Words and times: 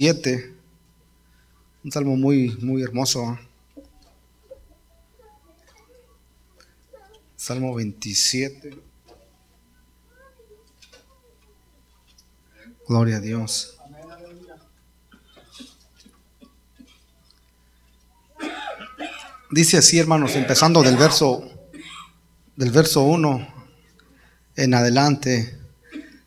7. 0.00 0.54
Un 1.82 1.90
salmo 1.90 2.16
muy, 2.16 2.56
muy 2.60 2.84
hermoso. 2.84 3.36
Salmo 7.34 7.74
27. 7.74 8.78
Gloria 12.86 13.16
a 13.16 13.20
Dios. 13.20 13.76
Dice 19.50 19.78
así, 19.78 19.98
hermanos, 19.98 20.36
empezando 20.36 20.80
del 20.84 20.96
verso 20.96 21.42
del 22.54 22.70
verso 22.70 23.02
1 23.02 23.48
en 24.54 24.74
adelante. 24.74 25.58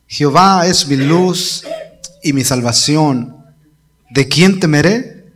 Jehová 0.08 0.68
es 0.68 0.90
mi 0.90 0.98
luz 0.98 1.64
y 2.22 2.34
mi 2.34 2.44
salvación. 2.44 3.41
¿De 4.14 4.28
quién 4.28 4.60
temeré? 4.60 5.32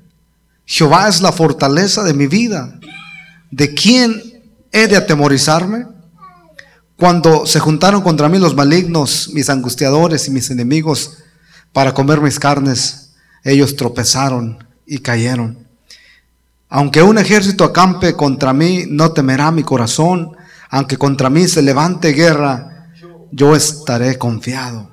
Jehová 0.66 1.08
es 1.08 1.22
la 1.22 1.32
fortaleza 1.32 2.04
de 2.04 2.14
mi 2.14 2.28
vida. 2.28 2.78
¿De 3.50 3.74
quién 3.74 4.22
he 4.72 4.88
de 4.88 4.98
atemorizarme? 4.98 5.88
Cuando 6.98 7.46
se 7.46 7.60
juntaron 7.60 8.02
contra 8.02 8.28
mí 8.28 8.38
los 8.38 8.56
malignos, 8.56 9.30
mis 9.34 9.50
angustiadores 9.50 10.28
y 10.28 10.32
mis 10.32 10.50
enemigos, 10.50 11.20
para 11.72 11.94
comer 11.94 12.20
mis 12.20 12.40
carnes, 12.40 13.12
ellos 13.44 13.76
tropezaron 13.76 14.66
y 14.86 15.00
cayeron. 15.00 15.68
Aunque 16.68 17.02
un 17.02 17.18
ejército 17.18 17.64
acampe 17.64 18.14
contra 18.16 18.54
mí, 18.54 18.86
no 18.90 19.12
temerá 19.12 19.52
mi 19.52 19.64
corazón. 19.64 20.36
Aunque 20.70 20.98
contra 20.98 21.30
mí 21.30 21.48
se 21.48 21.62
levante 21.62 22.10
guerra, 22.10 22.90
yo 23.32 23.56
estaré 23.56 24.18
confiado. 24.18 24.90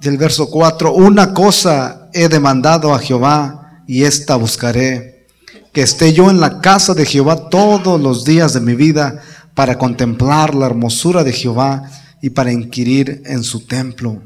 Del 0.00 0.16
verso 0.16 0.50
4, 0.50 0.92
una 0.94 1.34
cosa 1.34 1.99
he 2.12 2.28
demandado 2.28 2.94
a 2.94 2.98
Jehová 2.98 3.82
y 3.86 4.04
esta 4.04 4.36
buscaré, 4.36 5.26
que 5.72 5.82
esté 5.82 6.12
yo 6.12 6.30
en 6.30 6.40
la 6.40 6.60
casa 6.60 6.94
de 6.94 7.06
Jehová 7.06 7.48
todos 7.48 8.00
los 8.00 8.24
días 8.24 8.54
de 8.54 8.60
mi 8.60 8.74
vida 8.74 9.22
para 9.54 9.78
contemplar 9.78 10.54
la 10.54 10.66
hermosura 10.66 11.24
de 11.24 11.32
Jehová 11.32 11.90
y 12.22 12.30
para 12.30 12.52
inquirir 12.52 13.22
en 13.26 13.42
su 13.42 13.66
templo. 13.66 14.22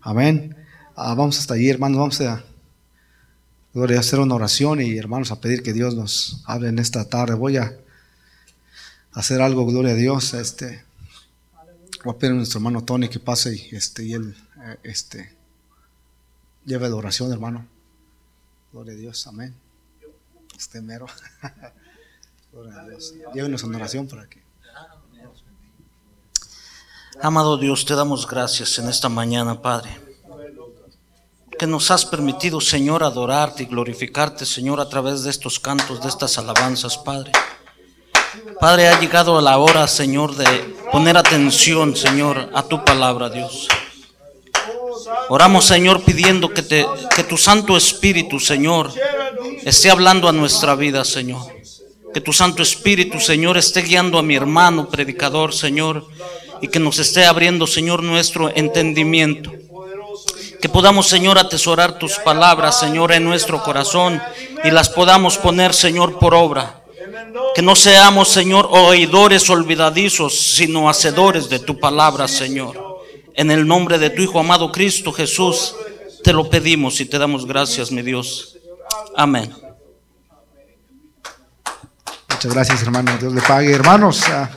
Amén. 0.00 0.56
Ah, 0.96 1.14
vamos 1.14 1.38
hasta 1.38 1.54
allí, 1.54 1.68
hermanos. 1.68 1.98
Vamos 1.98 2.20
a, 2.22 2.44
a 3.74 3.98
hacer 4.00 4.20
una 4.20 4.34
oración 4.34 4.80
y 4.80 4.96
hermanos 4.96 5.30
a 5.30 5.40
pedir 5.40 5.62
que 5.62 5.72
Dios 5.72 5.94
nos 5.94 6.42
hable 6.44 6.68
en 6.68 6.78
esta 6.78 7.08
tarde. 7.08 7.34
Voy 7.34 7.56
a 7.56 7.76
hacer 9.12 9.40
algo, 9.40 9.66
gloria 9.66 9.92
a 9.92 9.96
Dios. 9.96 10.34
Este, 10.34 10.84
voy 12.04 12.14
a 12.14 12.18
pedir 12.18 12.32
a 12.32 12.36
nuestro 12.36 12.58
hermano 12.58 12.84
Tony 12.84 13.08
que 13.08 13.20
pase 13.20 13.54
y, 13.54 13.76
este, 13.76 14.04
y 14.04 14.14
él 14.14 14.34
eh, 14.64 14.76
este, 14.82 15.32
lleve 16.64 16.88
la 16.88 16.96
oración, 16.96 17.32
hermano. 17.32 17.66
Gloria 18.72 18.94
a 18.94 18.96
Dios, 18.96 19.26
amén. 19.26 19.54
Este 20.56 20.80
mero. 20.80 21.06
gloria 22.52 22.80
a 22.80 22.88
Dios. 22.88 23.14
Llévenos 23.34 23.62
en 23.64 23.74
oración 23.74 24.06
para 24.06 24.28
que. 24.28 24.42
Amado 27.20 27.58
Dios, 27.58 27.84
te 27.84 27.94
damos 27.94 28.26
gracias 28.26 28.78
en 28.78 28.88
esta 28.88 29.08
mañana, 29.08 29.60
Padre. 29.60 30.00
Que 31.58 31.66
nos 31.66 31.90
has 31.90 32.06
permitido, 32.06 32.60
Señor, 32.60 33.04
adorarte 33.04 33.64
y 33.64 33.66
glorificarte, 33.66 34.46
Señor, 34.46 34.80
a 34.80 34.88
través 34.88 35.22
de 35.22 35.30
estos 35.30 35.60
cantos, 35.60 36.02
de 36.02 36.08
estas 36.08 36.38
alabanzas, 36.38 36.96
Padre. 36.96 37.30
Padre, 38.58 38.88
ha 38.88 38.98
llegado 38.98 39.38
la 39.40 39.58
hora, 39.58 39.86
Señor, 39.86 40.34
de 40.34 40.46
poner 40.90 41.16
atención, 41.16 41.94
Señor, 41.94 42.50
a 42.54 42.62
tu 42.62 42.82
palabra, 42.82 43.28
Dios. 43.28 43.68
Oramos, 45.28 45.64
Señor, 45.64 46.02
pidiendo 46.02 46.52
que, 46.52 46.62
tu 47.28 47.36
Santo 47.36 47.76
Espíritu, 47.76 48.38
Señor, 48.38 48.92
esté 49.64 49.90
hablando 49.90 50.28
a 50.28 50.32
nuestra 50.32 50.74
vida, 50.74 51.04
Señor. 51.04 51.42
Que 52.12 52.20
tu 52.20 52.32
Santo 52.32 52.62
Espíritu, 52.62 53.20
Señor, 53.20 53.56
esté 53.56 53.82
guiando 53.82 54.18
a 54.18 54.22
mi 54.22 54.36
hermano 54.36 54.88
predicador, 54.88 55.54
Señor, 55.54 56.06
y 56.60 56.68
que 56.68 56.78
nos 56.78 56.98
esté 56.98 57.24
abriendo, 57.24 57.66
Señor, 57.66 58.02
nuestro 58.02 58.54
entendimiento. 58.54 59.50
Que 60.60 60.68
podamos, 60.68 61.08
Señor, 61.08 61.38
atesorar 61.38 61.98
tus 61.98 62.18
palabras, 62.18 62.78
Señor, 62.78 63.12
en 63.12 63.24
nuestro 63.24 63.62
corazón 63.62 64.22
y 64.62 64.70
las 64.70 64.88
podamos 64.88 65.38
poner, 65.38 65.74
Señor, 65.74 66.18
por 66.18 66.34
obra. 66.34 66.82
Que 67.54 67.62
no 67.62 67.74
seamos, 67.74 68.28
Señor, 68.28 68.68
oidores 68.70 69.48
olvidadizos, 69.50 70.38
sino 70.38 70.88
hacedores 70.88 71.48
de 71.48 71.58
tu 71.58 71.78
palabra, 71.78 72.28
Señor. 72.28 72.91
En 73.34 73.50
el 73.50 73.66
nombre 73.66 73.98
de 73.98 74.10
tu 74.10 74.22
Hijo 74.22 74.38
amado 74.38 74.70
Cristo 74.70 75.12
Jesús, 75.12 75.74
te 76.22 76.32
lo 76.32 76.50
pedimos 76.50 77.00
y 77.00 77.06
te 77.06 77.18
damos 77.18 77.46
gracias, 77.46 77.90
mi 77.90 78.02
Dios. 78.02 78.58
Amén. 79.16 79.52
Muchas 82.28 82.52
gracias, 82.52 82.82
hermano. 82.82 83.16
Dios 83.18 83.32
le 83.32 83.40
pague. 83.40 83.72
Hermanos, 83.72 84.22
ah, 84.28 84.50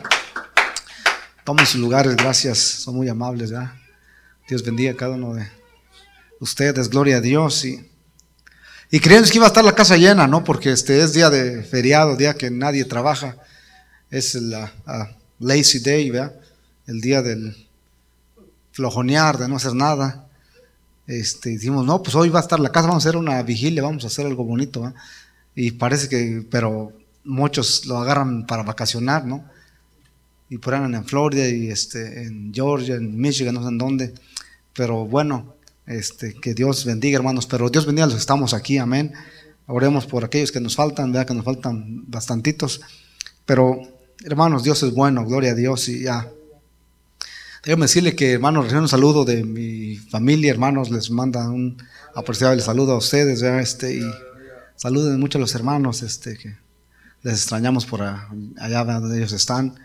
tomen 1.44 1.66
sus 1.66 1.80
lugares. 1.80 2.16
Gracias. 2.18 2.58
Son 2.58 2.96
muy 2.96 3.08
amables. 3.08 3.52
¿verdad? 3.52 3.74
Dios 4.48 4.64
bendiga 4.64 4.92
a 4.92 4.96
cada 4.96 5.16
uno 5.16 5.36
de 5.36 5.48
ustedes. 6.40 6.90
Gloria 6.90 7.18
a 7.18 7.22
Dios. 7.22 7.64
Y, 7.64 7.90
y 8.92 9.00
creíamos 9.00 9.32
que 9.32 9.38
iba 9.38 9.46
a 9.46 9.50
estar 9.50 9.64
la 9.64 9.76
casa 9.76 9.96
llena, 9.96 10.28
¿no? 10.28 10.44
Porque 10.44 10.72
este 10.72 11.02
es 11.02 11.14
día 11.14 11.30
de 11.30 11.64
feriado, 11.64 12.18
día 12.18 12.34
que 12.34 12.52
nadie 12.52 12.84
trabaja. 12.84 13.38
Es 14.12 14.36
la 14.36 14.74
ah, 14.86 15.12
lazy 15.40 15.80
day, 15.80 16.10
¿verdad? 16.10 16.36
El 16.88 17.02
día 17.02 17.22
del 17.22 17.65
flojonear, 18.76 19.38
de 19.38 19.48
no 19.48 19.56
hacer 19.56 19.74
nada. 19.74 20.28
Este, 21.08 21.52
dijimos, 21.52 21.86
no, 21.86 22.04
pues 22.04 22.14
hoy 22.16 22.30
va 22.30 22.40
a 22.40 22.42
estar 22.42 22.60
la 22.60 22.72
casa, 22.72 22.88
vamos 22.88 23.06
a 23.06 23.10
hacer 23.10 23.18
una 23.18 23.42
vigilia, 23.42 23.82
vamos 23.82 24.04
a 24.04 24.08
hacer 24.08 24.26
algo 24.26 24.44
bonito. 24.44 24.82
¿verdad? 24.82 24.96
Y 25.56 25.72
parece 25.72 26.10
que, 26.10 26.46
pero 26.52 26.92
muchos 27.24 27.86
lo 27.86 27.98
agarran 27.98 28.46
para 28.46 28.64
vacacionar, 28.64 29.26
¿no? 29.26 29.46
Y 30.50 30.58
por 30.58 30.76
ahí 30.76 30.84
en 30.84 31.06
Florida 31.06 31.48
y 31.48 31.70
este, 31.70 32.24
en 32.24 32.54
Georgia, 32.54 32.96
en 32.96 33.18
Michigan, 33.18 33.56
no 33.56 33.64
sé 33.64 33.70
en 33.70 33.78
dónde. 33.78 34.14
Pero 34.74 35.06
bueno, 35.06 35.56
este, 35.88 36.34
que 36.34 36.54
Dios 36.54 36.84
bendiga, 36.84 37.18
hermanos. 37.18 37.48
Pero 37.48 37.70
Dios 37.70 37.86
bendiga 37.86 38.04
a 38.04 38.08
los 38.08 38.16
que 38.16 38.20
estamos 38.20 38.54
aquí, 38.54 38.78
amén. 38.78 39.14
Oremos 39.68 40.06
por 40.06 40.26
aquellos 40.26 40.52
que 40.52 40.60
nos 40.60 40.76
faltan, 40.76 41.14
vea 41.14 41.26
que 41.26 41.34
nos 41.34 41.46
faltan 41.46 42.04
bastantitos. 42.12 42.82
Pero, 43.46 43.80
hermanos, 44.24 44.64
Dios 44.64 44.84
es 44.84 44.94
bueno, 44.94 45.26
gloria 45.26 45.52
a 45.52 45.56
Dios 45.56 45.88
y 45.88 46.04
ya. 46.04 46.30
Déjame 47.66 47.86
decirle 47.86 48.16
que, 48.16 48.34
hermanos, 48.34 48.66
recibo 48.66 48.82
un 48.82 48.88
saludo 48.88 49.26
de 49.26 49.44
mi 49.44 49.96
familia, 49.96 50.52
hermanos, 50.52 50.92
les 50.92 51.10
manda 51.10 51.50
un 51.50 51.82
apreciable 52.14 52.62
saludo 52.62 52.92
a 52.92 52.98
ustedes, 52.98 53.42
¿verdad? 53.42 53.60
este, 53.60 53.96
y 53.96 54.04
saluden 54.76 55.20
mucho 55.20 55.40
a 55.40 55.42
los 55.42 55.56
hermanos, 55.56 56.04
este, 56.04 56.38
que 56.38 56.56
les 57.24 57.34
extrañamos 57.34 57.88
por 57.88 58.04
allá 58.04 58.84
donde 58.84 59.18
ellos 59.18 59.32
están. 59.32 59.80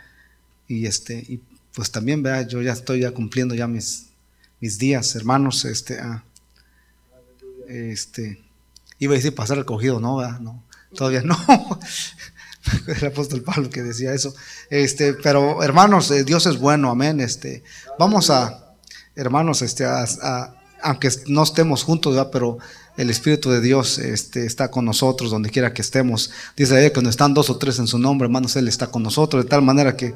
Y 0.69 0.85
este, 0.85 1.25
y 1.27 1.41
pues 1.75 1.91
también, 1.91 2.23
vea, 2.23 2.43
yo 2.43 2.61
ya 2.61 2.75
estoy 2.75 3.01
ya 3.01 3.13
cumpliendo 3.13 3.55
ya 3.55 3.67
mis, 3.67 4.09
mis 4.61 4.79
días, 4.79 5.17
hermanos, 5.17 5.65
este, 5.65 6.01
ah, 6.01 6.23
este, 7.67 8.45
iba 8.99 9.15
a 9.15 9.17
decir 9.17 9.35
pasar 9.35 9.57
recogido, 9.57 10.01
no, 10.01 10.17
¿verdad? 10.17 10.39
no, 10.41 10.63
todavía 10.95 11.23
no. 11.23 11.39
el 12.87 13.07
apóstol 13.07 13.43
Pablo 13.43 13.71
que 13.71 13.83
decía 13.83 14.13
eso. 14.13 14.35
Este, 14.69 15.15
pero 15.15 15.63
hermanos, 15.63 16.11
eh, 16.11 16.25
Dios 16.25 16.47
es 16.47 16.59
bueno, 16.59 16.91
amén. 16.91 17.21
Este, 17.21 17.63
vamos 17.99 18.31
a, 18.31 18.75
hermanos, 19.17 19.63
este, 19.63 19.85
a, 19.85 20.05
aunque 20.83 21.11
no 21.27 21.43
estemos 21.43 21.83
juntos, 21.83 22.15
¿verdad? 22.15 22.31
pero 22.33 22.59
el 22.97 23.11
Espíritu 23.11 23.51
de 23.51 23.61
Dios 23.61 23.99
este, 23.99 24.47
está 24.47 24.71
con 24.71 24.85
nosotros 24.85 25.31
donde 25.31 25.51
quiera 25.51 25.73
que 25.73 25.83
estemos. 25.83 26.31
Dice 26.57 26.77
ahí 26.77 26.85
que 26.85 26.93
cuando 26.93 27.11
están 27.11 27.35
dos 27.35 27.51
o 27.51 27.57
tres 27.57 27.79
en 27.79 27.87
su 27.87 27.99
nombre, 27.99 28.27
hermanos, 28.27 28.57
Él 28.57 28.69
está 28.69 28.89
con 28.89 29.03
nosotros, 29.03 29.45
de 29.45 29.49
tal 29.49 29.63
manera 29.63 29.97
que, 29.97 30.15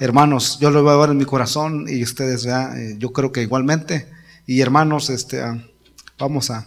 hermanos, 0.00 0.58
yo 0.60 0.70
lo 0.70 0.82
voy 0.82 0.92
a 0.92 0.96
ver 0.96 1.10
en 1.10 1.18
mi 1.18 1.24
corazón 1.24 1.86
y 1.88 2.02
ustedes, 2.02 2.46
¿verdad? 2.46 2.78
Eh, 2.78 2.96
yo 2.98 3.12
creo 3.12 3.32
que 3.32 3.42
igualmente. 3.42 4.08
Y 4.46 4.60
hermanos, 4.60 5.10
este, 5.10 5.42
ah, 5.42 5.62
vamos 6.18 6.50
a 6.50 6.66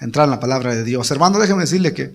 entrar 0.00 0.24
en 0.24 0.30
la 0.30 0.40
palabra 0.40 0.74
de 0.74 0.84
Dios. 0.84 1.10
Hermano, 1.10 1.38
déjeme 1.38 1.62
decirle 1.62 1.92
que 1.92 2.14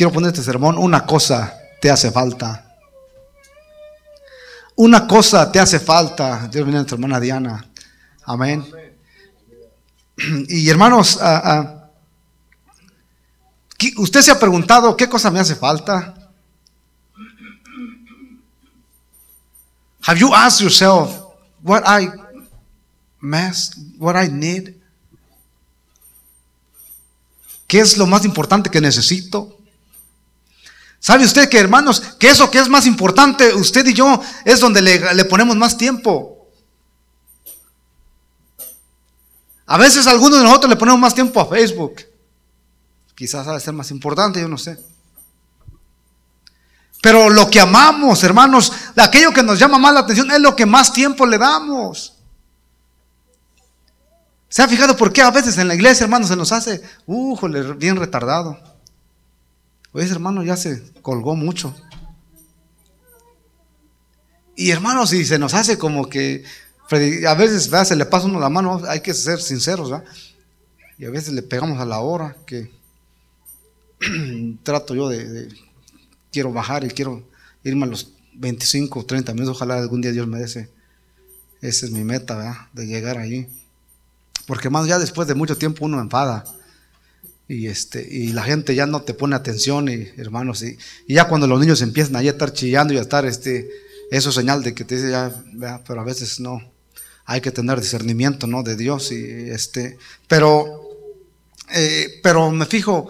quiero 0.00 0.14
poner 0.14 0.28
este 0.28 0.42
sermón, 0.42 0.78
una 0.78 1.04
cosa 1.04 1.60
te 1.78 1.90
hace 1.90 2.10
falta. 2.10 2.74
Una 4.76 5.06
cosa 5.06 5.52
te 5.52 5.60
hace 5.60 5.78
falta. 5.78 6.48
Dios 6.50 6.64
bendiga 6.64 6.78
a 6.78 6.80
nuestra 6.80 6.94
hermana 6.94 7.20
Diana. 7.20 7.70
Amén. 8.24 8.64
Y 10.48 10.70
hermanos, 10.70 11.18
ah, 11.20 11.42
ah, 11.44 11.90
¿usted 13.98 14.22
se 14.22 14.30
ha 14.30 14.38
preguntado 14.38 14.96
qué 14.96 15.06
cosa 15.06 15.30
me 15.30 15.38
hace 15.38 15.54
falta? 15.54 16.14
Have 20.06 20.18
you 20.18 20.34
asked 20.34 20.62
yourself 20.62 21.10
what 21.62 21.82
I 21.86 22.08
must, 23.20 23.76
what 23.98 24.16
I 24.16 24.30
need? 24.30 24.76
¿Qué 27.66 27.80
es 27.80 27.98
lo 27.98 28.06
más 28.06 28.24
importante 28.24 28.70
que 28.70 28.80
necesito? 28.80 29.59
¿Sabe 31.00 31.24
usted 31.24 31.48
que, 31.48 31.58
hermanos, 31.58 32.00
que 32.18 32.28
eso 32.28 32.50
que 32.50 32.58
es 32.58 32.68
más 32.68 32.86
importante, 32.86 33.54
usted 33.54 33.86
y 33.86 33.94
yo, 33.94 34.20
es 34.44 34.60
donde 34.60 34.82
le, 34.82 35.24
ponemos 35.24 35.56
más 35.56 35.78
tiempo? 35.78 36.46
A 39.66 39.78
veces 39.78 40.06
algunos 40.06 40.38
de 40.38 40.44
nosotros 40.44 40.68
le 40.68 40.76
ponemos 40.76 41.00
más 41.00 41.14
tiempo 41.14 41.40
a 41.40 41.46
Facebook. 41.46 42.02
Quizás 43.14 43.46
ha 43.46 43.54
de 43.54 43.60
ser 43.60 43.72
más 43.72 43.90
importante, 43.90 44.42
yo 44.42 44.48
no 44.48 44.58
sé. 44.58 44.78
Pero 47.00 47.30
lo 47.30 47.48
que 47.48 47.60
amamos, 47.60 48.22
hermanos, 48.22 48.70
aquello 48.96 49.32
que 49.32 49.42
nos 49.42 49.58
llama 49.58 49.78
más 49.78 49.94
la 49.94 50.00
atención 50.00 50.30
es 50.30 50.40
lo 50.40 50.54
que 50.54 50.66
más 50.66 50.92
tiempo 50.92 51.24
le 51.24 51.38
damos. 51.38 52.12
¿Se 54.50 54.60
ha 54.60 54.68
fijado 54.68 54.94
por 54.98 55.14
qué 55.14 55.22
a 55.22 55.30
veces 55.30 55.56
en 55.56 55.68
la 55.68 55.74
iglesia, 55.74 56.04
hermanos, 56.04 56.28
se 56.28 56.36
nos 56.36 56.52
hace, 56.52 56.82
uh, 57.06 57.74
bien 57.76 57.96
retardado? 57.96 58.69
Oye, 59.92 60.06
hermano 60.06 60.42
ya 60.42 60.56
se 60.56 60.82
colgó 61.02 61.34
mucho. 61.34 61.74
Y 64.56 64.70
hermanos, 64.70 65.10
si 65.10 65.24
se 65.24 65.38
nos 65.38 65.54
hace 65.54 65.78
como 65.78 66.08
que 66.08 66.44
a 67.26 67.34
veces 67.34 67.70
se 67.88 67.96
le 67.96 68.04
pasa 68.04 68.26
uno 68.26 68.38
la 68.40 68.50
mano, 68.50 68.82
hay 68.86 69.00
que 69.00 69.14
ser 69.14 69.40
sinceros, 69.40 69.90
¿verdad? 69.90 70.06
Y 70.98 71.06
a 71.06 71.10
veces 71.10 71.32
le 71.32 71.42
pegamos 71.42 71.80
a 71.80 71.86
la 71.86 72.00
hora 72.00 72.36
que 72.46 72.70
trato 74.62 74.94
yo 74.94 75.08
de, 75.08 75.48
quiero 76.32 76.52
bajar 76.52 76.84
y 76.84 76.88
quiero 76.88 77.22
irme 77.64 77.84
a 77.84 77.88
los 77.88 78.12
25 78.34 79.00
o 79.00 79.06
30 79.06 79.32
minutos, 79.32 79.56
ojalá 79.56 79.78
algún 79.78 80.00
día 80.00 80.12
Dios 80.12 80.26
me 80.26 80.38
dé 80.38 80.44
ese, 80.44 80.70
esa 81.60 81.86
es 81.86 81.92
mi 81.92 82.04
meta, 82.04 82.36
¿verdad? 82.36 82.56
De 82.72 82.86
llegar 82.86 83.18
allí. 83.18 83.48
Porque 84.46 84.70
más 84.70 84.86
ya 84.86 84.98
después 84.98 85.28
de 85.28 85.34
mucho 85.34 85.56
tiempo 85.56 85.84
uno 85.84 86.00
enfada 86.00 86.44
y 87.50 87.66
este 87.66 88.06
y 88.08 88.32
la 88.32 88.44
gente 88.44 88.76
ya 88.76 88.86
no 88.86 89.02
te 89.02 89.12
pone 89.12 89.34
atención 89.34 89.88
y 89.88 90.08
hermanos 90.16 90.62
y, 90.62 90.78
ya 91.08 91.26
cuando 91.26 91.48
los 91.48 91.58
niños 91.58 91.82
empiezan 91.82 92.14
a 92.14 92.22
estar 92.22 92.52
chillando 92.52 92.94
y 92.94 92.98
a 92.98 93.00
estar 93.00 93.26
este 93.26 93.68
eso 94.12 94.28
es 94.28 94.36
señal 94.36 94.62
de 94.62 94.72
que 94.72 94.84
te 94.84 94.94
dice 94.94 95.10
ya 95.10 95.34
pero 95.84 96.00
a 96.00 96.04
veces 96.04 96.38
no 96.38 96.60
hay 97.24 97.40
que 97.40 97.50
tener 97.50 97.80
discernimiento 97.80 98.46
no 98.46 98.62
de 98.62 98.76
Dios 98.76 99.10
y 99.10 99.50
este 99.50 99.98
pero 100.28 100.80
eh, 101.72 102.20
pero 102.22 102.52
me 102.52 102.66
fijo 102.66 103.08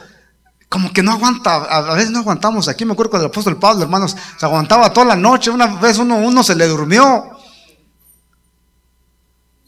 como 0.70 0.90
que 0.92 1.02
no 1.02 1.10
aguanta, 1.10 1.56
a 1.64 1.94
veces 1.94 2.12
no 2.12 2.20
aguantamos. 2.20 2.68
Aquí 2.68 2.84
me 2.84 2.92
acuerdo 2.92 3.10
con 3.10 3.20
el 3.20 3.26
apóstol 3.26 3.58
Pablo, 3.58 3.82
hermanos, 3.82 4.16
se 4.38 4.46
aguantaba 4.46 4.92
toda 4.92 5.04
la 5.04 5.16
noche. 5.16 5.50
Una 5.50 5.66
vez 5.80 5.98
uno, 5.98 6.18
uno 6.18 6.44
se 6.44 6.54
le 6.54 6.68
durmió. 6.68 7.28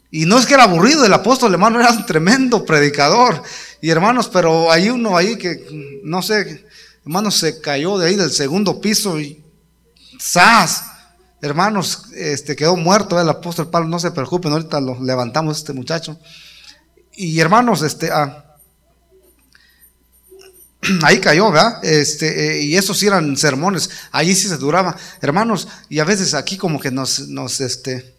Y 0.09 0.25
no 0.25 0.39
es 0.39 0.45
que 0.45 0.53
era 0.53 0.63
aburrido, 0.63 1.03
el 1.05 1.11
apóstol 1.11 1.51
hermano 1.51 1.81
era 1.81 1.91
un 1.91 2.05
tremendo 2.05 2.63
predicador. 2.63 3.43
Y 3.83 3.89
hermanos, 3.89 4.29
pero 4.29 4.71
hay 4.71 4.89
uno 4.89 5.17
ahí 5.17 5.37
que, 5.37 5.99
no 6.05 6.21
sé, 6.21 6.65
hermanos, 7.03 7.35
se 7.35 7.59
cayó 7.59 7.97
de 7.97 8.07
ahí 8.07 8.15
del 8.15 8.31
segundo 8.31 8.79
piso 8.79 9.19
y 9.19 9.43
¡zas! 10.21 10.85
Hermanos, 11.41 12.05
este, 12.15 12.55
quedó 12.55 12.77
muerto 12.77 13.19
el 13.19 13.27
apóstol 13.27 13.69
Pablo, 13.69 13.89
no 13.89 13.99
se 13.99 14.11
preocupen, 14.11 14.53
ahorita 14.53 14.79
lo 14.79 15.03
levantamos 15.03 15.57
este 15.57 15.73
muchacho. 15.73 16.17
Y 17.11 17.37
hermanos, 17.41 17.81
este, 17.81 18.09
ah, 18.09 18.55
ahí 21.03 21.19
cayó, 21.19 21.51
¿verdad? 21.51 21.83
Este, 21.83 22.59
eh, 22.59 22.61
y 22.61 22.77
esos 22.77 22.97
sí 22.97 23.07
eran 23.07 23.35
sermones, 23.35 23.89
allí 24.13 24.33
sí 24.33 24.47
se 24.47 24.55
duraba, 24.55 24.95
hermanos, 25.19 25.67
y 25.89 25.99
a 25.99 26.05
veces 26.05 26.33
aquí 26.33 26.55
como 26.55 26.79
que 26.79 26.89
nos, 26.89 27.27
nos, 27.27 27.59
este, 27.59 28.15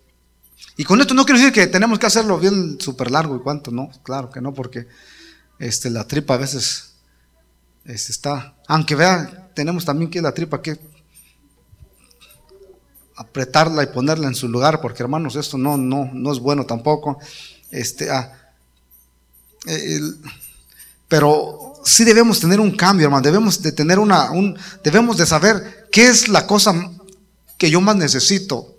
y 0.76 0.84
con 0.84 1.00
esto 1.00 1.14
no 1.14 1.25
quiero 1.25 1.38
decir 1.38 1.55
que 1.55 1.69
tenemos 1.69 1.99
que 1.99 2.05
hacerlo 2.05 2.38
bien 2.38 2.78
súper 2.78 3.11
largo 3.11 3.34
y 3.34 3.40
cuánto, 3.40 3.70
no, 3.70 3.90
claro 4.02 4.28
que 4.28 4.43
no, 4.43 4.52
porque 4.52 4.88
este, 5.58 5.90
la 5.90 6.06
tripa 6.06 6.34
a 6.34 6.38
veces 6.38 6.94
este, 7.84 8.12
está, 8.12 8.54
aunque 8.66 8.94
vea, 8.94 9.50
tenemos 9.54 9.84
también 9.84 10.10
que 10.10 10.22
la 10.22 10.32
tripa 10.32 10.60
que 10.60 10.78
apretarla 13.16 13.82
y 13.82 13.86
ponerla 13.86 14.26
en 14.26 14.34
su 14.34 14.48
lugar, 14.48 14.80
porque 14.80 15.02
hermanos, 15.02 15.36
esto 15.36 15.56
no, 15.56 15.76
no, 15.76 16.10
no 16.12 16.32
es 16.32 16.38
bueno 16.38 16.66
tampoco. 16.66 17.18
Este, 17.70 18.10
ah, 18.10 18.32
pero 21.08 21.74
sí 21.84 22.04
debemos 22.04 22.40
tener 22.40 22.60
un 22.60 22.72
cambio, 22.72 23.06
hermano, 23.06 23.22
debemos 23.22 23.62
de 23.62 23.72
tener 23.72 23.98
una, 23.98 24.30
un, 24.30 24.58
debemos 24.82 25.16
de 25.16 25.26
saber 25.26 25.88
qué 25.92 26.08
es 26.08 26.28
la 26.28 26.46
cosa 26.46 26.90
que 27.56 27.70
yo 27.70 27.80
más 27.80 27.96
necesito 27.96 28.74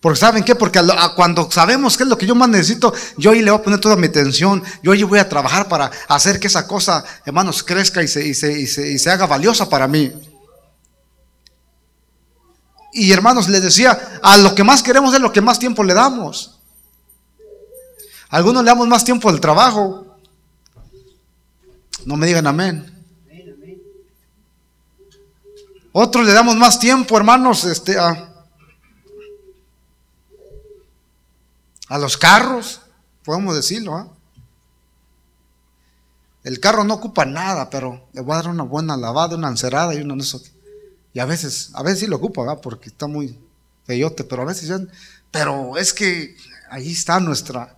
porque 0.00 0.20
¿saben 0.20 0.44
qué? 0.44 0.54
Porque 0.54 0.80
cuando 1.16 1.50
sabemos 1.50 1.96
qué 1.96 2.04
es 2.04 2.08
lo 2.08 2.16
que 2.16 2.26
yo 2.26 2.36
más 2.36 2.48
necesito, 2.48 2.92
yo 3.16 3.32
ahí 3.32 3.42
le 3.42 3.50
voy 3.50 3.60
a 3.60 3.62
poner 3.64 3.80
toda 3.80 3.96
mi 3.96 4.06
atención, 4.06 4.62
yo 4.80 4.92
ahí 4.92 5.02
voy 5.02 5.18
a 5.18 5.28
trabajar 5.28 5.68
para 5.68 5.90
hacer 6.06 6.38
que 6.38 6.46
esa 6.46 6.68
cosa, 6.68 7.04
hermanos, 7.24 7.64
crezca 7.64 8.00
y 8.02 8.06
se, 8.06 9.10
haga 9.10 9.26
valiosa 9.26 9.68
para 9.68 9.88
mí. 9.88 10.12
Y 12.92 13.10
hermanos, 13.10 13.48
les 13.48 13.60
decía, 13.60 14.20
a 14.22 14.38
lo 14.38 14.54
que 14.54 14.62
más 14.62 14.82
queremos 14.82 15.12
es 15.14 15.20
lo 15.20 15.32
que 15.32 15.40
más 15.40 15.58
tiempo 15.58 15.82
le 15.82 15.94
damos. 15.94 16.60
algunos 18.30 18.62
le 18.62 18.68
damos 18.68 18.86
más 18.86 19.04
tiempo 19.04 19.28
al 19.28 19.40
trabajo. 19.40 20.16
No 22.04 22.16
me 22.16 22.26
digan 22.26 22.46
amén. 22.46 22.94
Otros 25.90 26.24
le 26.24 26.32
damos 26.32 26.54
más 26.54 26.78
tiempo, 26.78 27.16
hermanos, 27.16 27.64
este, 27.64 27.98
a 27.98 28.27
a 31.88 31.98
los 31.98 32.16
carros, 32.16 32.80
podemos 33.24 33.54
decirlo. 33.54 33.96
¿ah? 33.96 34.08
El 36.44 36.60
carro 36.60 36.84
no 36.84 36.94
ocupa 36.94 37.24
nada, 37.24 37.70
pero 37.70 38.08
le 38.12 38.20
voy 38.20 38.34
a 38.34 38.36
dar 38.36 38.48
una 38.48 38.62
buena 38.62 38.96
lavada, 38.96 39.36
una 39.36 39.48
encerada 39.48 39.94
y 39.94 40.00
una 40.00 40.14
de 40.14 40.20
eso. 40.20 40.40
Y 41.12 41.20
a 41.20 41.24
veces, 41.24 41.70
a 41.74 41.82
veces 41.82 42.00
sí 42.00 42.06
lo 42.06 42.16
ocupa, 42.16 42.60
porque 42.60 42.88
está 42.88 43.06
muy 43.06 43.38
feyote, 43.86 44.24
pero 44.24 44.42
a 44.42 44.44
veces 44.44 44.68
ya, 44.68 44.78
pero 45.30 45.76
es 45.76 45.92
que 45.92 46.36
ahí 46.70 46.92
está 46.92 47.18
nuestra, 47.18 47.76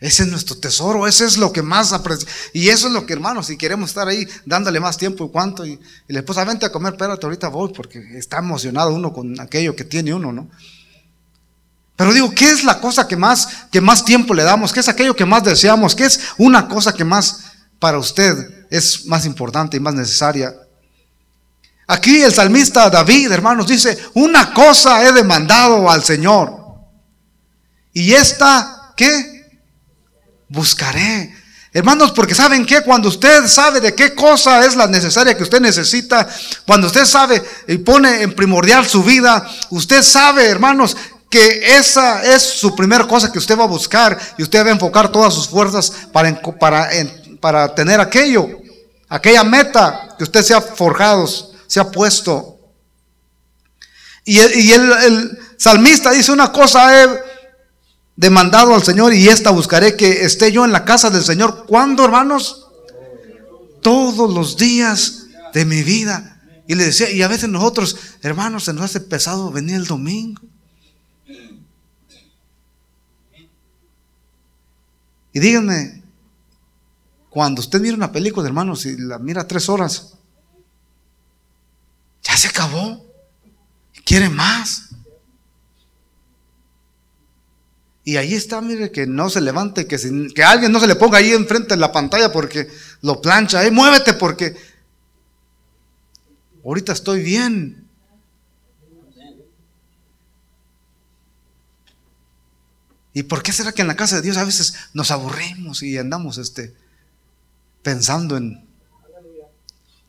ese 0.00 0.24
es 0.24 0.28
nuestro 0.28 0.56
tesoro, 0.58 1.06
ese 1.06 1.24
es 1.24 1.38
lo 1.38 1.52
que 1.52 1.62
más 1.62 1.92
aprecia. 1.92 2.28
Y 2.52 2.68
eso 2.68 2.88
es 2.88 2.92
lo 2.92 3.06
que, 3.06 3.12
hermanos, 3.12 3.46
si 3.46 3.56
queremos 3.56 3.90
estar 3.90 4.08
ahí 4.08 4.28
dándole 4.44 4.80
más 4.80 4.98
tiempo 4.98 5.24
y 5.24 5.28
cuánto, 5.30 5.64
y, 5.64 5.80
y 6.08 6.12
la 6.12 6.20
esposa, 6.20 6.44
vente 6.44 6.66
a 6.66 6.72
comer, 6.72 6.94
espérate, 6.94 7.24
ahorita 7.24 7.48
voy, 7.48 7.72
porque 7.72 8.00
está 8.18 8.38
emocionado 8.38 8.92
uno 8.92 9.12
con 9.12 9.40
aquello 9.40 9.74
que 9.74 9.84
tiene 9.84 10.12
uno, 10.12 10.32
¿no? 10.32 10.50
Pero 11.96 12.12
digo, 12.12 12.30
¿qué 12.34 12.50
es 12.50 12.64
la 12.64 12.80
cosa 12.80 13.06
que 13.06 13.16
más, 13.16 13.48
que 13.70 13.80
más 13.80 14.04
tiempo 14.04 14.34
le 14.34 14.42
damos? 14.42 14.72
¿Qué 14.72 14.80
es 14.80 14.88
aquello 14.88 15.14
que 15.14 15.24
más 15.24 15.44
deseamos? 15.44 15.94
¿Qué 15.94 16.04
es 16.04 16.20
una 16.38 16.68
cosa 16.68 16.92
que 16.92 17.04
más 17.04 17.44
para 17.78 17.98
usted 17.98 18.66
es 18.70 19.06
más 19.06 19.24
importante 19.26 19.76
y 19.76 19.80
más 19.80 19.94
necesaria? 19.94 20.54
Aquí 21.86 22.22
el 22.22 22.32
salmista 22.32 22.90
David, 22.90 23.30
hermanos, 23.30 23.68
dice, 23.68 23.96
una 24.14 24.52
cosa 24.52 25.06
he 25.06 25.12
demandado 25.12 25.88
al 25.88 26.02
Señor. 26.02 26.64
Y 27.92 28.12
esta, 28.12 28.92
¿qué? 28.96 29.60
Buscaré. 30.48 31.32
Hermanos, 31.72 32.12
porque 32.12 32.34
saben 32.34 32.64
que 32.64 32.82
cuando 32.82 33.08
usted 33.08 33.48
sabe 33.48 33.80
de 33.80 33.94
qué 33.94 34.14
cosa 34.14 34.64
es 34.64 34.76
la 34.76 34.86
necesaria 34.86 35.36
que 35.36 35.42
usted 35.42 35.60
necesita, 35.60 36.26
cuando 36.64 36.86
usted 36.86 37.04
sabe 37.04 37.42
y 37.66 37.78
pone 37.78 38.22
en 38.22 38.32
primordial 38.34 38.86
su 38.86 39.02
vida, 39.02 39.44
usted 39.70 40.02
sabe, 40.02 40.46
hermanos, 40.46 40.96
que 41.34 41.76
esa 41.76 42.22
es 42.22 42.44
su 42.44 42.76
primera 42.76 43.08
cosa 43.08 43.32
que 43.32 43.40
usted 43.40 43.58
va 43.58 43.64
a 43.64 43.66
buscar 43.66 44.16
y 44.38 44.44
usted 44.44 44.64
va 44.64 44.68
a 44.68 44.74
enfocar 44.74 45.10
todas 45.10 45.34
sus 45.34 45.48
fuerzas 45.48 45.92
para, 46.12 46.40
para, 46.60 46.88
para 47.40 47.74
tener 47.74 47.98
aquello, 47.98 48.46
aquella 49.08 49.42
meta 49.42 50.14
que 50.16 50.22
usted 50.22 50.44
se 50.44 50.54
ha 50.54 50.60
forjado, 50.60 51.28
se 51.66 51.80
ha 51.80 51.90
puesto. 51.90 52.56
Y, 54.24 54.38
el, 54.38 55.36
salmista 55.56 56.12
dice 56.12 56.30
una 56.30 56.52
cosa, 56.52 57.02
he 57.02 57.08
demandado 58.14 58.72
al 58.72 58.84
Señor 58.84 59.12
y 59.12 59.28
esta 59.28 59.50
buscaré 59.50 59.96
que 59.96 60.24
esté 60.24 60.52
yo 60.52 60.64
en 60.64 60.70
la 60.70 60.84
casa 60.84 61.10
del 61.10 61.24
Señor. 61.24 61.66
¿Cuándo, 61.66 62.04
hermanos? 62.04 62.68
Todos 63.82 64.32
los 64.32 64.56
días 64.56 65.24
de 65.52 65.64
mi 65.64 65.82
vida. 65.82 66.40
Y 66.68 66.76
le 66.76 66.84
decía, 66.84 67.10
y 67.10 67.22
a 67.22 67.28
veces 67.28 67.48
nosotros, 67.48 67.96
hermanos, 68.22 68.66
se 68.66 68.72
nos 68.72 68.84
hace 68.84 69.00
pesado 69.00 69.50
venir 69.50 69.74
el 69.74 69.86
domingo. 69.86 70.40
Y 75.34 75.40
díganme, 75.40 76.00
cuando 77.28 77.60
usted 77.60 77.80
mira 77.80 77.96
una 77.96 78.12
película, 78.12 78.46
hermanos, 78.46 78.86
y 78.86 78.96
la 78.96 79.18
mira 79.18 79.48
tres 79.48 79.68
horas, 79.68 80.14
ya 82.22 82.36
se 82.36 82.46
acabó. 82.46 83.04
Quiere 84.04 84.28
más. 84.28 84.90
Y 88.04 88.16
ahí 88.16 88.34
está, 88.34 88.60
mire, 88.60 88.92
que 88.92 89.08
no 89.08 89.28
se 89.28 89.40
levante, 89.40 89.88
que, 89.88 89.98
que 90.32 90.44
alguien 90.44 90.70
no 90.70 90.78
se 90.78 90.86
le 90.86 90.94
ponga 90.94 91.18
ahí 91.18 91.32
enfrente 91.32 91.70
de 91.70 91.80
la 91.80 91.90
pantalla 91.90 92.30
porque 92.30 92.70
lo 93.00 93.20
plancha. 93.20 93.64
Eh, 93.64 93.72
muévete 93.72 94.14
porque 94.14 94.54
ahorita 96.64 96.92
estoy 96.92 97.22
bien. 97.22 97.83
¿Y 103.14 103.22
por 103.22 103.42
qué 103.42 103.52
será 103.52 103.72
que 103.72 103.82
en 103.82 103.88
la 103.88 103.96
casa 103.96 104.16
de 104.16 104.22
Dios 104.22 104.36
a 104.36 104.44
veces 104.44 104.74
nos 104.92 105.10
aburrimos 105.10 105.82
y 105.82 105.96
andamos 105.96 106.36
este, 106.36 106.74
pensando 107.82 108.36
en, 108.36 108.66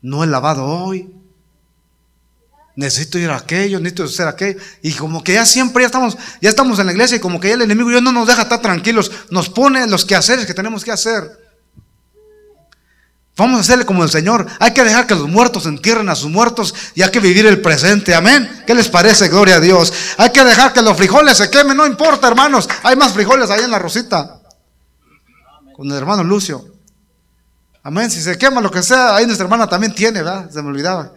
no 0.02 0.22
he 0.22 0.26
lavado 0.26 0.64
hoy? 0.66 1.10
necesito 2.76 3.18
ir 3.18 3.30
a 3.30 3.36
aquello, 3.36 3.80
necesito 3.80 4.04
hacer 4.04 4.28
aquello. 4.28 4.60
Y 4.82 4.92
como 4.92 5.24
que 5.24 5.34
ya 5.34 5.46
siempre 5.46 5.82
ya 5.82 5.86
estamos, 5.86 6.16
ya 6.40 6.50
estamos 6.50 6.78
en 6.78 6.86
la 6.86 6.92
iglesia 6.92 7.16
y 7.16 7.20
como 7.20 7.40
que 7.40 7.48
ya 7.48 7.54
el 7.54 7.62
enemigo 7.62 7.90
ya 7.90 8.00
no 8.00 8.12
nos 8.12 8.28
deja 8.28 8.42
estar 8.42 8.60
tranquilos, 8.60 9.10
nos 9.30 9.48
pone 9.48 9.86
los 9.86 10.04
quehaceres 10.04 10.46
que 10.46 10.54
tenemos 10.54 10.84
que 10.84 10.92
hacer. 10.92 11.45
Vamos 13.36 13.58
a 13.58 13.60
hacerle 13.60 13.84
como 13.84 14.02
el 14.02 14.10
Señor. 14.10 14.46
Hay 14.58 14.72
que 14.72 14.82
dejar 14.82 15.06
que 15.06 15.14
los 15.14 15.28
muertos 15.28 15.66
entierren 15.66 16.08
a 16.08 16.14
sus 16.14 16.30
muertos 16.30 16.74
y 16.94 17.02
hay 17.02 17.10
que 17.10 17.20
vivir 17.20 17.44
el 17.44 17.60
presente. 17.60 18.14
Amén. 18.14 18.64
¿Qué 18.66 18.74
les 18.74 18.88
parece? 18.88 19.28
Gloria 19.28 19.56
a 19.56 19.60
Dios. 19.60 19.92
Hay 20.16 20.30
que 20.30 20.42
dejar 20.42 20.72
que 20.72 20.80
los 20.80 20.96
frijoles 20.96 21.36
se 21.36 21.50
quemen. 21.50 21.76
No 21.76 21.86
importa, 21.86 22.28
hermanos. 22.28 22.66
Hay 22.82 22.96
más 22.96 23.12
frijoles 23.12 23.50
ahí 23.50 23.62
en 23.62 23.70
la 23.70 23.78
rosita. 23.78 24.40
Con 25.74 25.90
el 25.90 25.96
hermano 25.98 26.24
Lucio. 26.24 26.64
Amén. 27.82 28.10
Si 28.10 28.22
se 28.22 28.38
quema 28.38 28.62
lo 28.62 28.70
que 28.70 28.82
sea, 28.82 29.16
ahí 29.16 29.26
nuestra 29.26 29.44
hermana 29.44 29.68
también 29.68 29.94
tiene, 29.94 30.22
¿verdad? 30.22 30.50
Se 30.50 30.62
me 30.62 30.68
olvidaba. 30.70 31.12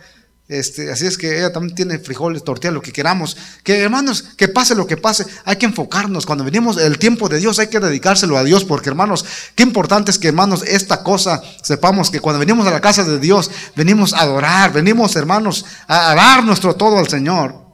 Este, 0.50 0.91
así 0.91 1.06
es 1.06 1.15
que 1.15 1.38
ella 1.38 1.53
también 1.53 1.75
tiene 1.75 2.00
frijoles, 2.00 2.44
tortillas, 2.44 2.74
lo 2.74 2.82
que 2.82 2.91
queramos. 2.91 3.38
Que 3.63 3.82
hermanos, 3.82 4.24
que 4.36 4.48
pase 4.48 4.74
lo 4.74 4.88
que 4.88 4.98
pase, 4.98 5.24
hay 5.46 5.58
que 5.58 5.68
enfocarnos. 5.68 6.25
Cuando 6.25 6.44
venimos 6.44 6.77
el 6.77 6.98
tiempo 6.98 7.29
de 7.29 7.38
Dios, 7.38 7.60
hay 7.60 7.68
que 7.68 7.79
dedicárselo 7.79 8.36
a 8.36 8.44
Dios, 8.44 8.65
porque 8.65 8.89
hermanos, 8.89 9.24
qué 9.53 9.62
importante 9.62 10.10
es 10.10 10.18
que 10.18 10.29
hermanos, 10.29 10.63
esta 10.63 11.03
cosa 11.03 11.39
sepamos 11.62 12.10
que 12.10 12.20
cuando 12.20 12.39
venimos 12.39 12.65
a 12.65 12.72
la 12.72 12.82
casa 12.82 13.03
de 13.03 13.20
Dios, 13.20 13.51
venimos 13.75 14.12
a 14.13 14.22
adorar, 14.22 14.74
venimos 14.74 15.15
hermanos 15.15 15.65
a 15.88 16.15
dar 16.15 16.44
nuestro 16.44 16.75
todo 16.75 16.98
al 16.98 17.08
Señor. 17.08 17.70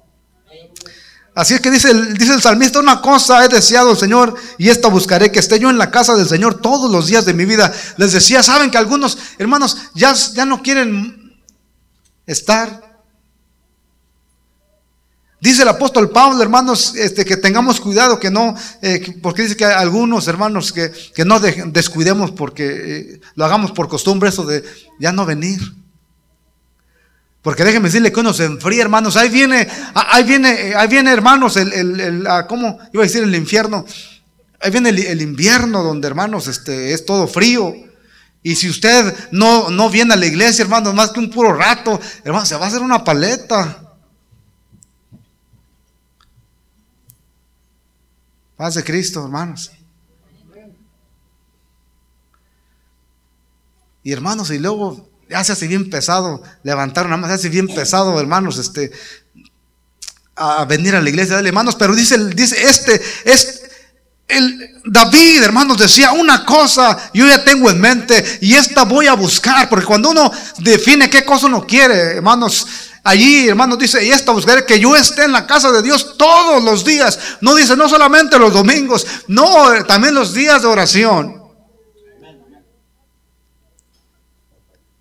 Así 1.33 1.53
es 1.53 1.61
que 1.61 1.71
dice, 1.71 1.93
dice 2.13 2.33
el 2.33 2.41
salmista, 2.41 2.79
una 2.79 3.01
cosa 3.01 3.43
he 3.45 3.47
deseado 3.47 3.91
al 3.91 3.97
Señor 3.97 4.35
y 4.57 4.67
esta 4.67 4.89
buscaré, 4.89 5.31
que 5.31 5.39
esté 5.39 5.59
yo 5.59 5.69
en 5.69 5.77
la 5.77 5.91
casa 5.91 6.15
del 6.15 6.27
Señor 6.27 6.61
todos 6.61 6.91
los 6.91 7.07
días 7.07 7.25
de 7.25 7.33
mi 7.33 7.45
vida. 7.45 7.73
Les 7.95 8.11
decía, 8.11 8.43
saben 8.43 8.69
que 8.69 8.77
algunos 8.77 9.17
hermanos 9.37 9.77
ya, 9.93 10.13
ya 10.13 10.45
no 10.45 10.61
quieren 10.61 11.14
estar. 12.25 12.95
Dice 15.39 15.61
el 15.61 15.67
apóstol 15.67 16.09
Pablo, 16.09 16.41
hermanos, 16.41 16.95
este, 16.95 17.23
que 17.23 17.37
tengamos 17.37 17.79
cuidado, 17.79 18.19
que 18.19 18.31
no, 18.31 18.55
eh, 18.81 19.19
porque 19.21 19.43
dice 19.43 19.55
que 19.55 19.65
hay 19.65 19.73
algunos 19.73 20.27
hermanos 20.27 20.73
que, 20.73 20.91
no 21.25 21.39
descuidemos 21.39 22.31
porque 22.31 22.65
eh, 22.65 23.21
lo 23.35 23.45
hagamos 23.45 23.71
por 23.71 23.87
costumbre, 23.87 24.29
eso 24.29 24.45
de 24.45 24.63
ya 24.99 25.11
no 25.11 25.25
venir. 25.25 25.61
Porque 27.43 27.63
déjenme 27.63 27.89
decirle 27.89 28.11
que 28.11 28.19
uno 28.21 28.33
se 28.33 28.45
enfría, 28.45 28.81
hermanos. 28.81 29.17
Ahí 29.17 29.29
viene, 29.29 29.67
ahí 29.93 30.23
viene, 30.23 30.73
ahí 30.75 30.87
viene, 30.87 31.11
hermanos, 31.11 31.57
el, 31.57 31.73
el, 31.73 32.25
ah, 32.25 32.47
¿cómo 32.47 32.79
iba 32.91 33.03
a 33.03 33.05
decir 33.05 33.21
el 33.21 33.35
infierno? 33.35 33.85
Ahí 34.59 34.71
viene 34.71 34.89
el, 34.89 35.21
invierno 35.21 35.83
donde, 35.83 36.07
hermanos, 36.07 36.47
este, 36.47 36.91
es 36.91 37.05
todo 37.05 37.27
frío. 37.27 37.71
Y 38.45 38.55
si 38.55 38.69
usted 38.69 39.31
no, 39.31 39.71
no 39.71 39.89
viene 39.89 40.13
a 40.13 40.17
la 40.17 40.27
iglesia, 40.27 40.61
hermano, 40.61 40.93
más 40.93 41.09
que 41.09 41.19
un 41.19 41.31
puro 41.31 41.51
rato, 41.51 41.99
hermano, 42.23 42.45
se 42.45 42.55
va 42.55 42.65
a 42.65 42.67
hacer 42.67 42.79
una 42.79 43.03
paleta. 43.03 43.97
Paz 48.55 48.75
de 48.75 48.83
Cristo, 48.83 49.23
hermanos. 49.23 49.71
Y 54.03 54.11
hermanos, 54.11 54.51
y 54.51 54.59
luego 54.59 55.09
ya 55.27 55.43
se 55.43 55.53
hace 55.53 55.65
bien 55.65 55.89
pesado 55.89 56.43
levantar 56.61 57.07
una 57.07 57.17
mano, 57.17 57.29
se 57.29 57.39
hace 57.39 57.49
bien 57.49 57.65
pesado, 57.65 58.19
hermanos, 58.19 58.59
este, 58.59 58.91
a 60.35 60.65
venir 60.65 60.95
a 60.95 61.01
la 61.01 61.09
iglesia, 61.09 61.39
hermanos, 61.39 61.75
pero 61.75 61.95
dice, 61.95 62.23
dice 62.35 62.61
este, 62.61 63.01
es, 63.25 63.64
el 64.27 64.71
David, 64.85 65.43
hermanos, 65.43 65.77
decía 65.77 66.11
una 66.11 66.45
cosa, 66.45 66.97
yo 67.13 67.27
ya 67.27 67.43
tengo 67.43 67.69
en 67.69 67.79
mente 67.79 68.39
y 68.41 68.55
esta 68.55 68.83
voy 68.83 69.07
a 69.07 69.13
buscar, 69.13 69.69
porque 69.69 69.85
cuando 69.85 70.09
uno 70.09 70.31
define 70.59 71.09
qué 71.09 71.23
cosa 71.23 71.45
uno 71.47 71.65
quiere, 71.65 72.17
hermanos, 72.17 72.67
allí, 73.03 73.47
hermanos, 73.47 73.77
dice, 73.77 74.03
y 74.03 74.09
esta 74.09 74.31
buscaré 74.31 74.65
que 74.65 74.79
yo 74.79 74.95
esté 74.95 75.23
en 75.23 75.31
la 75.31 75.45
casa 75.45 75.71
de 75.71 75.81
Dios 75.81 76.17
todos 76.17 76.63
los 76.63 76.83
días. 76.83 77.19
No 77.41 77.55
dice, 77.55 77.75
no 77.75 77.87
solamente 77.87 78.39
los 78.39 78.51
domingos, 78.51 79.05
no, 79.27 79.71
también 79.85 80.15
los 80.15 80.33
días 80.33 80.63
de 80.63 80.67
oración. 80.67 81.44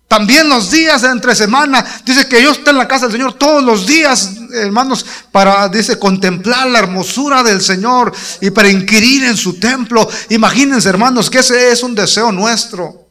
También 0.07 0.47
los 0.47 0.69
días 0.69 1.01
de 1.01 1.09
entre 1.09 1.35
semana, 1.35 1.83
dice 2.05 2.27
que 2.27 2.41
yo 2.41 2.51
esté 2.51 2.69
en 2.69 2.77
la 2.77 2.87
casa 2.87 3.05
del 3.07 3.13
Señor 3.13 3.33
todos 3.33 3.63
los 3.63 3.87
días, 3.87 4.35
hermanos, 4.53 5.03
para, 5.31 5.67
dice, 5.67 5.97
contemplar 5.97 6.67
la 6.67 6.79
hermosura 6.79 7.41
del 7.41 7.59
Señor 7.61 8.13
y 8.39 8.51
para 8.51 8.69
inquirir 8.69 9.25
en 9.25 9.35
su 9.35 9.59
templo. 9.59 10.07
Imagínense, 10.29 10.89
hermanos, 10.89 11.29
que 11.29 11.39
ese 11.39 11.71
es 11.71 11.81
un 11.81 11.95
deseo 11.95 12.31
nuestro. 12.31 13.07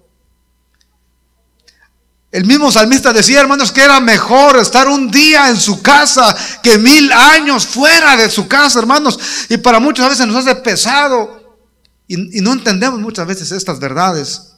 El 2.30 2.44
mismo 2.46 2.70
salmista 2.70 3.12
decía, 3.12 3.40
hermanos, 3.40 3.72
que 3.72 3.82
era 3.82 3.98
mejor 4.00 4.56
estar 4.58 4.88
un 4.88 5.10
día 5.10 5.48
en 5.50 5.58
su 5.58 5.82
casa 5.82 6.34
que 6.62 6.78
mil 6.78 7.12
años 7.12 7.66
fuera 7.66 8.16
de 8.16 8.30
su 8.30 8.46
casa, 8.46 8.78
hermanos. 8.78 9.18
Y 9.48 9.56
para 9.56 9.80
muchas 9.80 10.08
veces 10.08 10.26
nos 10.26 10.36
hace 10.36 10.54
pesado 10.56 11.58
y, 12.06 12.38
y 12.38 12.40
no 12.40 12.52
entendemos 12.52 13.00
muchas 13.00 13.26
veces 13.26 13.50
estas 13.50 13.78
verdades. 13.78 14.53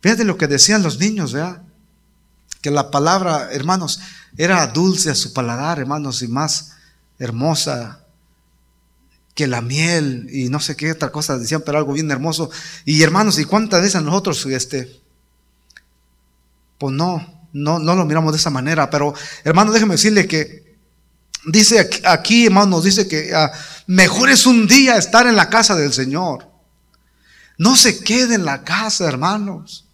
Fíjate 0.00 0.24
lo 0.24 0.36
que 0.36 0.46
decían 0.46 0.82
los 0.82 0.98
niños, 0.98 1.32
¿verdad? 1.32 1.62
Que 2.60 2.70
la 2.70 2.90
palabra, 2.90 3.48
hermanos, 3.52 4.00
era 4.36 4.66
dulce 4.66 5.10
a 5.10 5.14
su 5.14 5.32
paladar, 5.32 5.78
hermanos, 5.78 6.22
y 6.22 6.28
más 6.28 6.72
hermosa 7.18 8.00
que 9.34 9.46
la 9.46 9.60
miel 9.60 10.28
y 10.32 10.48
no 10.48 10.60
sé 10.60 10.76
qué 10.76 10.92
otra 10.92 11.12
cosa 11.12 11.38
decían, 11.38 11.62
pero 11.64 11.78
algo 11.78 11.92
bien 11.92 12.10
hermoso. 12.10 12.50
Y 12.84 13.02
hermanos, 13.02 13.38
¿y 13.38 13.44
cuántas 13.44 13.82
veces 13.82 14.02
nosotros, 14.02 14.44
este, 14.46 15.00
pues 16.78 16.94
no, 16.94 17.48
no, 17.52 17.78
no 17.78 17.94
lo 17.94 18.04
miramos 18.06 18.32
de 18.32 18.38
esa 18.38 18.50
manera, 18.50 18.88
pero 18.88 19.14
hermanos, 19.44 19.74
déjeme 19.74 19.94
decirle 19.94 20.26
que 20.26 20.78
dice 21.46 21.88
aquí, 22.04 22.46
hermanos, 22.46 22.84
dice 22.84 23.06
que 23.08 23.34
ah, 23.34 23.52
mejor 23.86 24.30
es 24.30 24.46
un 24.46 24.66
día 24.66 24.96
estar 24.96 25.26
en 25.26 25.36
la 25.36 25.48
casa 25.50 25.74
del 25.76 25.92
Señor. 25.92 26.50
No 27.58 27.76
se 27.76 28.02
quede 28.02 28.34
en 28.34 28.44
la 28.44 28.64
casa, 28.64 29.06
hermanos. 29.06 29.85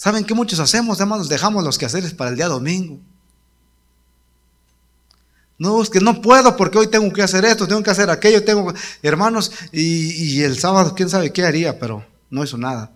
¿Saben 0.00 0.24
qué 0.24 0.32
muchos 0.32 0.58
hacemos, 0.60 0.98
hermanos? 0.98 1.28
Dejamos 1.28 1.62
los 1.62 1.76
quehaceres 1.76 2.14
para 2.14 2.30
el 2.30 2.36
día 2.36 2.48
domingo. 2.48 2.98
No, 5.58 5.82
es 5.82 5.90
que 5.90 6.00
no 6.00 6.22
puedo 6.22 6.56
porque 6.56 6.78
hoy 6.78 6.86
tengo 6.86 7.12
que 7.12 7.20
hacer 7.20 7.44
esto, 7.44 7.68
tengo 7.68 7.82
que 7.82 7.90
hacer 7.90 8.08
aquello, 8.08 8.42
tengo, 8.42 8.72
hermanos, 9.02 9.52
y, 9.72 10.38
y 10.38 10.42
el 10.42 10.58
sábado 10.58 10.94
quién 10.94 11.10
sabe 11.10 11.34
qué 11.34 11.44
haría, 11.44 11.78
pero 11.78 12.02
no 12.30 12.42
hizo 12.42 12.56
nada. 12.56 12.90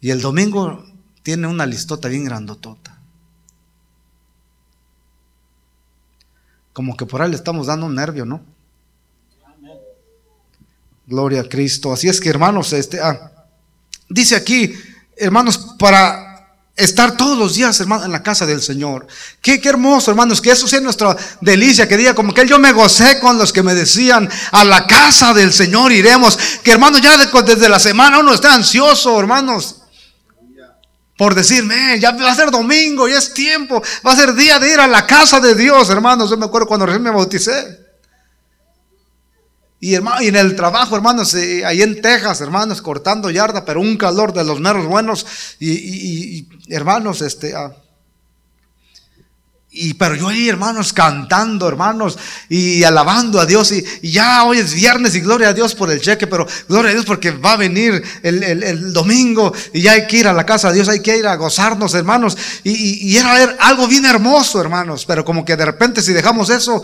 Y 0.00 0.10
el 0.10 0.20
domingo 0.20 0.84
tiene 1.22 1.46
una 1.46 1.64
listota 1.64 2.08
bien 2.08 2.24
grandotota. 2.24 2.98
Como 6.72 6.96
que 6.96 7.06
por 7.06 7.22
ahí 7.22 7.30
le 7.30 7.36
estamos 7.36 7.68
dando 7.68 7.86
un 7.86 7.94
nervio, 7.94 8.24
¿no? 8.24 8.42
Gloria 11.06 11.42
a 11.42 11.48
Cristo. 11.48 11.92
Así 11.92 12.08
es 12.08 12.20
que, 12.20 12.28
hermanos, 12.28 12.72
este, 12.72 12.98
ah, 13.00 13.30
Dice 14.08 14.36
aquí, 14.36 14.74
hermanos, 15.16 15.74
para 15.78 16.26
estar 16.76 17.16
todos 17.16 17.38
los 17.38 17.54
días, 17.54 17.80
hermanos, 17.80 18.04
en 18.04 18.12
la 18.12 18.22
casa 18.22 18.44
del 18.44 18.60
Señor. 18.60 19.06
Qué, 19.40 19.60
qué, 19.60 19.70
hermoso, 19.70 20.10
hermanos, 20.10 20.40
que 20.40 20.50
eso 20.50 20.68
sea 20.68 20.80
nuestra 20.80 21.16
delicia, 21.40 21.88
que 21.88 21.96
diga 21.96 22.14
como 22.14 22.34
que 22.34 22.46
yo 22.46 22.58
me 22.58 22.72
gocé 22.72 23.18
con 23.18 23.38
los 23.38 23.52
que 23.52 23.62
me 23.62 23.74
decían, 23.74 24.28
a 24.52 24.64
la 24.64 24.86
casa 24.86 25.32
del 25.32 25.52
Señor 25.52 25.92
iremos. 25.92 26.38
Que 26.62 26.72
hermanos, 26.72 27.00
ya 27.00 27.16
desde 27.16 27.68
la 27.68 27.78
semana 27.78 28.18
uno 28.18 28.34
está 28.34 28.54
ansioso, 28.54 29.18
hermanos. 29.18 29.82
Por 31.16 31.34
decirme, 31.34 31.98
ya 31.98 32.10
va 32.12 32.30
a 32.30 32.34
ser 32.34 32.50
domingo, 32.50 33.08
ya 33.08 33.16
es 33.16 33.32
tiempo, 33.32 33.82
va 34.06 34.12
a 34.12 34.16
ser 34.16 34.34
día 34.34 34.58
de 34.58 34.74
ir 34.74 34.78
a 34.78 34.86
la 34.86 35.06
casa 35.06 35.40
de 35.40 35.54
Dios, 35.54 35.88
hermanos. 35.88 36.28
Yo 36.28 36.36
me 36.36 36.44
acuerdo 36.44 36.66
cuando 36.66 36.84
recién 36.84 37.02
me 37.02 37.10
bauticé. 37.10 37.85
Y, 39.86 39.94
en 39.94 40.34
el 40.34 40.56
trabajo, 40.56 40.96
hermanos, 40.96 41.32
ahí 41.64 41.80
en 41.80 42.02
Texas, 42.02 42.40
hermanos, 42.40 42.82
cortando 42.82 43.30
yarda, 43.30 43.64
pero 43.64 43.80
un 43.80 43.96
calor 43.96 44.32
de 44.32 44.42
los 44.42 44.58
meros 44.58 44.84
buenos. 44.84 45.24
Y, 45.60 46.48
hermanos, 46.68 47.22
este. 47.22 47.54
Ah, 47.54 47.72
y 49.70 49.94
pero 49.94 50.16
yo 50.16 50.26
ahí, 50.26 50.48
hermanos, 50.48 50.92
cantando, 50.92 51.68
hermanos, 51.68 52.18
y 52.48 52.82
alabando 52.82 53.38
a 53.38 53.46
Dios. 53.46 53.70
Y, 53.70 54.10
ya 54.10 54.42
hoy 54.42 54.58
es 54.58 54.74
viernes 54.74 55.14
y 55.14 55.20
gloria 55.20 55.50
a 55.50 55.52
Dios 55.52 55.76
por 55.76 55.88
el 55.92 56.00
cheque, 56.00 56.26
pero 56.26 56.48
gloria 56.68 56.90
a 56.90 56.94
Dios 56.94 57.04
porque 57.04 57.30
va 57.30 57.52
a 57.52 57.56
venir 57.56 58.02
el, 58.24 58.92
domingo 58.92 59.52
y 59.72 59.82
ya 59.82 59.92
hay 59.92 60.08
que 60.08 60.16
ir 60.16 60.26
a 60.26 60.32
la 60.32 60.44
casa 60.44 60.70
de 60.70 60.74
Dios, 60.74 60.88
hay 60.88 61.00
que 61.00 61.16
ir 61.16 61.28
a 61.28 61.36
gozarnos, 61.36 61.94
hermanos. 61.94 62.36
Y, 62.64 63.08
y 63.08 63.16
era 63.18 63.56
algo 63.60 63.86
bien 63.86 64.04
hermoso, 64.04 64.60
hermanos, 64.60 65.04
pero 65.06 65.24
como 65.24 65.44
que 65.44 65.54
de 65.54 65.64
repente 65.64 66.02
si 66.02 66.12
dejamos 66.12 66.50
eso, 66.50 66.82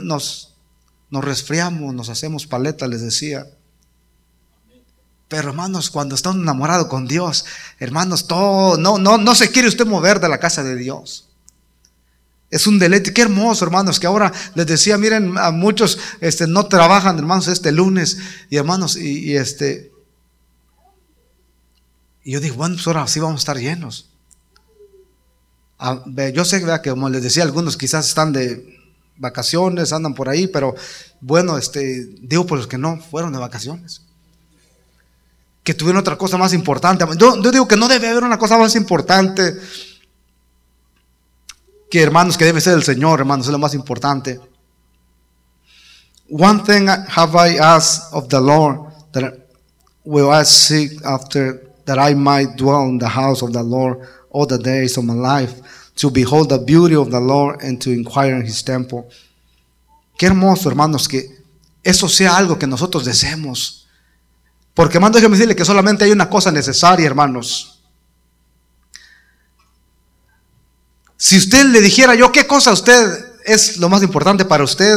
nos, 0.00 0.47
nos 1.10 1.24
resfriamos, 1.24 1.94
nos 1.94 2.08
hacemos 2.08 2.46
paleta, 2.46 2.86
les 2.86 3.02
decía. 3.02 3.46
Pero 5.28 5.48
hermanos, 5.48 5.90
cuando 5.90 6.14
está 6.14 6.30
enamorado 6.30 6.88
con 6.88 7.06
Dios, 7.06 7.44
hermanos, 7.78 8.26
todo, 8.26 8.78
no, 8.78 8.98
no, 8.98 9.18
no 9.18 9.34
se 9.34 9.50
quiere 9.50 9.68
usted 9.68 9.86
mover 9.86 10.20
de 10.20 10.28
la 10.28 10.38
casa 10.38 10.62
de 10.62 10.74
Dios. 10.74 11.28
Es 12.50 12.66
un 12.66 12.78
deleite, 12.78 13.12
qué 13.12 13.22
hermoso, 13.22 13.64
hermanos, 13.66 14.00
que 14.00 14.06
ahora 14.06 14.32
les 14.54 14.66
decía, 14.66 14.96
miren, 14.96 15.36
a 15.36 15.50
muchos 15.50 15.98
este, 16.20 16.46
no 16.46 16.66
trabajan, 16.66 17.18
hermanos, 17.18 17.46
este 17.46 17.72
lunes, 17.72 18.16
y 18.48 18.56
hermanos, 18.56 18.96
y, 18.96 19.36
este, 19.36 19.92
Y 22.24 22.32
yo 22.32 22.40
dije, 22.40 22.54
bueno, 22.54 22.76
pues 22.76 22.86
ahora 22.86 23.06
sí 23.06 23.20
vamos 23.20 23.40
a 23.40 23.42
estar 23.42 23.58
llenos. 23.58 24.08
Ah, 25.78 26.02
yo 26.34 26.44
sé 26.46 26.64
que, 26.82 26.90
como 26.90 27.10
les 27.10 27.22
decía, 27.22 27.42
algunos 27.42 27.76
quizás 27.76 28.08
están 28.08 28.32
de 28.32 28.77
vacaciones, 29.18 29.92
andan 29.92 30.14
por 30.14 30.28
ahí, 30.28 30.46
pero 30.46 30.74
bueno, 31.20 31.58
este, 31.58 32.06
digo 32.20 32.46
por 32.46 32.58
los 32.58 32.66
que 32.66 32.78
no 32.78 32.98
fueron 32.98 33.32
de 33.32 33.38
vacaciones. 33.38 34.02
Que 35.62 35.74
tuvieron 35.74 36.00
otra 36.00 36.16
cosa 36.16 36.38
más 36.38 36.54
importante. 36.54 37.04
Yo, 37.18 37.42
yo 37.42 37.50
digo 37.50 37.68
que 37.68 37.76
no 37.76 37.88
debe 37.88 38.08
haber 38.08 38.24
una 38.24 38.38
cosa 38.38 38.56
más 38.56 38.74
importante 38.74 39.54
que 41.90 42.02
hermanos, 42.02 42.36
que 42.36 42.44
debe 42.44 42.60
ser 42.60 42.74
el 42.74 42.82
Señor, 42.82 43.20
hermanos, 43.20 43.46
es 43.46 43.52
lo 43.52 43.58
más 43.58 43.74
importante. 43.74 44.40
One 46.30 46.60
thing 46.60 46.88
have 46.88 47.34
I 47.34 47.58
asked 47.58 48.12
of 48.12 48.28
the 48.28 48.40
Lord 48.40 48.92
that 49.12 49.34
will 50.04 50.30
I 50.30 50.44
seek 50.44 51.02
after 51.04 51.72
that 51.86 51.98
I 51.98 52.14
might 52.14 52.56
dwell 52.56 52.88
in 52.88 52.98
the 52.98 53.08
house 53.08 53.42
of 53.42 53.52
the 53.52 53.62
Lord 53.62 54.00
all 54.30 54.46
the 54.46 54.58
days 54.58 54.98
of 54.98 55.04
my 55.04 55.14
life, 55.14 55.54
to 55.98 56.10
behold 56.10 56.48
the 56.48 56.58
beauty 56.58 56.94
of 56.94 57.10
the 57.10 57.20
Lord 57.20 57.60
and 57.62 57.80
to 57.82 57.90
inquire 57.90 58.36
in 58.36 58.46
his 58.46 58.62
temple. 58.62 59.08
Qué 60.16 60.26
hermoso, 60.26 60.68
hermanos, 60.68 61.08
que 61.08 61.42
eso 61.82 62.08
sea 62.08 62.36
algo 62.36 62.58
que 62.58 62.66
nosotros 62.66 63.04
deseemos. 63.04 63.86
Porque, 64.74 64.98
hermano, 64.98 65.16
déjeme 65.16 65.36
decirle 65.36 65.56
que 65.56 65.64
solamente 65.64 66.04
hay 66.04 66.12
una 66.12 66.30
cosa 66.30 66.52
necesaria, 66.52 67.04
hermanos. 67.04 67.80
Si 71.16 71.36
usted 71.36 71.64
le 71.66 71.80
dijera 71.80 72.14
yo 72.14 72.30
qué 72.30 72.46
cosa 72.46 72.72
usted 72.72 73.34
es 73.44 73.78
lo 73.78 73.88
más 73.88 74.04
importante 74.04 74.44
para 74.44 74.62
usted, 74.62 74.96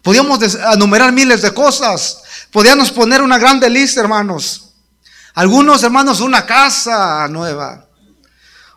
podíamos 0.00 0.40
enumerar 0.72 1.12
miles 1.12 1.42
de 1.42 1.52
cosas. 1.52 2.22
Podíamos 2.50 2.90
poner 2.90 3.20
una 3.20 3.36
grande 3.36 3.68
lista, 3.68 4.00
hermanos. 4.00 4.70
Algunos 5.34 5.82
hermanos 5.82 6.20
una 6.20 6.46
casa 6.46 7.28
nueva. 7.28 7.87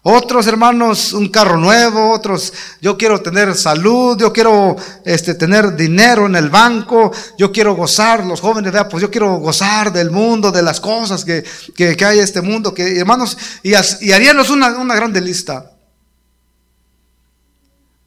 Otros 0.04 0.48
hermanos 0.48 1.14
un 1.14 1.30
carro 1.30 1.58
nuevo, 1.58 2.12
otros 2.12 2.52
yo 2.82 2.98
quiero 2.98 3.22
tener 3.22 3.54
salud, 3.54 4.18
yo 4.18 4.34
quiero 4.34 4.76
este, 5.06 5.36
tener 5.36 5.76
dinero 5.76 6.26
en 6.26 6.36
el 6.36 6.50
banco, 6.50 7.12
yo 7.38 7.52
quiero 7.52 7.76
gozar, 7.76 8.26
los 8.26 8.42
jóvenes, 8.42 8.74
pues 8.90 9.02
yo 9.02 9.12
quiero 9.12 9.36
gozar 9.36 9.94
del 9.94 10.10
mundo, 10.10 10.52
de 10.52 10.64
las 10.64 10.80
cosas 10.80 11.24
que, 11.24 11.44
que, 11.76 11.96
hay 12.04 12.18
en 12.18 12.24
este 12.24 12.42
mundo, 12.42 12.74
que 12.74 12.98
hermanos, 12.98 13.38
y, 13.62 13.74
y 14.02 14.12
haríamos 14.12 14.50
una, 14.50 14.70
una 14.80 14.96
grande 14.96 15.22
lista. 15.22 15.72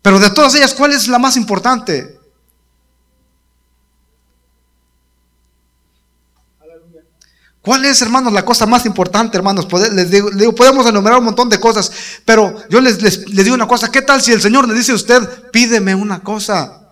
Pero 0.03 0.19
de 0.19 0.31
todas 0.31 0.57
ellas, 0.57 0.75
¿cuál 0.75 0.93
es 0.93 1.07
la 1.07 1.21
más 1.21 1.37
importante? 1.37 2.14
¿Cuál 7.65 7.87
es, 7.87 8.03
hermanos, 8.03 8.31
la 8.31 8.45
cosa 8.45 8.67
más 8.67 8.85
importante, 8.85 9.39
hermanos? 9.39 9.67
Les 9.95 10.11
digo, 10.11 10.55
podemos 10.55 10.87
enumerar 10.87 11.19
un 11.19 11.25
montón 11.25 11.49
de 11.49 11.59
cosas, 11.59 11.91
pero 12.27 12.55
yo 12.69 12.79
les, 12.79 13.01
les, 13.01 13.25
digo 13.27 13.55
una 13.55 13.67
cosa, 13.67 13.91
¿qué 13.91 14.03
tal 14.03 14.21
si 14.21 14.33
el 14.33 14.43
Señor 14.43 14.69
le 14.69 14.75
dice 14.75 14.93
a 14.93 14.97
usted, 14.97 15.51
pídeme 15.51 15.95
una 15.95 16.23
cosa? 16.23 16.91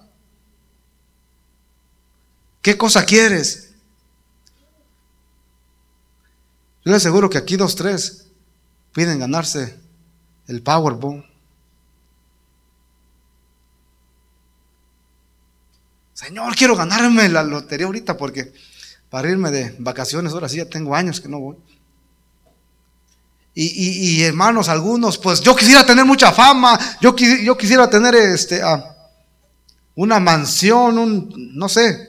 ¿Qué 2.62 2.78
cosa 2.78 3.04
quieres? 3.04 3.74
Yo 6.86 6.92
les 6.92 7.02
aseguro 7.02 7.28
que 7.28 7.36
aquí 7.36 7.56
dos, 7.56 7.76
tres 7.76 8.28
piden 8.94 9.18
ganarse 9.18 9.78
el 10.46 10.62
Powerball. 10.62 11.22
Señor, 16.14 16.56
quiero 16.56 16.76
ganarme 16.76 17.28
la 17.28 17.42
lotería 17.42 17.84
ahorita 17.84 18.16
porque 18.16 18.54
para 19.12 19.28
irme 19.28 19.50
de 19.50 19.76
vacaciones, 19.78 20.32
ahora 20.32 20.48
sí 20.48 20.56
ya 20.56 20.64
tengo 20.64 20.96
años 20.96 21.20
que 21.20 21.28
no 21.28 21.38
voy. 21.38 21.58
Y, 23.54 24.22
hermanos, 24.22 24.70
algunos, 24.70 25.18
pues 25.18 25.42
yo 25.42 25.54
quisiera 25.54 25.84
tener 25.84 26.06
mucha 26.06 26.32
fama, 26.32 26.80
yo, 26.98 27.14
yo 27.14 27.58
quisiera 27.58 27.90
tener 27.90 28.14
este, 28.14 28.62
ah, 28.62 28.96
una 29.96 30.18
mansión, 30.18 30.96
un, 30.96 31.50
no 31.54 31.68
sé. 31.68 32.08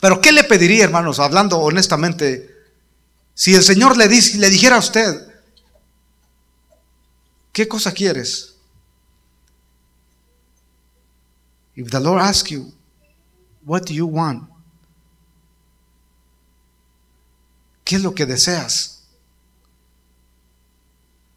Pero 0.00 0.20
¿qué 0.20 0.32
le 0.32 0.42
pediría, 0.42 0.82
hermanos, 0.82 1.20
hablando 1.20 1.60
honestamente? 1.60 2.50
Si 3.32 3.54
el 3.54 3.62
Señor 3.62 3.96
le, 3.96 4.08
le 4.08 4.50
dijera 4.50 4.74
a 4.74 4.80
usted, 4.80 5.24
¿qué 7.52 7.68
cosa 7.68 7.92
quieres? 7.92 8.56
If 11.76 11.88
the 11.92 12.00
Lord 12.00 12.22
asks 12.22 12.50
you, 12.50 12.74
what 13.64 13.82
do 13.82 13.94
you 13.94 14.08
want? 14.08 14.57
¿Qué 17.88 17.96
es 17.96 18.02
lo 18.02 18.14
que 18.14 18.26
deseas? 18.26 18.98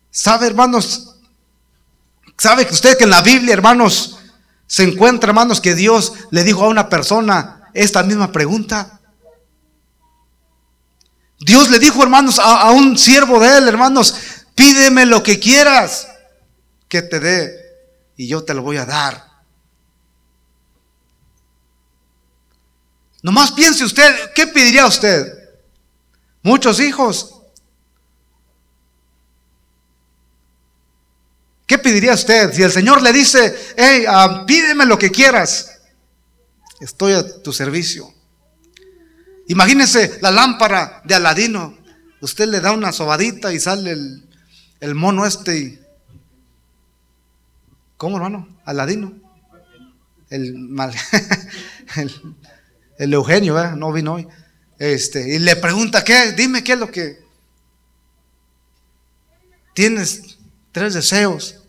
¿Sabe, 0.09 0.47
hermanos? 0.47 1.15
¿Sabe 2.37 2.67
que 2.67 2.73
usted 2.73 2.97
que 2.97 3.05
en 3.05 3.09
la 3.09 3.21
Biblia, 3.21 3.53
hermanos, 3.53 4.19
se 4.67 4.83
encuentra, 4.83 5.29
hermanos, 5.29 5.61
que 5.61 5.75
Dios 5.75 6.11
le 6.29 6.43
dijo 6.43 6.65
a 6.65 6.67
una 6.67 6.89
persona 6.89 7.69
esta 7.73 8.03
misma 8.03 8.33
pregunta? 8.33 8.99
Dios 11.39 11.69
le 11.69 11.79
dijo, 11.79 12.03
hermanos, 12.03 12.37
a, 12.37 12.63
a 12.63 12.71
un 12.71 12.97
siervo 12.97 13.39
de 13.39 13.57
él, 13.57 13.69
hermanos, 13.69 14.13
pídeme 14.53 15.05
lo 15.05 15.23
que 15.23 15.39
quieras 15.39 16.09
que 16.89 17.01
te 17.01 17.21
dé 17.21 17.55
y 18.17 18.27
yo 18.27 18.43
te 18.43 18.53
lo 18.53 18.61
voy 18.61 18.75
a 18.75 18.85
dar. 18.85 19.25
Nomás 23.21 23.53
piense 23.53 23.85
usted, 23.85 24.33
¿qué 24.35 24.47
pediría 24.47 24.85
usted? 24.85 25.40
Muchos 26.43 26.79
hijos. 26.79 27.41
¿Qué 31.65 31.77
pediría 31.77 32.13
usted 32.13 32.51
si 32.53 32.63
el 32.63 32.71
Señor 32.71 33.01
le 33.01 33.13
dice, 33.13 33.55
hey, 33.77 34.03
ah, 34.07 34.43
pídeme 34.45 34.85
lo 34.85 34.97
que 34.97 35.09
quieras? 35.09 35.79
Estoy 36.81 37.13
a 37.13 37.41
tu 37.41 37.53
servicio. 37.53 38.13
Imagínese 39.47 40.19
la 40.21 40.31
lámpara 40.31 41.01
de 41.05 41.15
Aladino. 41.15 41.77
Usted 42.21 42.47
le 42.47 42.59
da 42.59 42.71
una 42.71 42.91
sobadita 42.91 43.53
y 43.53 43.59
sale 43.59 43.95
el, 44.79 44.95
mono 44.95 45.25
este. 45.25 45.79
¿Cómo, 47.97 48.17
hermano? 48.17 48.59
Aladino. 48.65 49.13
El, 50.29 50.57
mal, 50.57 50.93
el, 52.97 53.13
Eugenio, 53.13 53.75
no 53.75 53.91
vino 53.91 54.15
hoy. 54.15 54.27
Este, 54.81 55.35
y 55.35 55.37
le 55.37 55.55
pregunta, 55.57 56.03
¿qué? 56.03 56.31
Dime 56.31 56.63
qué 56.63 56.73
es 56.73 56.79
lo 56.79 56.89
que 56.89 57.23
tienes 59.75 60.39
tres 60.71 60.95
deseos. 60.95 61.59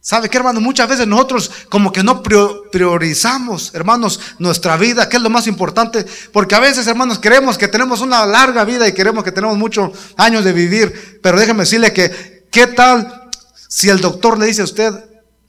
¿Sabe 0.00 0.28
qué, 0.28 0.38
hermano? 0.38 0.60
Muchas 0.60 0.88
veces 0.88 1.06
nosotros 1.06 1.48
como 1.68 1.92
que 1.92 2.02
no 2.02 2.24
priorizamos, 2.24 3.72
hermanos, 3.72 4.18
nuestra 4.40 4.76
vida, 4.76 5.08
que 5.08 5.16
es 5.16 5.22
lo 5.22 5.30
más 5.30 5.46
importante, 5.46 6.04
porque 6.32 6.56
a 6.56 6.60
veces, 6.60 6.88
hermanos, 6.88 7.20
queremos 7.20 7.56
que 7.56 7.68
tenemos 7.68 8.00
una 8.00 8.26
larga 8.26 8.64
vida 8.64 8.88
y 8.88 8.92
queremos 8.92 9.22
que 9.22 9.30
tenemos 9.30 9.56
muchos 9.56 9.92
años 10.16 10.42
de 10.42 10.52
vivir, 10.52 11.20
pero 11.22 11.38
déjeme 11.38 11.60
decirle 11.60 11.92
que, 11.92 12.48
¿qué 12.50 12.66
tal 12.66 13.30
si 13.68 13.88
el 13.88 14.00
doctor 14.00 14.40
le 14.40 14.46
dice 14.46 14.62
a 14.62 14.64
usted, 14.64 14.92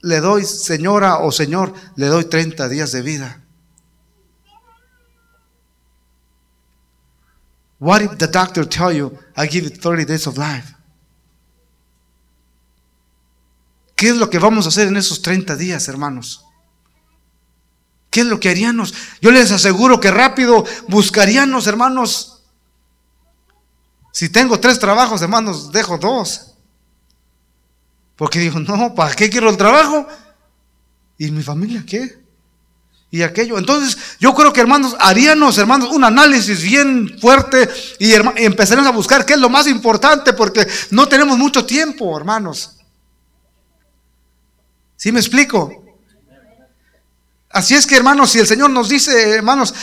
le 0.02 0.20
doy, 0.20 0.44
señora 0.44 1.18
o 1.18 1.32
señor, 1.32 1.74
le 1.96 2.06
doy 2.06 2.26
30 2.26 2.68
días 2.68 2.92
de 2.92 3.02
vida? 3.02 3.39
What 7.80 8.02
if 8.02 8.18
the 8.18 8.26
doctor 8.26 8.68
tell 8.68 8.92
you, 8.92 9.18
I 9.34 9.46
give 9.46 9.64
you 9.64 9.70
30 9.70 10.04
days 10.04 10.26
of 10.26 10.36
life? 10.36 10.74
¿Qué 13.96 14.10
es 14.10 14.16
lo 14.16 14.28
que 14.28 14.38
vamos 14.38 14.66
a 14.66 14.68
hacer 14.68 14.88
en 14.88 14.96
esos 14.96 15.22
30 15.22 15.56
días, 15.56 15.88
hermanos? 15.88 16.44
¿Qué 18.10 18.20
es 18.20 18.26
lo 18.26 18.38
que 18.38 18.50
haríamos? 18.50 18.92
Yo 19.22 19.30
les 19.30 19.50
aseguro 19.50 19.98
que 19.98 20.10
rápido 20.10 20.64
buscaríamos, 20.88 21.66
hermanos. 21.66 22.42
Si 24.12 24.28
tengo 24.28 24.60
tres 24.60 24.78
trabajos, 24.78 25.22
hermanos, 25.22 25.72
dejo 25.72 25.96
dos. 25.96 26.54
Porque 28.16 28.40
digo, 28.40 28.60
no, 28.60 28.94
¿para 28.94 29.14
qué 29.14 29.30
quiero 29.30 29.48
el 29.48 29.56
trabajo? 29.56 30.06
¿Y 31.16 31.30
mi 31.30 31.42
familia 31.42 31.82
qué? 31.86 32.19
Y 33.10 33.22
aquello. 33.22 33.58
Entonces, 33.58 33.98
yo 34.20 34.34
creo 34.34 34.52
que 34.52 34.60
hermanos, 34.60 34.96
haríamos, 35.00 35.58
hermanos, 35.58 35.90
un 35.90 36.04
análisis 36.04 36.62
bien 36.62 37.18
fuerte 37.20 37.68
y, 37.98 38.12
empezaremos 38.12 38.88
a 38.88 38.92
buscar 38.92 39.26
qué 39.26 39.34
es 39.34 39.40
lo 39.40 39.48
más 39.48 39.66
importante 39.66 40.32
porque 40.32 40.66
no 40.90 41.08
tenemos 41.08 41.36
mucho 41.36 41.64
tiempo, 41.64 42.16
hermanos. 42.16 42.76
¿Sí 44.96 45.10
me 45.10 45.20
explico? 45.20 45.84
Así 47.52 47.74
es 47.74 47.84
que, 47.84 47.96
hermanos, 47.96 48.30
si 48.30 48.38
el 48.38 48.46
Señor 48.46 48.70
nos 48.70 48.88
dice, 48.88 49.30
hermanos, 49.30 49.74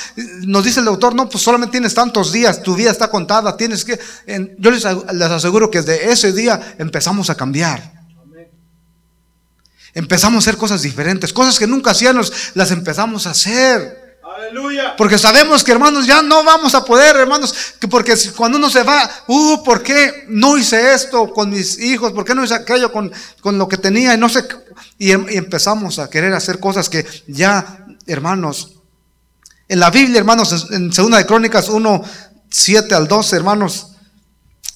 nos 0.46 0.64
dice 0.64 0.80
el 0.80 0.86
doctor, 0.86 1.14
no, 1.14 1.28
pues 1.28 1.44
solamente 1.44 1.74
tienes 1.74 1.94
tantos 1.94 2.32
días, 2.32 2.64
tu 2.64 2.76
vida 2.76 2.92
está 2.92 3.10
contada, 3.10 3.58
tienes 3.58 3.84
que, 3.84 4.00
yo 4.58 4.72
les, 4.72 4.86
les 4.86 5.30
aseguro 5.30 5.70
que 5.70 5.82
desde 5.82 6.10
ese 6.10 6.32
día 6.32 6.76
empezamos 6.78 7.30
a 7.30 7.36
cambiar. 7.36 7.97
Empezamos 9.98 10.36
a 10.36 10.50
hacer 10.50 10.60
cosas 10.60 10.84
diferentes, 10.84 11.34
cosas 11.34 11.58
que 11.58 11.66
nunca 11.66 11.90
hacíamos, 11.90 12.32
las 12.54 12.70
empezamos 12.70 13.26
a 13.26 13.32
hacer. 13.32 14.20
Porque 14.96 15.18
sabemos 15.18 15.64
que 15.64 15.72
hermanos 15.72 16.06
ya 16.06 16.22
no 16.22 16.44
vamos 16.44 16.76
a 16.76 16.86
poder, 16.86 17.16
hermanos, 17.16 17.74
que 17.80 17.88
porque 17.88 18.14
cuando 18.36 18.60
uno 18.60 18.70
se 18.70 18.84
va, 18.84 19.10
uh, 19.26 19.64
¿por 19.64 19.82
qué 19.82 20.26
no 20.28 20.56
hice 20.56 20.94
esto 20.94 21.34
con 21.34 21.50
mis 21.50 21.80
hijos? 21.80 22.12
¿Por 22.12 22.24
qué 22.26 22.36
no 22.36 22.44
hice 22.44 22.54
aquello 22.54 22.92
con, 22.92 23.12
con 23.42 23.58
lo 23.58 23.68
que 23.68 23.80
tenía? 23.80 24.14
Y 24.14 24.20
no 24.20 24.30
sé, 24.30 24.48
y, 25.00 25.10
y 25.10 25.38
empezamos 25.38 25.98
a 25.98 26.12
querer 26.12 26.32
hacer 26.34 26.60
cosas 26.60 26.90
que 26.90 27.04
ya, 27.26 27.88
hermanos, 28.06 28.74
en 29.68 29.80
la 29.80 29.90
Biblia, 29.90 30.20
hermanos, 30.20 30.68
en 30.70 30.94
segunda 30.94 31.18
de 31.18 31.26
Crónicas 31.26 31.70
1, 31.70 32.04
7 32.52 32.94
al 32.94 33.08
12, 33.08 33.36
hermanos, 33.36 33.94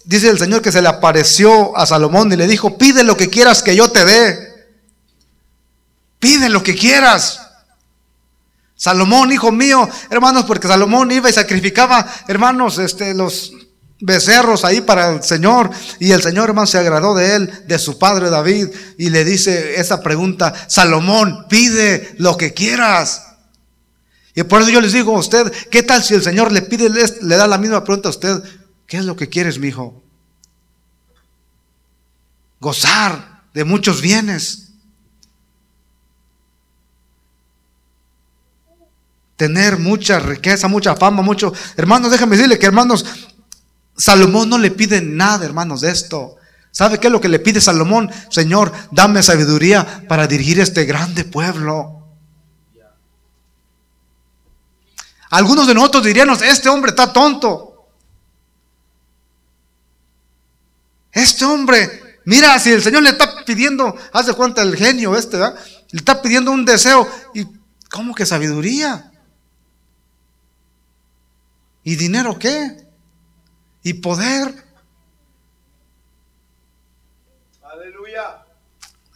dice 0.04 0.30
el 0.30 0.40
Señor 0.40 0.64
que 0.64 0.72
se 0.72 0.82
le 0.82 0.88
apareció 0.88 1.78
a 1.78 1.86
Salomón 1.86 2.34
y 2.34 2.38
le 2.38 2.48
dijo, 2.48 2.76
pide 2.76 3.04
lo 3.04 3.16
que 3.16 3.30
quieras 3.30 3.62
que 3.62 3.76
yo 3.76 3.92
te 3.92 4.04
dé. 4.04 4.51
Pide 6.22 6.50
lo 6.50 6.62
que 6.62 6.76
quieras. 6.76 7.42
Salomón, 8.76 9.32
hijo 9.32 9.52
mío, 9.52 9.90
hermanos, 10.10 10.46
porque 10.46 10.68
Salomón 10.68 11.12
iba 11.12 11.30
y 11.30 11.34
sacrificaba, 11.34 12.08
hermanos, 12.28 12.78
este, 12.78 13.14
los 13.14 13.54
becerros 14.00 14.64
ahí 14.64 14.82
para 14.82 15.16
el 15.16 15.24
Señor. 15.24 15.72
Y 16.00 16.12
el 16.12 16.22
Señor, 16.22 16.50
hermano, 16.50 16.68
se 16.68 16.78
agradó 16.78 17.16
de 17.16 17.36
él, 17.36 17.64
de 17.68 17.80
su 17.80 17.98
padre 17.98 18.30
David, 18.30 18.68
y 19.00 19.10
le 19.10 19.26
dice 19.26 19.80
esa 19.80 20.02
pregunta, 20.02 20.54
Salomón, 20.68 21.48
pide 21.50 22.16
lo 22.20 22.38
que 22.38 22.54
quieras. 22.54 23.28
Y 24.36 24.44
por 24.44 24.62
eso 24.62 24.70
yo 24.70 24.80
les 24.80 24.94
digo 24.94 25.16
a 25.16 25.20
usted, 25.20 25.52
¿qué 25.72 25.82
tal 25.82 26.04
si 26.04 26.14
el 26.14 26.22
Señor 26.22 26.52
le 26.52 26.62
pide, 26.62 26.90
le 26.90 27.36
da 27.36 27.48
la 27.48 27.58
misma 27.58 27.84
pregunta 27.84 28.10
a 28.10 28.12
usted? 28.12 28.44
¿Qué 28.86 28.98
es 28.98 29.06
lo 29.06 29.16
que 29.16 29.28
quieres, 29.28 29.58
mi 29.58 29.70
hijo? 29.70 30.04
Gozar 32.60 33.42
de 33.56 33.64
muchos 33.64 34.02
bienes. 34.02 34.71
Tener 39.42 39.80
mucha 39.80 40.20
riqueza, 40.20 40.68
mucha 40.68 40.96
fama, 40.96 41.24
mucho. 41.24 41.52
Hermanos, 41.76 42.12
déjame 42.12 42.36
decirle 42.38 42.60
que 42.60 42.68
hermanos, 42.68 43.04
Salomón 43.98 44.48
no 44.50 44.60
le 44.60 44.70
pide 44.70 45.02
nada, 45.02 45.44
hermanos, 45.44 45.82
de 45.82 45.90
esto. 45.90 46.36
¿Sabe 46.70 47.00
qué 47.00 47.08
es 47.08 47.12
lo 47.12 47.20
que 47.20 47.28
le 47.28 47.40
pide 47.40 47.60
Salomón? 47.60 48.12
Señor, 48.30 48.72
dame 48.92 49.24
sabiduría 49.24 50.06
para 50.08 50.28
dirigir 50.28 50.60
este 50.60 50.86
grande 50.86 51.24
pueblo. 51.24 52.06
Algunos 55.32 55.66
de 55.66 55.74
nosotros 55.74 56.04
diríamos, 56.04 56.44
este 56.44 56.70
hombre 56.70 56.92
está 56.92 57.12
tonto. 57.12 57.88
Este 61.12 61.46
hombre, 61.46 62.20
mira, 62.26 62.60
si 62.60 62.70
el 62.70 62.84
Señor 62.84 63.02
le 63.02 63.10
está 63.10 63.44
pidiendo, 63.44 63.98
hace 64.14 64.34
cuenta 64.34 64.62
el 64.62 64.76
genio 64.76 65.16
este. 65.18 65.40
Le 65.40 65.98
está 65.98 66.22
pidiendo 66.22 66.52
un 66.52 66.64
deseo. 66.64 67.10
¿Y 67.34 67.48
cómo 67.90 68.14
que 68.14 68.28
sabiduría? 68.28 69.11
¿Y 71.84 71.96
dinero 71.96 72.38
qué? 72.38 72.86
¿Y 73.84 73.94
poder? 73.94 74.66
Aleluya. 77.64 78.46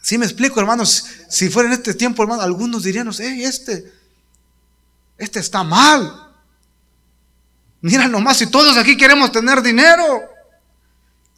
Si 0.00 0.18
me 0.18 0.24
explico, 0.24 0.60
hermanos, 0.60 1.04
si 1.28 1.48
fuera 1.48 1.68
en 1.68 1.74
este 1.74 1.94
tiempo, 1.94 2.22
hermanos, 2.22 2.44
algunos 2.44 2.82
dirían, 2.82 3.10
hey, 3.18 3.44
este, 3.44 3.92
este 5.18 5.40
está 5.40 5.62
mal. 5.62 6.34
Mira 7.80 8.08
nomás, 8.08 8.38
si 8.38 8.46
todos 8.48 8.76
aquí 8.76 8.96
queremos 8.96 9.30
tener 9.30 9.62
dinero, 9.62 10.28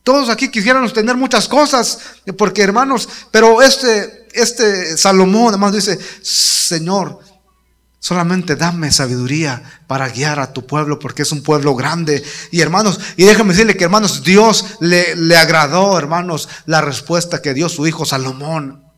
todos 0.02 0.30
aquí 0.30 0.50
quisiéramos 0.50 0.94
tener 0.94 1.16
muchas 1.16 1.46
cosas, 1.46 1.98
porque 2.38 2.62
hermanos, 2.62 3.08
pero 3.30 3.60
este, 3.60 4.26
este 4.32 4.96
Salomón 4.96 5.48
además 5.48 5.74
dice, 5.74 5.98
Señor, 6.22 7.20
Solamente 8.00 8.54
dame 8.54 8.92
sabiduría 8.92 9.62
para 9.86 10.08
guiar 10.08 10.38
a 10.38 10.52
tu 10.52 10.66
pueblo 10.66 10.98
porque 10.98 11.22
es 11.22 11.32
un 11.32 11.42
pueblo 11.42 11.74
grande. 11.74 12.24
Y 12.52 12.60
hermanos, 12.60 13.00
y 13.16 13.24
déjame 13.24 13.52
decirle 13.52 13.76
que 13.76 13.84
hermanos, 13.84 14.22
Dios 14.22 14.64
le, 14.80 15.16
le 15.16 15.36
agradó, 15.36 15.98
hermanos, 15.98 16.48
la 16.66 16.80
respuesta 16.80 17.42
que 17.42 17.54
dio 17.54 17.68
su 17.68 17.86
hijo 17.86 18.06
Salomón. 18.06 18.88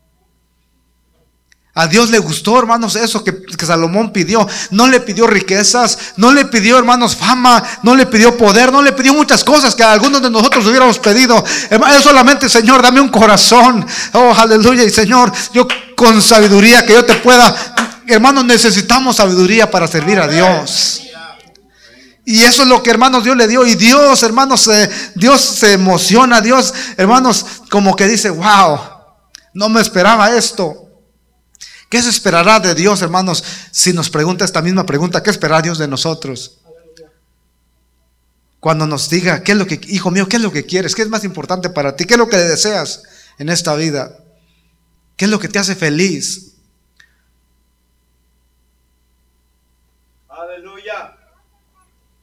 A 1.73 1.87
Dios 1.87 2.09
le 2.09 2.19
gustó, 2.19 2.59
hermanos, 2.59 2.97
eso 2.97 3.23
que, 3.23 3.33
Salomón 3.65 4.11
pidió. 4.11 4.45
No 4.71 4.87
le 4.87 4.99
pidió 4.99 5.25
riquezas, 5.25 5.97
no 6.17 6.33
le 6.33 6.45
pidió, 6.45 6.77
hermanos, 6.77 7.15
fama, 7.15 7.63
no 7.83 7.95
le 7.95 8.07
pidió 8.07 8.35
poder, 8.35 8.73
no 8.73 8.81
le 8.81 8.91
pidió 8.91 9.13
muchas 9.13 9.41
cosas 9.45 9.73
que 9.73 9.83
algunos 9.83 10.21
de 10.21 10.29
nosotros 10.29 10.65
hubiéramos 10.67 10.99
pedido. 10.99 11.41
Hermano, 11.69 12.01
solamente, 12.01 12.49
Señor, 12.49 12.81
dame 12.81 12.99
un 12.99 13.07
corazón. 13.07 13.85
Oh, 14.11 14.33
aleluya. 14.37 14.83
Y 14.83 14.89
Señor, 14.89 15.31
yo 15.53 15.65
con 15.95 16.21
sabiduría 16.21 16.85
que 16.85 16.93
yo 16.93 17.05
te 17.05 17.15
pueda. 17.15 17.55
Hermanos, 18.07 18.45
necesitamos 18.45 19.17
sabiduría 19.17 19.69
para 19.69 19.87
servir 19.87 20.19
a 20.19 20.27
Dios. 20.27 21.03
Y 22.25 22.41
eso 22.41 22.63
es 22.63 22.69
lo 22.69 22.83
que 22.83 22.91
hermanos 22.91 23.23
Dios 23.23 23.35
le 23.35 23.47
dio. 23.47 23.65
Y 23.65 23.75
Dios, 23.75 24.23
hermanos, 24.23 24.69
Dios 25.15 25.41
se 25.41 25.73
emociona. 25.73 26.41
Dios, 26.41 26.73
hermanos, 26.97 27.45
como 27.69 27.95
que 27.95 28.07
dice, 28.07 28.29
wow, 28.29 28.79
no 29.53 29.69
me 29.69 29.81
esperaba 29.81 30.35
esto. 30.35 30.87
¿Qué 31.89 32.01
se 32.01 32.09
esperará 32.09 32.59
de 32.59 32.73
Dios, 32.73 33.01
hermanos, 33.01 33.43
si 33.71 33.91
nos 33.91 34.09
pregunta 34.09 34.45
esta 34.45 34.61
misma 34.61 34.85
pregunta? 34.85 35.21
¿Qué 35.21 35.29
esperará 35.29 35.61
Dios 35.61 35.77
de 35.77 35.89
nosotros? 35.89 36.59
Cuando 38.61 38.87
nos 38.87 39.09
diga, 39.09 39.43
¿qué 39.43 39.51
es 39.53 39.57
lo 39.57 39.65
que, 39.65 39.81
hijo 39.89 40.11
mío, 40.11 40.29
qué 40.29 40.37
es 40.37 40.41
lo 40.41 40.51
que 40.51 40.65
quieres? 40.65 40.95
¿Qué 40.95 41.01
es 41.01 41.09
más 41.09 41.25
importante 41.25 41.69
para 41.69 41.95
ti? 41.95 42.05
¿Qué 42.05 42.13
es 42.13 42.17
lo 42.17 42.29
que 42.29 42.37
deseas 42.37 43.03
en 43.39 43.49
esta 43.49 43.75
vida? 43.75 44.19
¿Qué 45.17 45.25
es 45.25 45.31
lo 45.31 45.39
que 45.39 45.49
te 45.49 45.59
hace 45.59 45.75
feliz? 45.75 46.53
Aleluya. 50.29 51.17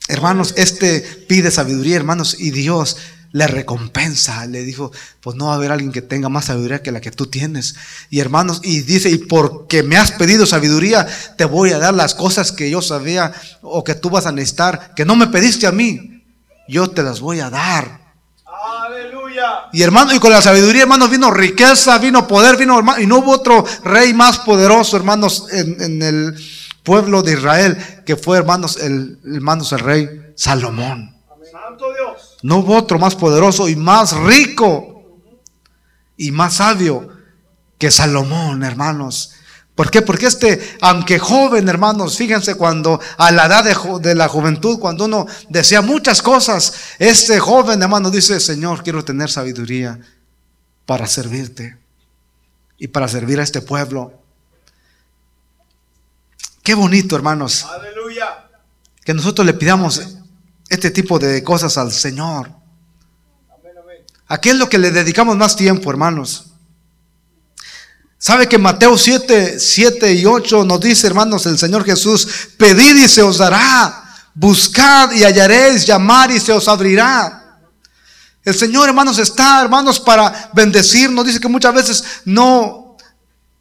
Hermanos, 0.08 0.54
este 0.56 1.00
pide 1.00 1.50
sabiduría, 1.50 1.96
hermanos, 1.96 2.36
y 2.38 2.50
Dios 2.50 2.96
le 3.32 3.46
recompensa, 3.46 4.46
le 4.46 4.64
dijo, 4.64 4.90
pues 5.20 5.36
no 5.36 5.46
va 5.46 5.52
a 5.52 5.56
haber 5.56 5.70
alguien 5.70 5.92
que 5.92 6.00
tenga 6.00 6.30
más 6.30 6.46
sabiduría 6.46 6.82
que 6.82 6.92
la 6.92 7.00
que 7.00 7.10
tú 7.10 7.26
tienes. 7.26 7.74
Y 8.08 8.20
hermanos, 8.20 8.60
y 8.64 8.80
dice, 8.80 9.10
y 9.10 9.18
porque 9.18 9.82
me 9.82 9.98
has 9.98 10.12
pedido 10.12 10.46
sabiduría, 10.46 11.06
te 11.36 11.44
voy 11.44 11.72
a 11.72 11.78
dar 11.78 11.92
las 11.92 12.14
cosas 12.14 12.52
que 12.52 12.70
yo 12.70 12.80
sabía 12.80 13.32
o 13.60 13.84
que 13.84 13.94
tú 13.94 14.08
vas 14.08 14.24
a 14.24 14.32
necesitar, 14.32 14.94
que 14.96 15.04
no 15.04 15.14
me 15.14 15.26
pediste 15.26 15.66
a 15.66 15.72
mí, 15.72 16.24
yo 16.68 16.88
te 16.88 17.02
las 17.02 17.20
voy 17.20 17.40
a 17.40 17.50
dar. 17.50 18.00
Aleluya. 18.46 19.68
Y 19.74 19.82
hermano, 19.82 20.14
y 20.14 20.18
con 20.18 20.32
la 20.32 20.40
sabiduría, 20.40 20.82
hermanos, 20.82 21.10
vino 21.10 21.30
riqueza, 21.30 21.98
vino 21.98 22.26
poder, 22.26 22.56
vino 22.56 22.78
hermano, 22.78 23.00
y 23.02 23.06
no 23.06 23.18
hubo 23.18 23.32
otro 23.32 23.62
rey 23.84 24.14
más 24.14 24.38
poderoso, 24.38 24.96
hermanos, 24.96 25.46
en, 25.52 25.80
en 25.82 26.02
el 26.02 26.34
pueblo 26.88 27.22
de 27.22 27.34
Israel, 27.34 27.76
que 28.06 28.16
fue, 28.16 28.38
hermanos, 28.38 28.78
el, 28.78 29.18
hermanos, 29.22 29.72
el 29.72 29.80
rey 29.80 30.08
Salomón. 30.36 31.14
Santo 31.52 31.92
Dios. 31.92 32.38
No 32.42 32.56
hubo 32.58 32.76
otro 32.78 32.98
más 32.98 33.14
poderoso 33.14 33.68
y 33.68 33.76
más 33.76 34.16
rico 34.16 35.02
y 36.16 36.30
más 36.30 36.54
sabio 36.54 37.10
que 37.76 37.90
Salomón, 37.90 38.64
hermanos. 38.64 39.32
¿Por 39.74 39.90
qué? 39.90 40.00
Porque 40.00 40.26
este, 40.26 40.76
aunque 40.80 41.18
joven, 41.18 41.68
hermanos, 41.68 42.16
fíjense 42.16 42.54
cuando 42.54 42.98
a 43.18 43.30
la 43.32 43.44
edad 43.44 43.64
de, 44.00 44.14
la 44.14 44.26
juventud, 44.26 44.78
cuando 44.78 45.04
uno 45.04 45.26
desea 45.50 45.82
muchas 45.82 46.22
cosas, 46.22 46.72
este 46.98 47.38
joven, 47.38 47.82
hermano, 47.82 48.10
dice, 48.10 48.40
Señor, 48.40 48.82
quiero 48.82 49.04
tener 49.04 49.30
sabiduría 49.30 50.00
para 50.86 51.06
servirte 51.06 51.76
y 52.78 52.88
para 52.88 53.08
servir 53.08 53.40
a 53.40 53.42
este 53.42 53.60
pueblo. 53.60 54.14
Qué 56.68 56.74
bonito, 56.74 57.16
hermanos. 57.16 57.64
Aleluya. 57.64 58.44
Que 59.02 59.14
nosotros 59.14 59.46
le 59.46 59.54
pidamos 59.54 60.02
este 60.68 60.90
tipo 60.90 61.18
de 61.18 61.42
cosas 61.42 61.78
al 61.78 61.90
Señor. 61.90 62.50
¿A 64.26 64.38
qué 64.38 64.50
es 64.50 64.56
lo 64.56 64.68
que 64.68 64.76
le 64.76 64.90
dedicamos 64.90 65.34
más 65.38 65.56
tiempo, 65.56 65.90
hermanos? 65.90 66.50
¿Sabe 68.18 68.46
que 68.46 68.58
Mateo 68.58 68.98
7, 68.98 69.58
7 69.58 70.12
y 70.12 70.26
8 70.26 70.66
nos 70.66 70.78
dice, 70.78 71.06
hermanos, 71.06 71.46
el 71.46 71.56
Señor 71.56 71.86
Jesús, 71.86 72.50
pedid 72.58 73.02
y 73.02 73.08
se 73.08 73.22
os 73.22 73.38
dará, 73.38 74.04
buscad 74.34 75.12
y 75.12 75.24
hallaréis, 75.24 75.86
llamar 75.86 76.30
y 76.30 76.38
se 76.38 76.52
os 76.52 76.68
abrirá. 76.68 77.62
El 78.44 78.54
Señor, 78.54 78.88
hermanos, 78.90 79.18
está, 79.18 79.62
hermanos, 79.62 79.98
para 79.98 80.50
bendecirnos. 80.52 81.24
Dice 81.24 81.40
que 81.40 81.48
muchas 81.48 81.72
veces 81.72 82.04
no, 82.26 82.87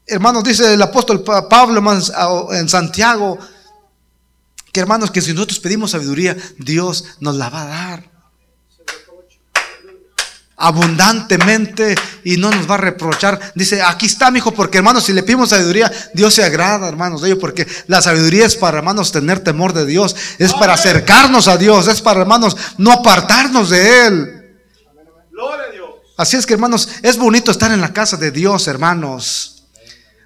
hermanos, 0.08 0.43
dice 0.43 0.74
el 0.74 0.82
apóstol 0.82 1.24
Pablo 1.24 1.84
en 2.54 2.70
Santiago, 2.70 3.38
hermanos, 4.74 5.12
que 5.12 5.22
si 5.22 5.34
nosotros 5.34 5.60
pedimos 5.60 5.91
sabiduría, 5.91 6.38
Dios 6.58 7.04
nos 7.20 7.36
la 7.36 7.50
va 7.50 7.63
a 7.63 7.65
dar 7.65 8.17
abundantemente 10.60 11.93
y 12.24 12.38
no 12.38 12.50
nos 12.50 12.67
va 12.67 12.76
a 12.76 12.80
reprochar. 12.80 13.39
Dice, 13.54 13.82
aquí 13.84 14.08
está, 14.08 14.32
mi 14.32 14.39
hijo, 14.39 14.52
porque 14.52 14.80
hermanos, 14.80 15.04
si 15.04 15.13
le 15.13 15.22
pedimos 15.22 15.50
sabiduría, 15.50 15.91
Dios 16.15 16.34
se 16.34 16.43
agrada, 16.43 16.88
hermanos, 16.88 17.22
de 17.22 17.30
ello, 17.30 17.39
porque 17.39 17.67
la 17.86 18.02
sabiduría 18.02 18.48
es 18.48 18.56
para, 18.56 18.80
hermanos, 18.80 19.12
tener 19.12 19.39
temor 19.39 19.74
de 19.74 19.86
Dios, 19.86 20.15
es 20.39 20.54
para 20.54 20.74
acercarnos 20.74 21.48
a 21.48 21.58
Dios, 21.58 21.88
es 21.88 22.02
para, 22.02 22.22
hermanos, 22.22 22.58
no 22.78 22.91
apartarnos 22.91 23.70
de 23.70 24.08
Él. 24.08 24.58
Así 26.17 26.36
es 26.36 26.48
que, 26.48 26.54
hermanos, 26.54 26.89
es 27.04 27.17
bonito 27.17 27.52
estar 27.52 27.72
en 27.72 27.80
la 27.82 27.93
casa 27.93 28.17
de 28.17 28.32
Dios, 28.32 28.67
hermanos. 28.67 29.57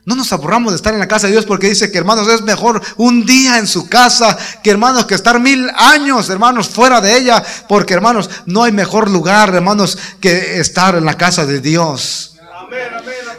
No 0.03 0.15
nos 0.15 0.33
aburramos 0.33 0.71
de 0.71 0.77
estar 0.77 0.93
en 0.93 0.99
la 0.99 1.07
casa 1.07 1.27
de 1.27 1.33
Dios 1.33 1.45
porque 1.45 1.69
dice 1.69 1.91
que 1.91 1.97
hermanos 1.99 2.27
es 2.27 2.41
mejor 2.41 2.81
un 2.97 3.23
día 3.23 3.59
en 3.59 3.67
su 3.67 3.87
casa 3.87 4.35
que 4.63 4.71
hermanos 4.71 5.05
que 5.05 5.13
estar 5.13 5.39
mil 5.39 5.69
años 5.77 6.29
hermanos 6.29 6.69
fuera 6.69 6.99
de 7.01 7.15
ella 7.17 7.43
porque 7.69 7.93
hermanos 7.93 8.27
no 8.47 8.63
hay 8.63 8.71
mejor 8.71 9.11
lugar 9.11 9.53
hermanos 9.53 9.97
que 10.19 10.59
estar 10.59 10.95
en 10.95 11.05
la 11.05 11.13
casa 11.13 11.45
de 11.45 11.59
Dios. 11.59 12.31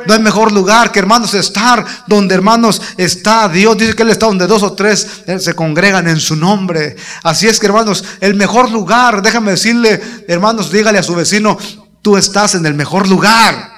No 0.07 0.15
hay 0.15 0.21
mejor 0.21 0.53
lugar 0.53 0.93
que 0.93 0.99
hermanos 0.99 1.35
estar 1.35 1.85
donde 2.07 2.35
hermanos 2.35 2.81
está 2.97 3.49
Dios. 3.49 3.77
Dice 3.77 3.95
que 3.95 4.03
Él 4.03 4.11
está 4.11 4.27
donde 4.27 4.47
dos 4.47 4.63
o 4.63 4.73
tres 4.73 5.23
eh, 5.27 5.39
se 5.39 5.55
congregan 5.55 6.07
en 6.09 6.21
su 6.21 6.37
nombre. 6.37 6.97
Así 7.23 7.49
es 7.49 7.59
que 7.59 7.67
hermanos, 7.67 8.05
el 8.21 8.35
mejor 8.35 8.71
lugar, 8.71 9.23
déjame 9.23 9.53
decirle, 9.53 10.01
hermanos, 10.29 10.71
dígale 10.71 10.99
a 10.99 11.03
su 11.03 11.15
vecino, 11.15 11.57
tú 12.03 12.17
estás 12.17 12.55
en 12.55 12.67
el 12.67 12.75
mejor 12.75 13.09
lugar. 13.09 13.72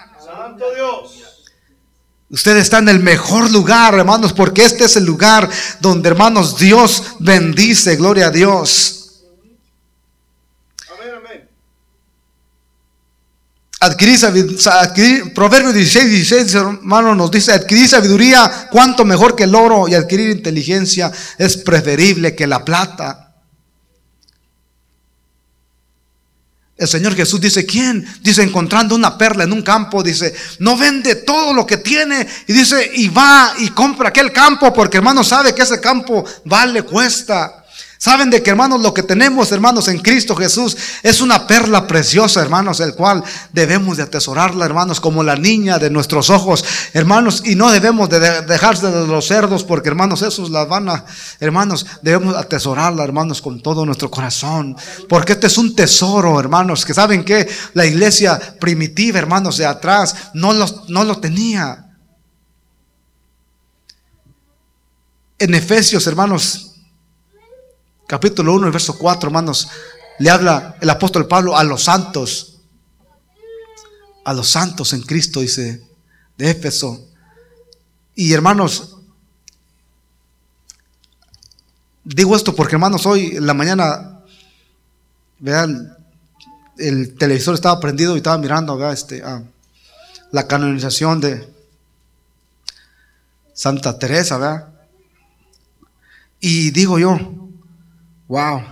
Usted 2.30 2.56
está 2.56 2.78
en 2.78 2.88
el 2.88 3.00
mejor 3.00 3.50
lugar, 3.50 3.94
hermanos, 3.94 4.32
porque 4.32 4.64
este 4.64 4.84
es 4.84 4.96
el 4.96 5.04
lugar 5.04 5.48
donde, 5.80 6.08
hermanos, 6.08 6.58
Dios 6.58 7.02
bendice, 7.20 7.96
gloria 7.96 8.26
a 8.26 8.30
Dios. 8.30 9.00
Adquirir, 13.80 15.34
Proverbio 15.34 15.70
16, 15.70 16.10
16, 16.10 16.54
hermano, 16.54 17.14
nos 17.14 17.30
dice, 17.30 17.52
adquirir 17.52 17.86
sabiduría, 17.86 18.68
cuanto 18.70 19.04
mejor 19.04 19.36
que 19.36 19.44
el 19.44 19.54
oro, 19.54 19.86
y 19.86 19.94
adquirir 19.94 20.30
inteligencia 20.30 21.12
es 21.36 21.58
preferible 21.58 22.34
que 22.34 22.46
la 22.46 22.64
plata. 22.64 23.23
El 26.84 26.88
Señor 26.88 27.16
Jesús 27.16 27.40
dice, 27.40 27.64
¿quién? 27.64 28.06
Dice, 28.20 28.42
encontrando 28.42 28.94
una 28.94 29.16
perla 29.16 29.44
en 29.44 29.52
un 29.52 29.62
campo, 29.62 30.02
dice, 30.02 30.34
no 30.58 30.76
vende 30.76 31.14
todo 31.14 31.54
lo 31.54 31.66
que 31.66 31.78
tiene. 31.78 32.26
Y 32.46 32.52
dice, 32.52 32.90
y 32.94 33.08
va 33.08 33.54
y 33.58 33.70
compra 33.70 34.10
aquel 34.10 34.32
campo 34.32 34.72
porque 34.72 34.98
hermano 34.98 35.24
sabe 35.24 35.54
que 35.54 35.62
ese 35.62 35.80
campo 35.80 36.24
vale, 36.44 36.82
cuesta. 36.82 37.63
Saben 38.04 38.28
de 38.28 38.42
que 38.42 38.50
hermanos 38.50 38.82
lo 38.82 38.92
que 38.92 39.02
tenemos 39.02 39.50
hermanos 39.50 39.88
en 39.88 39.98
Cristo 39.98 40.36
Jesús 40.36 40.76
es 41.02 41.22
una 41.22 41.46
perla 41.46 41.86
preciosa 41.86 42.42
hermanos, 42.42 42.80
el 42.80 42.94
cual 42.94 43.24
debemos 43.50 43.96
de 43.96 44.02
atesorarla 44.02 44.66
hermanos 44.66 45.00
como 45.00 45.22
la 45.22 45.36
niña 45.36 45.78
de 45.78 45.88
nuestros 45.88 46.28
ojos 46.28 46.62
hermanos 46.92 47.40
y 47.46 47.54
no 47.54 47.72
debemos 47.72 48.10
de 48.10 48.42
dejarse 48.42 48.90
de 48.90 49.06
los 49.06 49.26
cerdos 49.26 49.64
porque 49.64 49.88
hermanos 49.88 50.20
esos 50.20 50.50
la 50.50 50.66
van 50.66 50.90
a 50.90 51.06
hermanos 51.40 51.86
debemos 52.02 52.36
atesorarla 52.36 53.02
hermanos 53.02 53.40
con 53.40 53.62
todo 53.62 53.86
nuestro 53.86 54.10
corazón 54.10 54.76
porque 55.08 55.32
este 55.32 55.46
es 55.46 55.56
un 55.56 55.74
tesoro 55.74 56.38
hermanos 56.38 56.84
que 56.84 56.92
saben 56.92 57.24
que 57.24 57.48
la 57.72 57.86
iglesia 57.86 58.38
primitiva 58.60 59.18
hermanos 59.18 59.56
de 59.56 59.64
atrás 59.64 60.14
no 60.34 60.52
no 60.52 61.04
lo 61.04 61.20
tenía. 61.20 61.86
En 65.38 65.54
Efesios 65.54 66.06
hermanos 66.06 66.73
capítulo 68.06 68.54
1, 68.54 68.70
verso 68.70 68.98
4, 68.98 69.28
hermanos, 69.28 69.68
le 70.18 70.30
habla 70.30 70.76
el 70.80 70.90
apóstol 70.90 71.26
Pablo 71.26 71.56
a 71.56 71.64
los 71.64 71.84
santos, 71.84 72.60
a 74.24 74.32
los 74.32 74.48
santos 74.48 74.92
en 74.92 75.02
Cristo, 75.02 75.40
dice, 75.40 75.82
de 76.36 76.50
Éfeso. 76.50 77.08
Y 78.14 78.32
hermanos, 78.32 78.96
digo 82.04 82.36
esto 82.36 82.54
porque 82.54 82.76
hermanos, 82.76 83.06
hoy 83.06 83.36
en 83.36 83.46
la 83.46 83.54
mañana, 83.54 84.20
vean, 85.38 85.96
el 86.78 87.14
televisor 87.16 87.54
estaba 87.54 87.80
prendido 87.80 88.14
y 88.14 88.18
estaba 88.18 88.38
mirando, 88.38 88.76
¿verdad? 88.76 88.94
Este, 88.94 89.22
la 90.30 90.46
canonización 90.46 91.20
de 91.20 91.48
Santa 93.52 93.98
Teresa, 93.98 94.38
¿verdad? 94.38 94.68
Y 96.40 96.70
digo 96.72 96.98
yo, 96.98 97.43
Wow. 98.28 98.62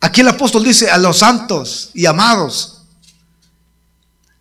Aquí 0.00 0.20
el 0.20 0.28
apóstol 0.28 0.64
dice 0.64 0.90
a 0.90 0.98
los 0.98 1.18
santos 1.18 1.90
y 1.94 2.06
amados. 2.06 2.82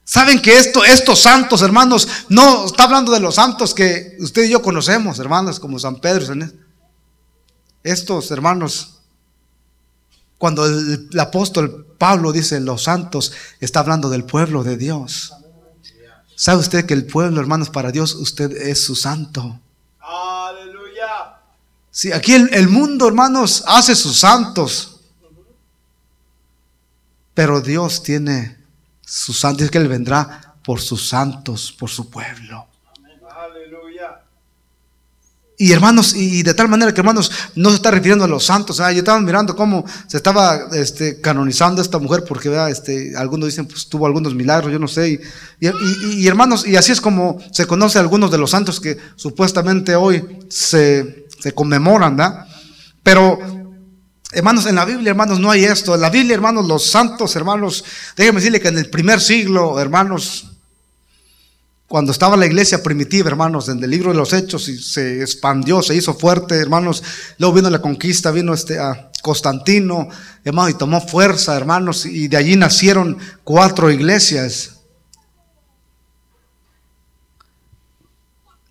Saben 0.03 0.41
que 0.41 0.57
esto, 0.57 0.85
estos 0.85 1.19
santos, 1.19 1.61
hermanos, 1.61 2.07
no 2.29 2.65
está 2.65 2.83
hablando 2.83 3.11
de 3.11 3.19
los 3.19 3.35
santos 3.35 3.73
que 3.73 4.15
usted 4.19 4.45
y 4.45 4.51
yo 4.51 4.61
conocemos, 4.61 5.19
hermanos, 5.19 5.59
como 5.59 5.79
San 5.79 5.99
Pedro. 5.99 6.33
Estos 7.83 8.31
hermanos, 8.31 8.99
cuando 10.37 10.65
el, 10.65 11.09
el 11.11 11.19
apóstol 11.19 11.95
Pablo 11.97 12.31
dice 12.31 12.59
los 12.59 12.83
santos, 12.83 13.33
está 13.59 13.81
hablando 13.81 14.09
del 14.09 14.23
pueblo 14.23 14.63
de 14.63 14.77
Dios. 14.77 15.33
¿Sabe 16.35 16.59
usted 16.59 16.85
que 16.85 16.93
el 16.93 17.07
pueblo, 17.07 17.41
hermanos, 17.41 17.69
para 17.69 17.91
Dios, 17.91 18.13
usted 18.15 18.51
es 18.51 18.81
su 18.81 18.95
santo? 18.95 19.59
Sí, 21.97 22.11
aquí 22.11 22.35
el, 22.35 22.69
mundo, 22.69 23.07
hermanos, 23.07 23.63
hace 23.65 23.95
sus 23.95 24.19
santos. 24.19 24.99
Pero 27.33 27.59
Dios 27.59 28.03
tiene 28.03 28.55
sus 29.01 29.39
santos, 29.39 29.63
es 29.63 29.71
que 29.71 29.79
Él 29.79 29.87
vendrá 29.87 30.53
por 30.63 30.79
sus 30.79 31.09
santos, 31.09 31.71
por 31.71 31.89
su 31.89 32.07
pueblo. 32.07 32.67
Aleluya. 33.35 34.21
Y 35.57 35.71
hermanos, 35.71 36.13
y 36.13 36.43
de 36.43 36.53
tal 36.53 36.67
manera 36.67 36.93
que 36.93 37.01
hermanos, 37.01 37.31
no 37.55 37.71
se 37.71 37.77
está 37.77 37.89
refiriendo 37.89 38.25
a 38.25 38.27
los 38.27 38.45
santos. 38.45 38.79
¿ah? 38.79 38.91
Yo 38.91 38.99
estaba 38.99 39.19
mirando 39.19 39.55
cómo 39.55 39.83
se 40.05 40.17
estaba 40.17 40.67
este, 40.73 41.19
canonizando 41.19 41.81
esta 41.81 41.97
mujer, 41.97 42.23
porque 42.27 42.55
este, 42.69 43.17
algunos 43.17 43.47
dicen, 43.49 43.65
pues 43.65 43.87
tuvo 43.87 44.05
algunos 44.05 44.35
milagros, 44.35 44.71
yo 44.71 44.77
no 44.77 44.87
sé. 44.87 45.19
Y, 45.59 45.67
y, 46.11 46.27
hermanos, 46.27 46.67
y 46.67 46.75
así 46.75 46.91
es 46.91 47.01
como 47.01 47.39
se 47.51 47.65
conoce 47.65 47.97
a 47.97 48.01
algunos 48.01 48.29
de 48.29 48.37
los 48.37 48.51
santos 48.51 48.79
que 48.79 48.99
supuestamente 49.15 49.95
hoy 49.95 50.23
se 50.47 51.26
se 51.39 51.53
conmemoran, 51.53 52.15
¿verdad? 52.15 52.47
Pero, 53.03 53.39
hermanos, 54.31 54.65
en 54.65 54.75
la 54.75 54.85
Biblia, 54.85 55.11
hermanos, 55.11 55.39
no 55.39 55.49
hay 55.49 55.63
esto. 55.63 55.95
En 55.95 56.01
la 56.01 56.09
Biblia, 56.09 56.35
hermanos, 56.35 56.67
los 56.67 56.85
santos, 56.89 57.35
hermanos, 57.35 57.83
déjenme 58.15 58.39
decirle 58.39 58.59
que 58.59 58.67
en 58.67 58.77
el 58.77 58.89
primer 58.89 59.21
siglo, 59.21 59.79
hermanos, 59.79 60.51
cuando 61.87 62.11
estaba 62.11 62.35
la 62.35 62.45
iglesia 62.45 62.83
primitiva, 62.83 63.29
hermanos, 63.29 63.69
en 63.69 63.81
el 63.81 63.89
libro 63.89 64.11
de 64.11 64.17
los 64.17 64.33
Hechos, 64.33 64.67
y 64.67 64.77
se 64.77 65.21
expandió, 65.21 65.81
se 65.81 65.95
hizo 65.95 66.13
fuerte, 66.13 66.55
hermanos. 66.55 67.01
Luego 67.37 67.55
vino 67.55 67.69
la 67.69 67.81
conquista, 67.81 68.31
vino 68.31 68.53
este 68.53 68.77
a 68.77 69.09
Constantino, 69.21 70.09
hermanos, 70.43 70.71
y 70.71 70.77
tomó 70.77 70.99
fuerza, 70.99 71.55
hermanos, 71.55 72.05
y 72.05 72.27
de 72.27 72.35
allí 72.35 72.57
nacieron 72.57 73.17
cuatro 73.45 73.89
iglesias. 73.89 74.73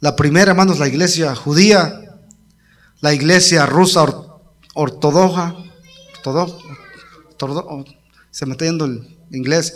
La 0.01 0.15
primera, 0.15 0.51
hermanos, 0.51 0.79
la 0.79 0.87
iglesia 0.87 1.35
judía, 1.35 2.06
la 3.01 3.13
iglesia 3.13 3.67
rusa 3.67 4.05
ortodoxa, 4.75 5.55
se 8.31 8.47
me 8.47 8.53
está 8.53 8.65
yendo 8.65 8.85
el 8.85 9.19
inglés, 9.31 9.75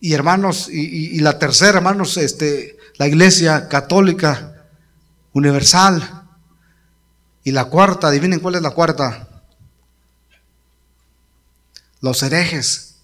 y 0.00 0.12
hermanos, 0.12 0.68
y, 0.68 1.18
la 1.20 1.38
tercera, 1.38 1.78
hermanos, 1.78 2.16
este, 2.16 2.76
la 2.96 3.06
iglesia 3.08 3.68
católica 3.68 4.66
universal, 5.32 6.24
y 7.44 7.52
la 7.52 7.66
cuarta, 7.66 8.08
adivinen 8.08 8.40
cuál 8.40 8.56
es 8.56 8.62
la 8.62 8.70
cuarta, 8.70 9.28
los 12.00 12.22
herejes. 12.22 12.96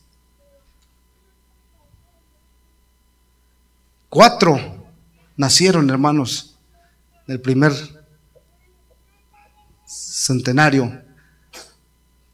Cuatro 4.09 4.59
nacieron, 5.37 5.89
hermanos, 5.91 6.59
del 7.27 7.41
primer 7.41 8.02
centenario, 10.23 11.03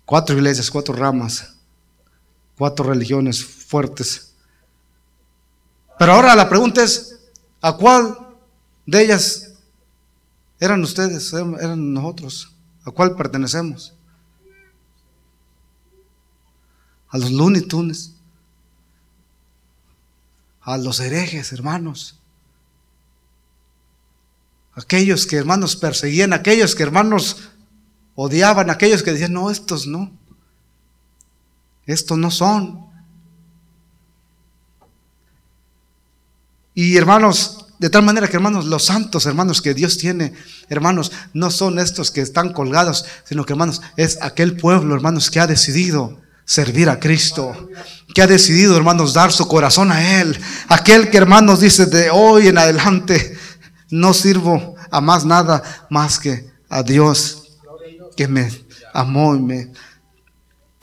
cuatro 0.04 0.36
iglesias, 0.36 0.70
cuatro 0.70 0.94
ramas, 0.94 1.54
cuatro 2.56 2.84
religiones 2.84 3.44
fuertes. 3.44 4.34
Pero 5.98 6.12
ahora 6.12 6.34
la 6.34 6.48
pregunta 6.48 6.82
es, 6.82 7.18
¿a 7.60 7.76
cuál 7.76 8.16
de 8.86 9.02
ellas 9.02 9.54
eran 10.60 10.82
ustedes, 10.82 11.32
eran 11.32 11.92
nosotros? 11.92 12.54
¿A 12.84 12.90
cuál 12.90 13.16
pertenecemos? 13.16 13.94
A 17.08 17.16
los 17.16 17.30
Looney 17.30 17.62
Tunes, 17.62 18.14
a 20.60 20.76
los 20.76 21.00
herejes, 21.00 21.52
hermanos. 21.52 22.18
Aquellos 24.74 25.26
que 25.26 25.36
hermanos 25.36 25.74
perseguían, 25.74 26.32
aquellos 26.32 26.74
que 26.74 26.82
hermanos 26.82 27.50
odiaban 28.20 28.68
a 28.68 28.72
aquellos 28.72 29.04
que 29.04 29.12
decían, 29.12 29.32
no, 29.32 29.48
estos 29.48 29.86
no, 29.86 30.10
estos 31.86 32.18
no 32.18 32.32
son. 32.32 32.84
Y 36.74 36.96
hermanos, 36.96 37.66
de 37.78 37.88
tal 37.88 38.02
manera 38.02 38.26
que 38.26 38.36
hermanos, 38.36 38.66
los 38.66 38.86
santos 38.86 39.24
hermanos 39.26 39.62
que 39.62 39.72
Dios 39.72 39.98
tiene, 39.98 40.32
hermanos, 40.68 41.12
no 41.32 41.52
son 41.52 41.78
estos 41.78 42.10
que 42.10 42.20
están 42.20 42.52
colgados, 42.52 43.04
sino 43.22 43.46
que 43.46 43.52
hermanos, 43.52 43.82
es 43.96 44.18
aquel 44.20 44.56
pueblo, 44.56 44.96
hermanos, 44.96 45.30
que 45.30 45.38
ha 45.38 45.46
decidido 45.46 46.20
servir 46.44 46.88
a 46.88 46.98
Cristo, 46.98 47.70
que 48.12 48.22
ha 48.22 48.26
decidido, 48.26 48.76
hermanos, 48.76 49.14
dar 49.14 49.30
su 49.30 49.46
corazón 49.46 49.92
a 49.92 50.20
Él. 50.20 50.36
Aquel 50.66 51.08
que, 51.08 51.18
hermanos, 51.18 51.60
dice 51.60 51.86
de 51.86 52.10
hoy 52.10 52.48
en 52.48 52.58
adelante, 52.58 53.38
no 53.90 54.12
sirvo 54.12 54.74
a 54.90 55.00
más 55.00 55.24
nada 55.24 55.86
más 55.88 56.18
que 56.18 56.50
a 56.68 56.82
Dios 56.82 57.37
que 58.18 58.26
me 58.26 58.50
amó 58.92 59.36
y 59.36 59.38
me 59.38 59.70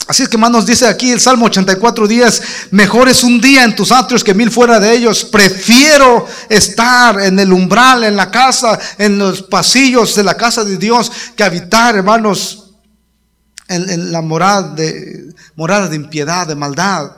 Así 0.08 0.22
es 0.22 0.28
que 0.30 0.36
hermanos 0.36 0.64
dice 0.64 0.86
aquí 0.86 1.10
el 1.10 1.20
Salmo 1.20 1.46
84 1.46 2.06
días, 2.06 2.40
mejor 2.70 3.10
es 3.10 3.24
un 3.24 3.40
día 3.40 3.64
en 3.64 3.74
tus 3.74 3.92
atrios 3.92 4.24
que 4.24 4.32
mil 4.32 4.50
fuera 4.52 4.80
de 4.80 4.94
ellos. 4.94 5.24
Prefiero 5.24 6.26
estar 6.48 7.20
en 7.20 7.38
el 7.40 7.52
umbral, 7.52 8.04
en 8.04 8.16
la 8.16 8.30
casa, 8.30 8.78
en 8.98 9.18
los 9.18 9.42
pasillos 9.42 10.14
de 10.14 10.22
la 10.22 10.36
casa 10.36 10.64
de 10.64 10.78
Dios, 10.78 11.10
que 11.36 11.42
habitar, 11.42 11.96
hermanos, 11.96 12.70
en, 13.66 14.12
la 14.12 14.22
morada 14.22 14.74
de, 14.74 15.34
morada 15.56 15.88
de 15.88 15.96
impiedad, 15.96 16.46
de 16.46 16.54
maldad. 16.54 17.10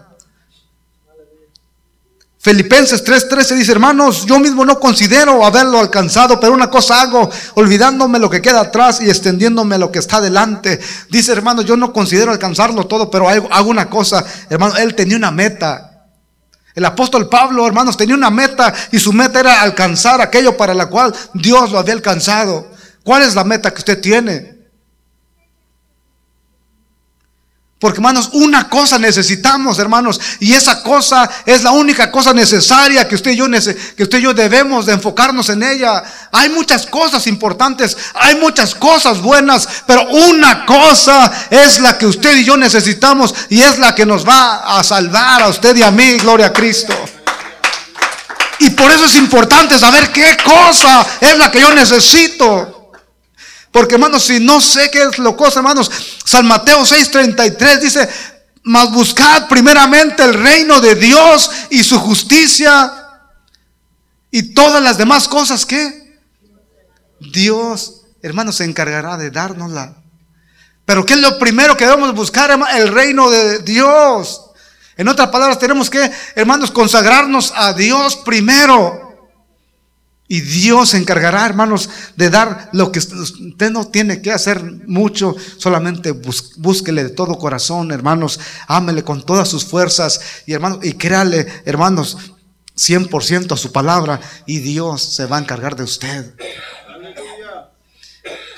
Filipenses 2.41 3.05
3:13 3.05 3.57
dice, 3.57 3.73
hermanos, 3.73 4.25
yo 4.25 4.39
mismo 4.39 4.65
no 4.65 4.79
considero 4.79 5.45
haberlo 5.45 5.81
alcanzado, 5.81 6.39
pero 6.39 6.53
una 6.53 6.71
cosa 6.71 7.03
hago, 7.03 7.29
olvidándome 7.55 8.21
lo 8.21 8.31
que 8.31 8.41
queda 8.41 8.61
atrás 8.61 9.01
y 9.01 9.09
extendiéndome 9.11 9.77
lo 9.77 9.91
que 9.91 9.99
está 9.99 10.21
delante. 10.21 10.79
Dice, 11.11 11.33
hermanos, 11.33 11.65
yo 11.65 11.77
no 11.77 11.93
considero 11.93 12.31
alcanzarlo 12.31 12.87
todo, 12.87 13.11
pero 13.11 13.29
hago 13.29 13.69
una 13.71 13.91
cosa, 13.91 14.25
hermano, 14.49 14.77
él 14.77 14.95
tenía 14.95 15.17
una 15.17 15.33
meta. 15.33 16.07
El 16.77 16.85
apóstol 16.85 17.29
Pablo, 17.29 17.67
hermanos, 17.67 17.97
tenía 17.97 18.15
una 18.15 18.31
meta 18.31 18.73
y 18.93 19.01
su 19.01 19.13
meta 19.13 19.41
era 19.41 19.63
alcanzar 19.63 20.21
aquello 20.21 20.57
para 20.57 20.75
la 20.75 20.87
cual 20.87 21.13
Dios 21.35 21.73
lo 21.73 21.79
había 21.81 21.95
alcanzado. 21.95 22.71
¿Cuál 23.03 23.23
es 23.23 23.35
la 23.35 23.43
meta 23.43 23.73
que 23.73 23.79
usted 23.79 24.01
tiene? 24.01 24.58
Porque 27.79 27.99
hermanos, 27.99 28.31
una 28.33 28.69
cosa 28.69 28.99
necesitamos, 28.99 29.79
hermanos, 29.79 30.21
y 30.41 30.53
esa 30.53 30.83
cosa 30.83 31.31
es 31.47 31.63
la 31.63 31.71
única 31.71 32.11
cosa 32.11 32.33
necesaria 32.33 33.07
que 33.07 33.15
usted 33.15 33.31
y 33.31 33.37
yo 33.37 33.47
que 33.97 34.03
usted 34.03 34.19
y 34.19 34.23
yo 34.23 34.35
debemos 34.35 34.85
de 34.85 34.95
enfocarnos 34.95 35.49
en 35.49 35.63
ella. 35.63 36.03
Hay 36.33 36.49
muchas 36.49 36.87
cosas 36.87 37.29
importantes, 37.29 37.97
hay 38.15 38.35
muchas 38.35 38.75
cosas 38.75 39.21
buenas, 39.21 39.69
pero 39.87 40.09
una 40.09 40.67
cosa 40.67 41.31
es 41.51 41.79
la 41.79 41.97
que 41.97 42.07
usted 42.07 42.39
y 42.39 42.45
yo 42.45 42.57
necesitamos 42.57 43.33
y 43.49 43.61
es 43.61 43.79
la 43.79 43.95
que 43.95 44.05
nos 44.05 44.27
va 44.27 44.79
a 44.79 44.83
salvar 44.83 45.43
a 45.43 45.49
usted 45.49 45.77
y 45.77 45.83
a 45.83 45.93
mí, 45.93 46.17
gloria 46.19 46.47
a 46.47 46.53
Cristo. 46.53 46.95
Y 48.59 48.71
por 48.71 48.91
eso 48.91 49.05
es 49.05 49.15
importante 49.15 49.79
saber 49.79 50.11
qué 50.11 50.37
cosa 50.45 51.07
es 51.21 51.39
la 51.39 51.49
que 51.49 51.61
yo 51.61 51.73
necesito. 51.73 52.78
Porque 53.73 53.95
hermanos, 53.95 54.25
si 54.25 54.41
no 54.41 54.61
sé 54.61 54.91
qué 54.91 55.03
es 55.03 55.19
lo 55.19 55.37
cosa, 55.37 55.61
hermanos, 55.61 55.91
San 56.25 56.47
Mateo 56.47 56.85
6:33 56.85 57.81
dice, 57.81 58.09
mas 58.63 58.91
buscad 58.91 59.49
primeramente 59.49 60.23
el 60.23 60.35
reino 60.35 60.81
de 60.81 60.95
Dios 60.95 61.51
y 61.71 61.83
su 61.83 61.99
justicia 61.99 62.93
y 64.31 64.55
todas 64.55 64.83
las 64.83 64.99
demás 64.99 65.29
cosas 65.29 65.65
que 65.65 66.19
Dios, 67.21 68.03
hermanos, 68.23 68.57
se 68.57 68.65
encargará 68.65 69.17
de 69.17 69.31
dárnosla. 69.31 69.97
Pero 70.85 71.05
¿qué 71.05 71.15
es 71.15 71.21
lo 71.21 71.39
primero 71.39 71.77
que 71.77 71.87
debemos 71.87 72.15
buscar, 72.15 72.51
hermanos? 72.51 72.75
El 72.77 72.89
reino 72.89 73.31
de 73.31 73.59
Dios. 73.59 74.43
En 74.97 75.07
otras 75.09 75.29
palabras, 75.29 75.59
tenemos 75.59 75.91
que, 75.91 76.11
hermanos, 76.35 76.71
consagrarnos 76.71 77.53
a 77.55 77.73
Dios 77.73 78.17
primero. 78.17 79.08
Y 80.31 80.43
Dios 80.43 80.91
se 80.91 80.99
encargará, 80.99 81.47
hermanos, 81.47 81.89
de 82.17 82.29
dar 82.29 82.69
lo 82.75 82.93
que 82.93 82.99
usted 82.99 83.71
no 83.71 83.87
tiene 83.87 84.21
que 84.21 84.31
hacer 84.31 84.63
mucho, 84.87 85.35
solamente 85.57 86.13
búsquele 86.13 87.03
de 87.03 87.11
todo 87.11 87.39
corazón, 87.39 87.91
hermanos, 87.93 88.39
ámele 88.67 89.03
con 89.03 89.25
todas 89.25 89.49
sus 89.49 89.65
fuerzas 89.65 90.21
y 90.45 90.53
hermanos, 90.53 90.81
y 90.83 90.93
créale, 90.93 91.47
hermanos, 91.65 92.19
100% 92.77 93.53
a 93.53 93.57
su 93.57 93.73
palabra 93.73 94.21
y 94.47 94.59
Dios 94.59 95.03
se 95.03 95.25
va 95.25 95.39
a 95.39 95.41
encargar 95.41 95.75
de 95.77 95.85
usted. 95.85 96.35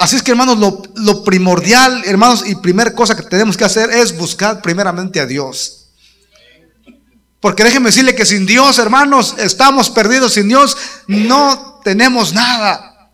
Así 0.00 0.16
es 0.16 0.22
que, 0.22 0.32
hermanos, 0.32 0.58
lo, 0.58 0.82
lo 0.96 1.22
primordial, 1.22 2.02
hermanos, 2.04 2.42
y 2.46 2.56
primera 2.56 2.94
cosa 2.94 3.14
que 3.14 3.22
tenemos 3.22 3.56
que 3.56 3.64
hacer 3.64 3.90
es 3.90 4.16
buscar 4.16 4.60
primeramente 4.60 5.20
a 5.20 5.26
Dios. 5.26 5.79
Porque 7.40 7.64
déjenme 7.64 7.88
decirle 7.88 8.14
que 8.14 8.26
sin 8.26 8.44
Dios, 8.44 8.78
hermanos, 8.78 9.34
estamos 9.38 9.88
perdidos. 9.88 10.34
Sin 10.34 10.48
Dios 10.48 10.76
no 11.06 11.80
tenemos 11.82 12.34
nada. 12.34 13.10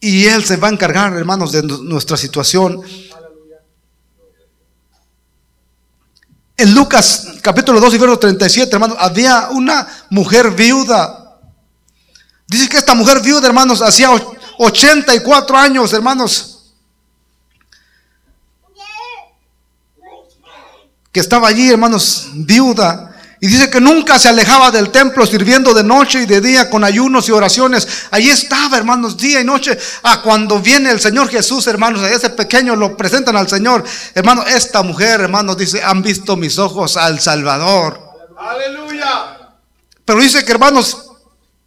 Y 0.00 0.26
Él 0.26 0.44
se 0.44 0.56
va 0.56 0.68
a 0.68 0.72
encargar, 0.72 1.16
hermanos, 1.16 1.52
de 1.52 1.62
nuestra 1.62 2.16
situación. 2.16 2.82
En 6.56 6.74
Lucas 6.74 7.28
capítulo 7.40 7.80
2 7.80 7.94
y 7.94 7.98
verso 7.98 8.18
37, 8.18 8.74
hermanos, 8.74 8.96
había 9.00 9.48
una 9.50 9.86
mujer 10.10 10.50
viuda. 10.50 11.38
Dice 12.48 12.68
que 12.68 12.76
esta 12.76 12.94
mujer 12.94 13.20
viuda, 13.20 13.46
hermanos, 13.46 13.80
hacía 13.80 14.10
84 14.58 15.56
años, 15.56 15.92
hermanos 15.92 16.53
que 21.14 21.20
estaba 21.20 21.46
allí, 21.46 21.70
hermanos, 21.70 22.30
viuda. 22.34 23.12
Y 23.38 23.46
dice 23.46 23.70
que 23.70 23.80
nunca 23.80 24.18
se 24.18 24.28
alejaba 24.28 24.72
del 24.72 24.90
templo 24.90 25.24
sirviendo 25.24 25.72
de 25.72 25.84
noche 25.84 26.22
y 26.22 26.26
de 26.26 26.40
día 26.40 26.68
con 26.68 26.82
ayunos 26.82 27.28
y 27.28 27.32
oraciones. 27.32 27.86
Allí 28.10 28.30
estaba, 28.30 28.76
hermanos, 28.76 29.16
día 29.16 29.40
y 29.40 29.44
noche. 29.44 29.78
Ah, 30.02 30.22
cuando 30.24 30.58
viene 30.58 30.90
el 30.90 30.98
Señor 30.98 31.28
Jesús, 31.28 31.68
hermanos, 31.68 32.02
a 32.02 32.10
ese 32.10 32.30
pequeño 32.30 32.74
lo 32.74 32.96
presentan 32.96 33.36
al 33.36 33.48
Señor. 33.48 33.84
Hermano, 34.12 34.42
esta 34.42 34.82
mujer, 34.82 35.20
hermanos, 35.20 35.56
dice, 35.56 35.80
han 35.84 36.02
visto 36.02 36.36
mis 36.36 36.58
ojos 36.58 36.96
al 36.96 37.20
Salvador. 37.20 38.00
Aleluya. 38.36 39.54
Pero 40.04 40.18
dice 40.18 40.44
que, 40.44 40.50
hermanos, 40.50 41.12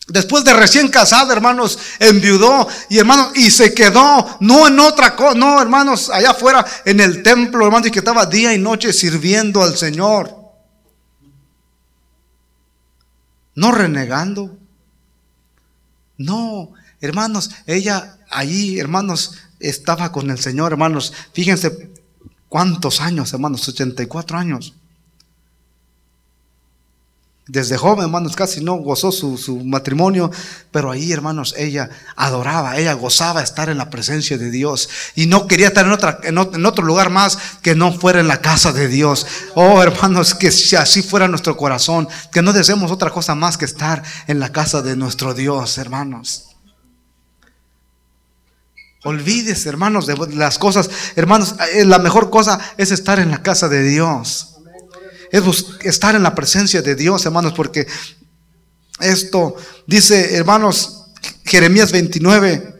Después 0.08 0.46
de 0.46 0.54
recién 0.54 0.88
casada, 0.88 1.34
hermanos, 1.34 1.78
enviudó 2.00 2.68
y 2.90 2.98
hermanos, 2.98 3.32
y 3.36 3.52
se 3.52 3.74
quedó, 3.74 4.38
no 4.40 4.68
en 4.68 4.80
otra 4.80 5.18
cosa, 5.18 5.38
no, 5.38 5.62
hermanos, 5.62 6.10
allá 6.10 6.32
afuera 6.32 6.66
en 6.86 7.02
el 7.02 7.22
templo, 7.22 7.66
hermanos, 7.66 7.88
y 7.88 7.92
que 7.92 8.00
estaba 8.00 8.26
día 8.26 8.54
y 8.54 8.58
noche 8.58 8.94
sirviendo 8.94 9.62
al 9.62 9.76
Señor. 9.76 10.34
No 13.54 13.72
renegando. 13.74 14.58
No, 16.18 16.72
hermanos, 17.02 17.52
ella 17.66 18.18
allí, 18.30 18.80
hermanos, 18.80 19.34
estaba 19.60 20.14
con 20.14 20.32
el 20.32 20.40
Señor, 20.40 20.72
hermanos. 20.72 21.12
Fíjense 21.34 21.92
cuántos 22.48 23.02
años, 23.02 23.34
hermanos, 23.34 23.68
84 23.68 24.38
años. 24.38 24.74
Desde 27.48 27.78
joven, 27.78 28.06
hermanos, 28.06 28.36
casi 28.36 28.62
no 28.62 28.76
gozó 28.76 29.10
su, 29.10 29.64
matrimonio, 29.64 30.30
pero 30.70 30.92
ahí, 30.92 31.14
hermanos, 31.14 31.56
ella 31.58 31.90
adoraba, 32.18 32.78
ella 32.78 32.92
gozaba 32.92 33.42
estar 33.42 33.70
en 33.70 33.78
la 33.78 33.90
presencia 33.90 34.38
de 34.38 34.52
Dios 34.52 34.90
y 35.16 35.28
no 35.28 35.48
quería 35.48 35.68
estar 35.68 35.86
en, 35.86 35.94
otra, 35.94 36.20
en, 36.24 36.66
otro 36.66 36.84
lugar 36.84 37.10
más 37.10 37.38
que 37.62 37.74
no 37.74 37.94
fuera 37.94 38.20
en 38.20 38.28
la 38.28 38.42
casa 38.42 38.74
de 38.74 38.90
Dios. 38.90 39.26
Oh, 39.56 39.82
hermanos, 39.82 40.36
que 40.36 40.52
si 40.52 40.76
así 40.76 41.02
fuera 41.02 41.30
nuestro 41.30 41.56
corazón, 41.56 42.10
que 42.34 42.42
no 42.42 42.52
deseemos 42.52 42.92
otra 42.92 43.12
cosa 43.12 43.34
más 43.34 43.58
que 43.58 43.66
estar 43.66 44.04
en 44.28 44.42
la 44.42 44.52
casa 44.52 44.82
de 44.82 44.98
nuestro 44.98 45.34
Dios, 45.34 45.78
hermanos. 45.78 46.50
Olvides, 49.06 49.66
hermanos, 49.66 50.06
de 50.06 50.18
las 50.36 50.60
cosas, 50.60 50.90
hermanos, 51.16 51.56
eh, 51.74 51.86
la 51.86 52.00
mejor 52.00 52.30
cosa 52.30 52.60
es 52.76 52.92
estar 52.92 53.20
en 53.20 53.32
la 53.32 53.42
casa 53.42 53.70
de 53.70 53.84
Dios 53.84 54.57
es 55.32 55.44
estar 55.82 56.16
en 56.16 56.24
la 56.24 56.36
presencia 56.36 56.82
de 56.82 56.96
Dios, 56.96 57.26
hermanos, 57.26 57.54
porque 57.54 57.88
esto 59.00 59.56
dice, 59.86 60.36
hermanos, 60.36 61.06
Jeremías 61.46 61.92
29. 61.92 62.76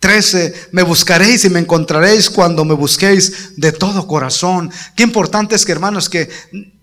13, 0.00 0.68
me 0.72 0.82
buscaréis 0.82 1.44
y 1.44 1.50
me 1.50 1.58
encontraréis 1.58 2.30
cuando 2.30 2.64
me 2.64 2.74
busquéis 2.74 3.56
de 3.56 3.72
todo 3.72 4.06
corazón. 4.06 4.70
Qué 4.94 5.02
importante 5.02 5.56
es 5.56 5.64
que, 5.64 5.72
hermanos, 5.72 6.08
que 6.08 6.30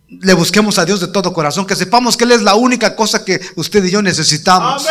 le 0.08 0.34
busquemos 0.34 0.78
a 0.78 0.86
Dios 0.86 1.00
de 1.00 1.08
todo 1.08 1.34
corazón, 1.34 1.66
que 1.66 1.76
sepamos 1.76 2.18
que 2.18 2.26
Él 2.26 2.34
es 2.34 2.42
la 2.42 2.56
única 2.56 2.96
cosa 2.96 3.24
que 3.24 3.40
usted 3.56 3.84
y 3.86 3.92
yo 3.92 4.02
necesitamos. 4.02 4.86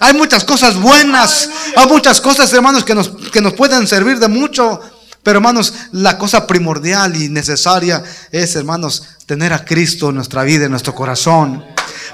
Hay 0.00 0.12
muchas 0.14 0.44
cosas 0.44 0.76
buenas, 0.76 1.48
hay 1.76 1.86
muchas 1.86 2.20
cosas, 2.20 2.52
hermanos, 2.52 2.84
que 2.84 2.94
nos, 2.94 3.08
que 3.30 3.40
nos 3.40 3.54
pueden 3.54 3.86
servir 3.86 4.18
de 4.18 4.28
mucho, 4.28 4.80
pero 5.22 5.38
hermanos, 5.38 5.74
la 5.92 6.16
cosa 6.16 6.46
primordial 6.46 7.16
y 7.16 7.28
necesaria 7.28 8.02
es, 8.30 8.56
hermanos, 8.56 9.04
tener 9.26 9.52
a 9.52 9.64
Cristo 9.64 10.08
en 10.08 10.16
nuestra 10.16 10.42
vida, 10.42 10.64
en 10.64 10.70
nuestro 10.70 10.94
corazón. 10.94 11.64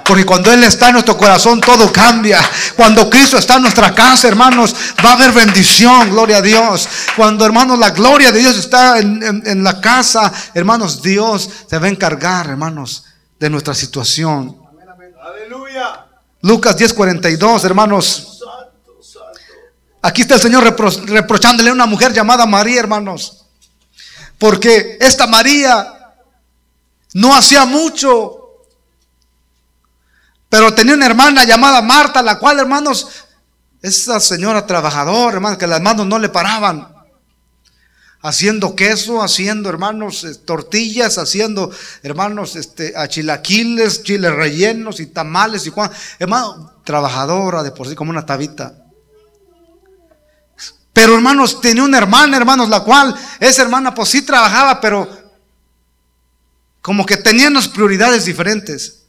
Porque 0.05 0.25
cuando 0.25 0.51
Él 0.51 0.63
está 0.63 0.87
en 0.87 0.93
nuestro 0.93 1.17
corazón, 1.17 1.61
todo 1.61 1.91
cambia. 1.91 2.39
Cuando 2.75 3.09
Cristo 3.09 3.37
está 3.37 3.55
en 3.55 3.63
nuestra 3.63 3.95
casa, 3.95 4.27
hermanos, 4.27 4.75
va 5.03 5.11
a 5.11 5.13
haber 5.13 5.31
bendición, 5.31 6.09
gloria 6.11 6.37
a 6.37 6.41
Dios. 6.41 6.87
Cuando, 7.15 7.45
hermanos, 7.45 7.79
la 7.79 7.91
gloria 7.91 8.31
de 8.31 8.39
Dios 8.39 8.57
está 8.57 8.99
en, 8.99 9.63
la 9.63 9.79
casa, 9.81 10.31
hermanos, 10.53 11.01
Dios 11.01 11.49
se 11.67 11.79
va 11.79 11.87
a 11.87 11.89
encargar, 11.89 12.47
hermanos, 12.47 13.05
de 13.39 13.49
nuestra 13.49 13.73
situación. 13.73 14.57
Aleluya. 15.23 16.05
Lucas 16.41 16.77
10:42, 16.77 17.63
hermanos. 17.63 18.34
Aquí 20.05 20.21
está 20.21 20.35
el 20.35 20.41
Señor 20.41 20.63
reprochándole 20.63 21.71
a 21.71 21.73
una 21.73 21.87
mujer 21.87 22.13
llamada 22.13 22.45
María, 22.45 22.79
hermanos. 22.79 23.47
Porque 24.37 24.99
esta 25.01 25.25
María 25.25 26.13
no 27.15 27.35
hacía 27.35 27.65
mucho. 27.65 28.67
Pero 30.47 30.75
tenía 30.75 30.93
una 30.93 31.07
hermana 31.07 31.43
llamada 31.43 31.81
Marta, 31.81 32.21
la 32.21 32.37
cual, 32.37 32.59
hermanos, 32.59 33.07
esa 33.81 34.19
señora 34.19 34.67
trabajadora, 34.67 35.37
hermanos, 35.37 35.57
que 35.57 35.65
las 35.65 35.81
manos 35.81 36.05
no 36.05 36.19
le 36.19 36.29
paraban. 36.29 36.87
Haciendo 38.21 38.75
queso, 38.75 39.23
haciendo, 39.23 39.69
hermanos, 39.69 40.23
tortillas, 40.45 41.17
haciendo, 41.17 41.71
hermanos, 42.03 42.55
este, 42.55 42.93
achilaquiles, 42.95 44.03
chiles 44.03 44.31
rellenos 44.31 44.99
y 44.99 45.07
tamales 45.07 45.65
y 45.65 45.71
cuan. 45.71 45.89
Hermano, 46.19 46.73
trabajadora 46.83 47.63
de 47.63 47.71
por 47.71 47.87
sí 47.87 47.95
como 47.95 48.11
una 48.11 48.27
tabita. 48.27 48.84
Pero 50.95 51.13
hermanos, 51.13 51.59
tenía 51.59 51.83
una 51.83 51.97
hermana, 51.97 52.37
hermanos, 52.37 52.69
la 52.69 52.79
cual, 52.79 53.13
esa 53.41 53.63
hermana 53.63 53.93
pues 53.93 54.07
sí 54.07 54.21
trabajaba, 54.21 54.79
pero 54.79 55.05
como 56.81 57.05
que 57.05 57.17
tenían 57.17 57.53
las 57.53 57.67
prioridades 57.67 58.23
diferentes. 58.23 59.04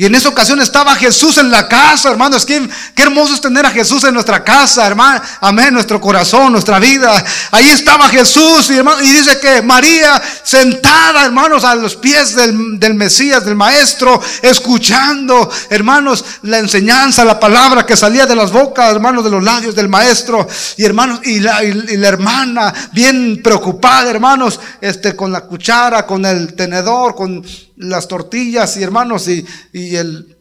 Y 0.00 0.06
en 0.06 0.14
esa 0.14 0.30
ocasión 0.30 0.58
estaba 0.62 0.94
Jesús 0.94 1.36
en 1.36 1.50
la 1.50 1.68
casa, 1.68 2.10
hermanos. 2.10 2.46
Qué, 2.46 2.66
qué 2.94 3.02
hermoso 3.02 3.34
es 3.34 3.40
tener 3.42 3.66
a 3.66 3.70
Jesús 3.70 4.02
en 4.04 4.14
nuestra 4.14 4.42
casa, 4.42 4.86
hermano. 4.86 5.20
Amén, 5.42 5.74
nuestro 5.74 6.00
corazón, 6.00 6.52
nuestra 6.52 6.78
vida. 6.78 7.22
Ahí 7.50 7.68
estaba 7.68 8.08
Jesús 8.08 8.70
y, 8.70 8.78
y 8.78 9.12
dice 9.12 9.38
que 9.40 9.60
María 9.60 10.22
sentada, 10.42 11.26
hermanos, 11.26 11.64
a 11.64 11.74
los 11.74 11.96
pies 11.96 12.34
del, 12.34 12.80
del, 12.80 12.94
Mesías, 12.94 13.44
del 13.44 13.56
Maestro, 13.56 14.22
escuchando, 14.40 15.50
hermanos, 15.68 16.24
la 16.44 16.56
enseñanza, 16.56 17.22
la 17.22 17.38
palabra 17.38 17.84
que 17.84 17.94
salía 17.94 18.24
de 18.24 18.36
las 18.36 18.52
bocas, 18.52 18.90
hermanos, 18.90 19.22
de 19.22 19.30
los 19.30 19.44
labios 19.44 19.74
del 19.74 19.90
Maestro. 19.90 20.48
Y 20.78 20.84
hermanos, 20.86 21.20
y 21.24 21.40
la, 21.40 21.62
y 21.62 21.74
la 21.98 22.08
hermana 22.08 22.72
bien 22.92 23.42
preocupada, 23.44 24.08
hermanos, 24.08 24.60
este, 24.80 25.14
con 25.14 25.30
la 25.30 25.42
cuchara, 25.42 26.06
con 26.06 26.24
el 26.24 26.54
tenedor, 26.54 27.14
con 27.14 27.44
las 27.80 28.08
tortillas 28.08 28.76
y 28.76 28.82
hermanos 28.82 29.26
y, 29.28 29.44
y 29.72 29.96
el... 29.96 30.36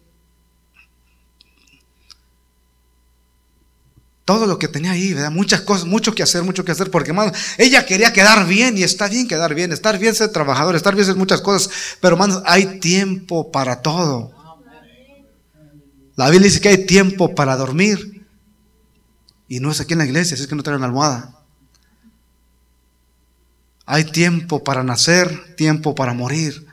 Todo 4.25 4.45
lo 4.45 4.59
que 4.59 4.67
tenía 4.67 4.91
ahí, 4.91 5.13
¿verdad? 5.13 5.31
Muchas 5.31 5.61
cosas, 5.61 5.85
mucho 5.85 6.13
que 6.13 6.21
hacer, 6.21 6.43
mucho 6.43 6.63
que 6.63 6.71
hacer, 6.71 6.91
porque 6.91 7.09
hermanos, 7.09 7.35
ella 7.57 7.85
quería 7.85 8.13
quedar 8.13 8.45
bien 8.45 8.77
y 8.77 8.83
está 8.83 9.07
bien 9.07 9.27
quedar 9.27 9.55
bien, 9.55 9.71
estar 9.71 9.97
bien 9.97 10.13
ser 10.13 10.31
trabajador, 10.31 10.75
estar 10.75 10.93
bien 10.93 11.07
ser 11.07 11.15
muchas 11.15 11.41
cosas, 11.41 11.97
pero 11.99 12.13
hermanos, 12.13 12.43
hay 12.45 12.79
tiempo 12.79 13.51
para 13.51 13.81
todo. 13.81 14.31
La 16.15 16.29
Biblia 16.29 16.47
dice 16.47 16.61
que 16.61 16.69
hay 16.69 16.85
tiempo 16.85 17.33
para 17.33 17.55
dormir 17.55 18.27
y 19.47 19.59
no 19.59 19.71
es 19.71 19.79
aquí 19.79 19.93
en 19.93 19.99
la 19.99 20.05
iglesia, 20.05 20.35
así 20.35 20.43
es 20.43 20.49
que 20.49 20.55
no 20.55 20.61
traen 20.61 20.83
almohada. 20.83 21.35
Hay 23.87 24.03
tiempo 24.03 24.63
para 24.63 24.83
nacer, 24.83 25.55
tiempo 25.55 25.95
para 25.95 26.13
morir. 26.13 26.68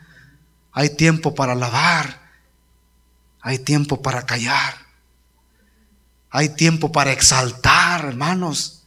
Hay 0.76 0.90
tiempo 0.90 1.34
para 1.34 1.54
lavar. 1.54 2.20
Hay 3.40 3.58
tiempo 3.58 4.02
para 4.02 4.26
callar. 4.26 4.74
Hay 6.28 6.50
tiempo 6.50 6.92
para 6.92 7.12
exaltar, 7.12 8.04
hermanos. 8.04 8.82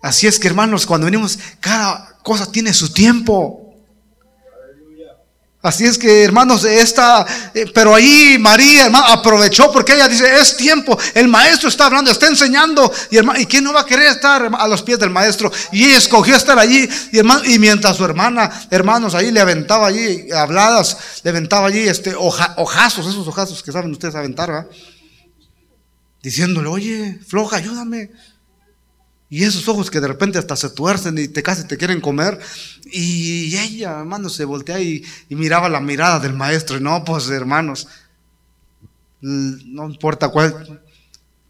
Así 0.00 0.26
es 0.26 0.38
que, 0.38 0.48
hermanos, 0.48 0.86
cuando 0.86 1.04
venimos, 1.04 1.38
cada 1.60 2.16
cosa 2.22 2.50
tiene 2.50 2.72
su 2.72 2.94
tiempo. 2.94 3.67
Así 5.60 5.84
es 5.84 5.98
que, 5.98 6.22
hermanos, 6.22 6.64
esta, 6.64 7.26
eh, 7.52 7.66
pero 7.74 7.92
ahí 7.92 8.36
María, 8.38 8.84
hermano, 8.84 9.06
aprovechó 9.08 9.72
porque 9.72 9.94
ella 9.94 10.06
dice, 10.06 10.38
es 10.38 10.56
tiempo, 10.56 10.96
el 11.14 11.26
maestro 11.26 11.68
está 11.68 11.86
hablando, 11.86 12.12
está 12.12 12.28
enseñando, 12.28 12.92
y 13.10 13.16
hermano, 13.16 13.40
¿y 13.40 13.46
quién 13.46 13.64
no 13.64 13.72
va 13.72 13.80
a 13.80 13.86
querer 13.86 14.06
estar 14.06 14.48
a 14.56 14.68
los 14.68 14.82
pies 14.82 15.00
del 15.00 15.10
maestro? 15.10 15.50
Y 15.72 15.86
ella 15.86 15.98
escogió 15.98 16.36
estar 16.36 16.56
allí, 16.60 16.88
y 17.10 17.18
hermano, 17.18 17.44
y 17.44 17.58
mientras 17.58 17.96
su 17.96 18.04
hermana, 18.04 18.48
hermanos, 18.70 19.16
ahí 19.16 19.32
le 19.32 19.40
aventaba 19.40 19.88
allí 19.88 20.30
habladas, 20.30 20.96
le 21.24 21.30
aventaba 21.30 21.66
allí 21.66 21.88
este 21.88 22.10
esos 22.10 23.26
hojazos 23.26 23.60
que 23.64 23.72
saben 23.72 23.90
ustedes 23.90 24.14
aventar, 24.14 24.50
¿verdad? 24.50 24.68
Diciéndole, 26.22 26.68
oye, 26.68 27.18
floja, 27.26 27.56
ayúdame. 27.56 28.10
Y 29.30 29.44
esos 29.44 29.68
ojos 29.68 29.90
que 29.90 30.00
de 30.00 30.08
repente 30.08 30.38
hasta 30.38 30.56
se 30.56 30.70
tuercen 30.70 31.18
y 31.18 31.28
te 31.28 31.42
casi 31.42 31.64
te 31.64 31.76
quieren 31.76 32.00
comer. 32.00 32.38
Y 32.86 33.56
ella, 33.56 33.98
hermano, 33.98 34.28
se 34.30 34.44
voltea 34.44 34.80
y, 34.80 35.04
miraba 35.28 35.68
la 35.68 35.80
mirada 35.80 36.18
del 36.18 36.32
maestro. 36.32 36.78
Y 36.78 36.80
no, 36.80 37.04
pues 37.04 37.28
hermanos, 37.28 37.88
no 39.20 39.88
importa 39.88 40.28
cuál, 40.28 40.80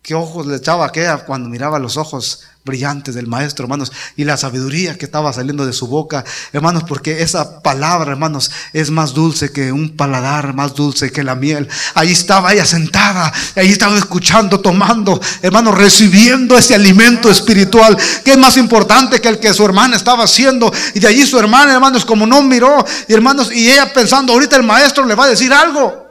qué 0.08 0.14
ojos 0.14 0.46
le 0.46 0.56
echaba 0.56 0.86
aquella 0.86 1.18
cuando 1.18 1.50
miraba 1.50 1.78
los 1.78 1.98
ojos 1.98 2.40
brillantes 2.64 3.14
del 3.14 3.26
maestro, 3.26 3.66
hermanos, 3.66 3.92
y 4.16 4.24
la 4.24 4.38
sabiduría 4.38 4.96
que 4.96 5.04
estaba 5.04 5.34
saliendo 5.34 5.66
de 5.66 5.74
su 5.74 5.86
boca, 5.86 6.24
hermanos, 6.54 6.84
porque 6.88 7.20
esa 7.20 7.60
palabra, 7.60 8.12
hermanos, 8.12 8.50
es 8.72 8.90
más 8.90 9.12
dulce 9.12 9.52
que 9.52 9.70
un 9.70 9.98
paladar, 9.98 10.54
más 10.54 10.74
dulce 10.74 11.12
que 11.12 11.22
la 11.22 11.34
miel. 11.34 11.68
Ahí 11.92 12.12
estaba 12.12 12.54
ella 12.54 12.64
sentada, 12.64 13.30
ahí 13.54 13.68
estaba 13.68 13.98
escuchando, 13.98 14.60
tomando, 14.60 15.20
hermanos, 15.42 15.76
recibiendo 15.76 16.56
ese 16.56 16.74
alimento 16.74 17.30
espiritual, 17.30 17.94
que 18.24 18.30
es 18.30 18.38
más 18.38 18.56
importante 18.56 19.20
que 19.20 19.28
el 19.28 19.38
que 19.38 19.52
su 19.52 19.62
hermana 19.62 19.94
estaba 19.94 20.24
haciendo. 20.24 20.72
Y 20.94 21.00
de 21.00 21.08
allí 21.08 21.26
su 21.26 21.38
hermana, 21.38 21.74
hermanos, 21.74 22.06
como 22.06 22.26
no 22.26 22.40
miró, 22.40 22.82
hermanos, 23.08 23.52
y 23.52 23.70
ella 23.70 23.92
pensando, 23.92 24.32
ahorita 24.32 24.56
el 24.56 24.62
maestro 24.62 25.04
le 25.04 25.14
va 25.14 25.24
a 25.24 25.28
decir 25.28 25.52
algo 25.52 26.07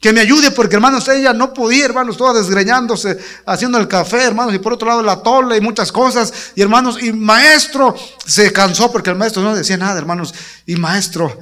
que 0.00 0.12
me 0.12 0.20
ayude, 0.20 0.50
porque 0.50 0.76
hermanos, 0.76 1.08
ella 1.08 1.32
no 1.32 1.54
podía, 1.54 1.86
hermanos, 1.86 2.16
toda 2.16 2.34
desgreñándose, 2.34 3.18
haciendo 3.46 3.78
el 3.78 3.88
café, 3.88 4.24
hermanos, 4.24 4.54
y 4.54 4.58
por 4.58 4.74
otro 4.74 4.88
lado 4.88 5.02
la 5.02 5.22
tola 5.22 5.56
y 5.56 5.60
muchas 5.60 5.90
cosas, 5.90 6.52
y 6.54 6.62
hermanos, 6.62 7.02
y 7.02 7.12
maestro 7.12 7.94
se 8.24 8.52
cansó 8.52 8.92
porque 8.92 9.10
el 9.10 9.16
maestro 9.16 9.42
no 9.42 9.56
decía 9.56 9.76
nada, 9.76 9.98
hermanos, 9.98 10.34
y 10.66 10.76
maestro, 10.76 11.36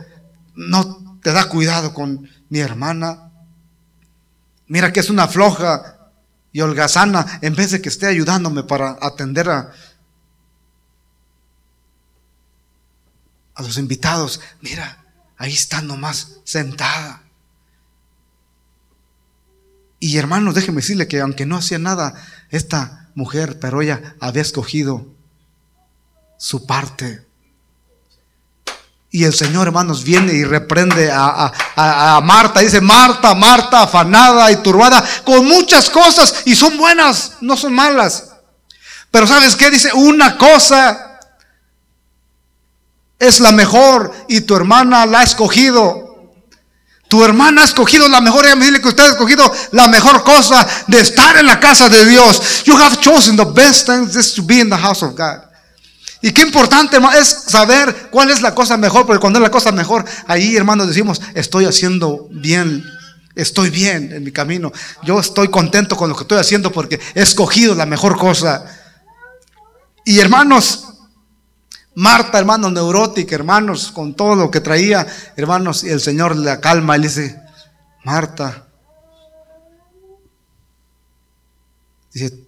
no 0.55 1.19
te 1.21 1.33
da 1.33 1.49
cuidado 1.49 1.93
con 1.93 2.29
mi 2.49 2.61
hermana, 2.61 3.33
mira 4.69 4.93
que 4.93 5.01
es 5.01 5.11
una 5.11 5.27
floja 5.27 6.11
y 6.53 6.61
holgazana, 6.61 7.41
en 7.43 7.57
vez 7.57 7.73
de 7.73 7.83
que 7.83 7.89
esté 7.89 8.07
ayudándome 8.07 8.63
para 8.63 8.97
atender 9.01 9.51
a, 9.51 9.73
a 13.57 13.63
los 13.63 13.79
invitados, 13.79 14.41
mira, 14.61 15.05
ahí 15.37 15.53
está 15.53 15.83
nomás 15.83 16.37
sentada. 16.45 17.24
Y 20.05 20.19
hermanos, 20.19 20.55
déjeme 20.55 20.83
decirle 20.83 21.09
que 21.09 21.23
aunque 21.23 21.47
no 21.47 21.57
hacía 21.57 21.79
nada 21.79 22.13
esta 22.51 23.09
mujer, 23.15 23.59
pero 23.59 23.81
ella 23.81 24.17
había 24.21 24.43
escogido 24.43 25.07
su 26.37 26.67
parte. 26.67 27.27
Y 29.11 29.25
el 29.25 29.33
Señor, 29.33 29.69
hermanos, 29.69 30.05
viene 30.05 30.35
y 30.35 30.45
reprende 30.45 31.11
a, 31.11 31.51
a, 31.75 32.21
Marta. 32.21 32.61
Dice, 32.61 32.83
Marta, 32.83 33.35
Marta, 33.35 33.85
afanada 33.85 34.53
y 34.53 34.57
turbada, 34.57 35.03
con 35.25 35.47
muchas 35.47 35.89
cosas. 35.89 36.43
Y 36.45 36.55
son 36.55 36.77
buenas, 36.77 37.39
no 37.41 37.57
son 37.57 37.73
malas. 37.73 38.29
Pero 39.11 39.27
¿sabes 39.27 39.57
qué? 39.57 39.71
Dice, 39.71 39.91
una 39.95 40.37
cosa 40.37 41.19
es 43.19 43.41
la 43.41 43.53
mejor 43.53 44.13
y 44.29 44.43
tu 44.43 44.55
hermana 44.55 45.07
la 45.07 45.21
ha 45.21 45.25
escogido. 45.25 46.14
Tu 47.09 47.25
hermana 47.25 47.63
ha 47.63 47.65
escogido 47.65 48.09
la 48.09 48.21
mejor, 48.21 48.45
dice 48.59 48.81
que 48.81 48.89
usted 48.89 49.05
ha 49.05 49.09
escogido 49.09 49.53
la 49.73 49.89
mejor 49.89 50.25
cosa 50.25 50.67
de 50.87 51.01
estar 51.01 51.37
en 51.37 51.47
la 51.47 51.61
casa 51.61 51.89
de 51.89 52.05
Dios. 52.07 52.65
You 52.65 52.77
have 52.77 53.01
chosen 53.01 53.37
the 53.37 53.45
best 53.45 53.87
things 53.87 54.35
to 54.35 54.43
be 54.43 54.61
in 54.61 54.71
the 54.71 54.77
house 54.77 55.03
of 55.03 55.15
God. 55.17 55.43
Y 56.23 56.33
qué 56.33 56.41
importante 56.41 56.97
es 57.21 57.29
saber 57.49 58.09
cuál 58.11 58.31
es 58.31 58.41
la 58.41 58.55
cosa 58.55 58.79
mejor, 58.79 59.05
porque 59.05 59.21
cuando 59.21 59.39
es 59.39 59.43
la 59.43 59.51
cosa 59.51 59.73
mejor, 59.73 60.07
ahí 60.27 60.57
hermanos 60.57 60.89
decimos, 60.89 61.21
estoy 61.35 61.67
haciendo 61.67 62.29
bien, 62.31 62.83
estoy 63.35 63.69
bien 63.69 64.11
en 64.11 64.25
mi 64.25 64.33
camino. 64.33 64.73
Yo 65.03 65.21
estoy 65.21 65.49
contento 65.49 65.99
con 65.99 66.09
lo 66.09 66.17
que 66.17 66.23
estoy 66.23 66.39
haciendo 66.39 66.73
porque 66.73 66.99
he 67.15 67.21
escogido 67.21 67.75
la 67.75 67.85
mejor 67.85 68.17
cosa. 68.17 68.65
Y 70.07 70.19
hermanos, 70.19 70.94
Marta, 71.95 72.39
hermanos, 72.39 72.73
neurótica, 72.73 73.35
hermanos, 73.35 73.93
con 73.93 74.15
todo 74.15 74.35
lo 74.35 74.51
que 74.51 74.61
traía, 74.61 75.07
hermanos, 75.37 75.85
y 75.85 75.91
el 75.91 76.01
Señor 76.01 76.37
le 76.37 76.59
calma 76.61 76.97
y 76.97 77.01
le 77.01 77.07
dice, 77.07 77.41
Marta, 78.05 78.67
dice, 82.13 82.47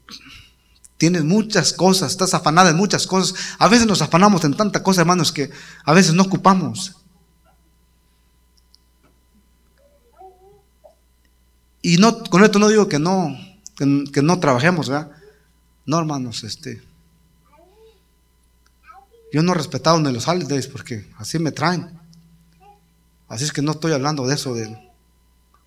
tienes 0.96 1.22
muchas 1.22 1.72
cosas, 1.72 2.10
estás 2.10 2.34
afanada 2.34 2.70
en 2.70 2.76
muchas 2.76 3.06
cosas. 3.06 3.56
A 3.58 3.68
veces 3.68 3.86
nos 3.86 4.02
afanamos 4.02 4.44
en 4.44 4.54
tanta 4.54 4.82
cosa, 4.82 5.02
hermanos, 5.02 5.30
que 5.30 5.50
a 5.84 5.92
veces 5.92 6.14
no 6.14 6.24
ocupamos. 6.24 6.96
Y 11.82 11.98
no, 11.98 12.24
con 12.24 12.42
esto 12.42 12.58
no 12.58 12.66
digo 12.66 12.88
que 12.88 12.98
no, 12.98 13.36
que, 13.76 14.04
que 14.12 14.22
no 14.22 14.40
trabajemos, 14.40 14.88
¿verdad? 14.88 15.12
No, 15.84 16.00
hermanos, 16.00 16.42
este. 16.42 16.82
Yo 19.32 19.42
no 19.42 19.52
he 19.52 19.54
respetado 19.56 19.98
ni 20.00 20.12
los 20.12 20.26
holidays 20.28 20.66
porque 20.66 21.06
así 21.18 21.38
me 21.38 21.52
traen. 21.52 21.98
Así 23.28 23.44
es 23.44 23.52
que 23.52 23.62
no 23.62 23.72
estoy 23.72 23.92
hablando 23.92 24.26
de 24.26 24.34
eso, 24.34 24.54
de 24.54 24.76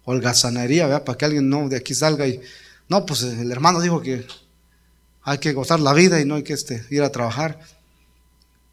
holgazanería, 0.06 0.88
¿verdad? 0.88 1.04
Para 1.04 1.18
que 1.18 1.26
alguien 1.26 1.50
no 1.50 1.68
de 1.68 1.78
aquí 1.78 1.94
salga 1.94 2.28
y 2.28 2.42
no, 2.88 3.06
pues 3.06 3.22
el 3.24 3.52
hermano 3.52 3.82
dijo 3.82 4.02
que 4.02 4.26
hay 5.22 5.38
que 5.38 5.54
gozar 5.54 5.80
la 5.80 5.94
vida 5.94 6.20
y 6.20 6.26
no 6.26 6.36
hay 6.36 6.44
que 6.44 6.54
este, 6.54 6.86
ir 6.90 7.04
a 7.04 7.12
trabajar. 7.12 7.60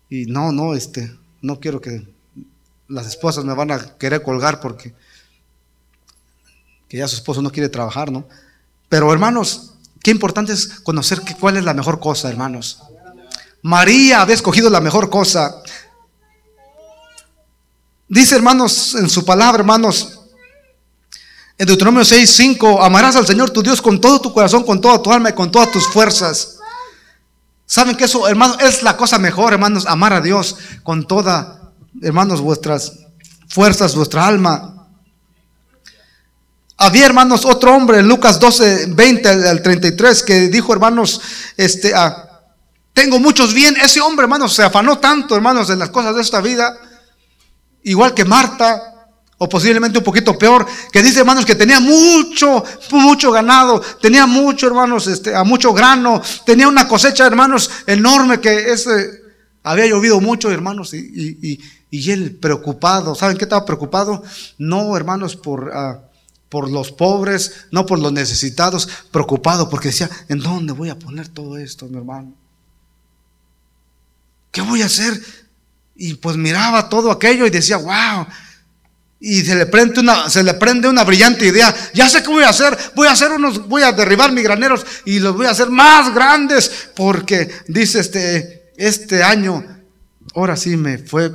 Y 0.08 0.26
no, 0.26 0.52
no, 0.52 0.74
este, 0.74 1.14
no 1.42 1.60
quiero 1.60 1.80
que 1.80 2.06
las 2.88 3.06
esposas 3.06 3.44
me 3.44 3.54
van 3.54 3.72
a 3.72 3.96
querer 3.98 4.22
colgar 4.22 4.60
porque 4.60 4.94
que 6.88 6.98
ya 6.98 7.08
su 7.08 7.16
esposo 7.16 7.42
no 7.42 7.50
quiere 7.50 7.68
trabajar, 7.68 8.12
¿no? 8.12 8.28
Pero 8.88 9.12
hermanos, 9.12 9.74
qué 10.02 10.12
importante 10.12 10.52
es 10.52 10.68
conocer 10.80 11.20
que, 11.22 11.34
cuál 11.34 11.56
es 11.56 11.64
la 11.64 11.74
mejor 11.74 11.98
cosa, 11.98 12.28
hermanos. 12.28 12.80
María 13.66 14.20
había 14.20 14.36
escogido 14.36 14.70
la 14.70 14.80
mejor 14.80 15.10
cosa. 15.10 15.60
Dice, 18.06 18.36
hermanos, 18.36 18.94
en 18.94 19.10
su 19.10 19.24
palabra, 19.24 19.58
hermanos, 19.58 20.20
en 21.58 21.66
Deuteronomio 21.66 22.04
6, 22.04 22.30
5, 22.30 22.80
amarás 22.80 23.16
al 23.16 23.26
Señor 23.26 23.50
tu 23.50 23.64
Dios 23.64 23.82
con 23.82 24.00
todo 24.00 24.20
tu 24.20 24.32
corazón, 24.32 24.62
con 24.62 24.80
toda 24.80 25.02
tu 25.02 25.12
alma 25.12 25.30
y 25.30 25.32
con 25.32 25.50
todas 25.50 25.72
tus 25.72 25.84
fuerzas. 25.88 26.58
¿Saben 27.64 27.96
que 27.96 28.04
eso, 28.04 28.28
hermanos, 28.28 28.58
es 28.60 28.84
la 28.84 28.96
cosa 28.96 29.18
mejor, 29.18 29.52
hermanos, 29.52 29.84
amar 29.86 30.12
a 30.12 30.20
Dios 30.20 30.56
con 30.84 31.04
toda, 31.04 31.72
hermanos, 32.00 32.40
vuestras 32.40 32.92
fuerzas, 33.48 33.96
vuestra 33.96 34.28
alma? 34.28 34.86
Había, 36.76 37.06
hermanos, 37.06 37.44
otro 37.44 37.74
hombre, 37.74 37.98
en 37.98 38.06
Lucas 38.06 38.38
12, 38.38 38.86
20 38.90 39.28
al 39.28 39.60
33, 39.60 40.22
que 40.22 40.40
dijo, 40.50 40.72
hermanos, 40.72 41.20
este, 41.56 41.92
ah, 41.96 42.25
tengo 42.96 43.20
muchos 43.20 43.52
bienes. 43.52 43.84
Ese 43.84 44.00
hombre, 44.00 44.24
hermanos, 44.24 44.54
se 44.54 44.62
afanó 44.62 44.98
tanto, 44.98 45.36
hermanos, 45.36 45.68
en 45.68 45.78
las 45.78 45.90
cosas 45.90 46.16
de 46.16 46.22
esta 46.22 46.40
vida, 46.40 46.74
igual 47.82 48.14
que 48.14 48.24
Marta, 48.24 49.10
o 49.36 49.46
posiblemente 49.50 49.98
un 49.98 50.04
poquito 50.04 50.38
peor, 50.38 50.66
que 50.90 51.02
dice, 51.02 51.20
hermanos, 51.20 51.44
que 51.44 51.54
tenía 51.54 51.78
mucho, 51.78 52.64
mucho 52.92 53.30
ganado, 53.30 53.82
tenía 54.00 54.24
mucho, 54.24 54.66
hermanos, 54.66 55.06
este, 55.08 55.34
a 55.34 55.44
mucho 55.44 55.74
grano, 55.74 56.22
tenía 56.46 56.68
una 56.68 56.88
cosecha, 56.88 57.26
hermanos, 57.26 57.70
enorme, 57.86 58.40
que 58.40 58.72
ese, 58.72 59.20
había 59.62 59.88
llovido 59.88 60.18
mucho, 60.22 60.50
hermanos, 60.50 60.94
y, 60.94 61.36
y, 61.42 61.60
y, 61.90 62.10
él 62.10 62.38
preocupado, 62.40 63.14
¿saben 63.14 63.36
qué 63.36 63.44
estaba 63.44 63.66
preocupado? 63.66 64.22
No, 64.56 64.96
hermanos, 64.96 65.36
por, 65.36 65.68
uh, 65.68 66.00
por 66.48 66.70
los 66.70 66.92
pobres, 66.92 67.66
no 67.70 67.84
por 67.84 67.98
los 67.98 68.10
necesitados, 68.10 68.88
preocupado, 69.10 69.68
porque 69.68 69.88
decía, 69.88 70.08
¿en 70.30 70.38
dónde 70.38 70.72
voy 70.72 70.88
a 70.88 70.98
poner 70.98 71.28
todo 71.28 71.58
esto, 71.58 71.88
mi 71.88 71.98
hermano? 71.98 72.45
¿Qué 74.56 74.62
voy 74.62 74.80
a 74.80 74.86
hacer? 74.86 75.22
Y 75.96 76.14
pues 76.14 76.38
miraba 76.38 76.88
todo 76.88 77.10
aquello 77.10 77.46
y 77.46 77.50
decía, 77.50 77.76
wow, 77.76 78.26
y 79.20 79.42
se 79.42 79.54
le 79.54 79.66
prende 79.66 80.00
una, 80.00 80.30
se 80.30 80.42
le 80.42 80.54
prende 80.54 80.88
una 80.88 81.04
brillante 81.04 81.44
idea. 81.44 81.76
Ya 81.92 82.08
sé 82.08 82.22
qué 82.22 82.30
voy 82.30 82.42
a 82.42 82.48
hacer. 82.48 82.74
Voy 82.94 83.06
a 83.06 83.10
hacer 83.10 83.32
unos, 83.32 83.68
voy 83.68 83.82
a 83.82 83.92
derribar 83.92 84.32
mis 84.32 84.44
graneros 84.44 84.86
y 85.04 85.18
los 85.18 85.36
voy 85.36 85.44
a 85.44 85.50
hacer 85.50 85.68
más 85.68 86.14
grandes. 86.14 86.88
Porque 86.96 87.50
dice 87.68 88.00
este, 88.00 88.72
este 88.78 89.22
año, 89.22 89.62
ahora 90.34 90.56
sí 90.56 90.74
me 90.78 90.96
fue, 90.96 91.30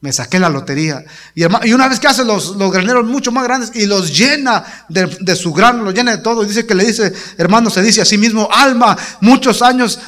me 0.00 0.12
saqué 0.12 0.38
la 0.38 0.50
lotería. 0.50 1.04
Y, 1.34 1.42
una 1.72 1.88
vez 1.88 1.98
que 1.98 2.06
hace 2.06 2.24
los, 2.24 2.54
los, 2.54 2.70
graneros 2.70 3.06
mucho 3.06 3.32
más 3.32 3.42
grandes 3.42 3.72
y 3.74 3.86
los 3.86 4.16
llena 4.16 4.84
de, 4.88 5.06
de, 5.18 5.34
su 5.34 5.52
grano, 5.52 5.82
los 5.82 5.94
llena 5.94 6.12
de 6.12 6.22
todo. 6.22 6.44
Y 6.44 6.46
dice 6.46 6.64
que 6.64 6.76
le 6.76 6.84
dice, 6.84 7.12
hermano, 7.38 7.70
se 7.70 7.82
dice 7.82 8.02
a 8.02 8.04
sí 8.04 8.18
mismo, 8.18 8.48
alma, 8.52 8.96
muchos 9.20 9.62
años, 9.62 9.98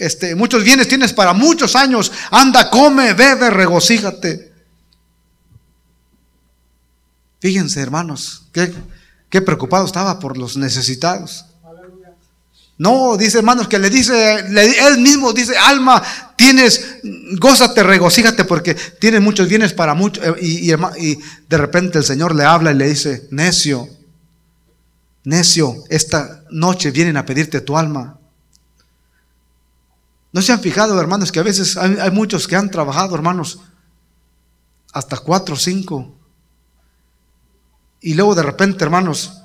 este, 0.00 0.34
muchos 0.34 0.64
bienes 0.64 0.88
tienes 0.88 1.12
para 1.12 1.34
muchos 1.34 1.76
años. 1.76 2.10
Anda, 2.30 2.70
come, 2.70 3.12
bebe, 3.12 3.50
regocíjate. 3.50 4.50
Fíjense, 7.38 7.80
hermanos, 7.80 8.46
qué, 8.52 9.42
preocupado 9.42 9.84
estaba 9.84 10.18
por 10.18 10.38
los 10.38 10.56
necesitados. 10.56 11.44
No, 12.78 13.18
dice 13.18 13.36
hermanos, 13.36 13.68
que 13.68 13.78
le 13.78 13.90
dice, 13.90 14.36
él 14.38 14.98
mismo 15.00 15.34
dice, 15.34 15.54
alma, 15.58 16.02
tienes, 16.34 16.82
gózate, 17.38 17.82
regocíjate 17.82 18.46
porque 18.46 18.74
tienes 18.74 19.20
muchos 19.20 19.50
bienes 19.50 19.74
para 19.74 19.92
muchos. 19.92 20.24
Eh, 20.24 20.34
y, 20.40 21.18
de 21.46 21.58
repente 21.58 21.98
el 21.98 22.04
Señor 22.04 22.34
le 22.34 22.44
habla 22.44 22.72
y 22.72 22.76
le 22.76 22.88
dice, 22.88 23.28
necio, 23.30 23.86
necio, 25.24 25.84
esta 25.90 26.42
noche 26.50 26.90
vienen 26.90 27.18
a 27.18 27.26
pedirte 27.26 27.60
tu 27.60 27.76
alma. 27.76 28.19
¿No 30.32 30.42
se 30.42 30.52
han 30.52 30.60
fijado, 30.60 31.00
hermanos, 31.00 31.32
que 31.32 31.40
a 31.40 31.44
veces 31.44 31.76
hay, 31.76 32.10
muchos 32.10 32.46
que 32.46 32.56
han 32.56 32.70
trabajado, 32.70 33.14
hermanos, 33.14 33.60
hasta 34.92 35.18
cuatro 35.18 35.54
o 35.54 35.58
cinco 35.58 36.16
y 38.00 38.14
luego 38.14 38.34
de 38.34 38.42
repente, 38.42 38.82
hermanos, 38.82 39.42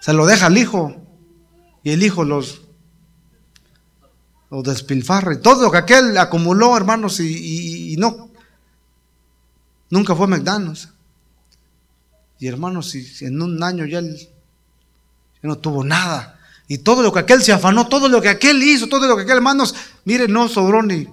se 0.00 0.12
lo 0.12 0.26
deja 0.26 0.46
al 0.46 0.56
hijo. 0.56 0.96
Y 1.82 1.90
el 1.90 2.02
hijo 2.02 2.24
los, 2.24 2.62
los 4.50 4.64
despilfarra. 4.64 5.34
Y 5.34 5.40
todo 5.40 5.62
lo 5.62 5.70
que 5.70 5.78
aquel 5.78 6.16
acumuló, 6.18 6.76
hermanos, 6.76 7.20
y, 7.20 7.94
no. 7.98 8.30
Nunca 9.90 10.14
fue 10.14 10.26
McDonald's. 10.26 10.88
Y 12.38 12.48
hermanos, 12.48 12.94
y, 12.94 13.06
en 13.24 13.40
un 13.42 13.62
año 13.62 13.84
ya 13.84 13.98
él 13.98 14.16
ya 15.42 15.48
no 15.48 15.58
tuvo 15.58 15.84
nada. 15.84 16.39
Y 16.70 16.78
todo 16.78 17.02
lo 17.02 17.12
que 17.12 17.18
aquel 17.18 17.42
se 17.42 17.52
afanó, 17.52 17.88
todo 17.88 18.08
lo 18.08 18.22
que 18.22 18.30
aquel 18.30 18.62
hizo, 18.62 18.86
todo 18.86 19.06
lo 19.06 19.16
que 19.16 19.24
aquel, 19.24 19.36
hermanos, 19.36 19.74
mire, 20.06 20.26
no 20.26 20.48
sobró 20.48 20.82
ni. 20.82 21.06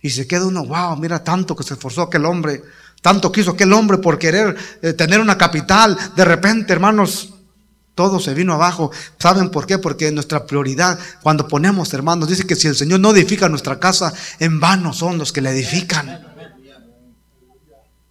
Y 0.00 0.10
se 0.10 0.26
queda 0.26 0.46
uno, 0.46 0.64
wow, 0.64 0.96
mira 0.96 1.22
tanto 1.22 1.54
que 1.54 1.62
se 1.62 1.74
esforzó 1.74 2.02
aquel 2.02 2.24
hombre 2.24 2.62
tanto 3.02 3.32
quiso 3.32 3.52
aquel 3.52 3.72
hombre 3.72 3.98
por 3.98 4.18
querer 4.18 4.56
eh, 4.82 4.92
tener 4.92 5.20
una 5.20 5.38
capital. 5.38 5.96
De 6.16 6.24
repente, 6.24 6.72
hermanos, 6.72 7.30
todo 7.94 8.20
se 8.20 8.34
vino 8.34 8.54
abajo. 8.54 8.90
¿Saben 9.18 9.50
por 9.50 9.66
qué? 9.66 9.78
Porque 9.78 10.10
nuestra 10.12 10.46
prioridad, 10.46 10.98
cuando 11.22 11.48
ponemos, 11.48 11.92
hermanos, 11.94 12.28
dice 12.28 12.46
que 12.46 12.56
si 12.56 12.68
el 12.68 12.76
Señor 12.76 13.00
no 13.00 13.10
edifica 13.10 13.48
nuestra 13.48 13.78
casa, 13.80 14.12
en 14.38 14.60
vano 14.60 14.92
son 14.92 15.18
los 15.18 15.32
que 15.32 15.40
la 15.40 15.50
edifican. 15.50 16.29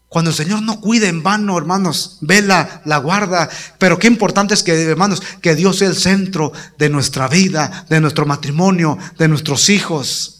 Cuando 0.09 0.31
el 0.31 0.35
Señor 0.35 0.63
no 0.63 0.81
cuida 0.81 1.07
en 1.07 1.21
vano, 1.21 1.55
hermanos, 1.55 2.17
vela, 2.21 2.81
la 2.85 2.97
guarda. 2.97 3.47
Pero 3.77 3.99
qué 3.99 4.07
importante 4.07 4.55
es 4.55 4.63
que, 4.63 4.73
hermanos, 4.81 5.21
que 5.39 5.53
Dios 5.53 5.77
sea 5.77 5.87
el 5.87 5.95
centro 5.95 6.51
de 6.79 6.89
nuestra 6.89 7.27
vida, 7.27 7.85
de 7.89 8.01
nuestro 8.01 8.25
matrimonio, 8.25 8.97
de 9.19 9.27
nuestros 9.27 9.69
hijos. 9.69 10.39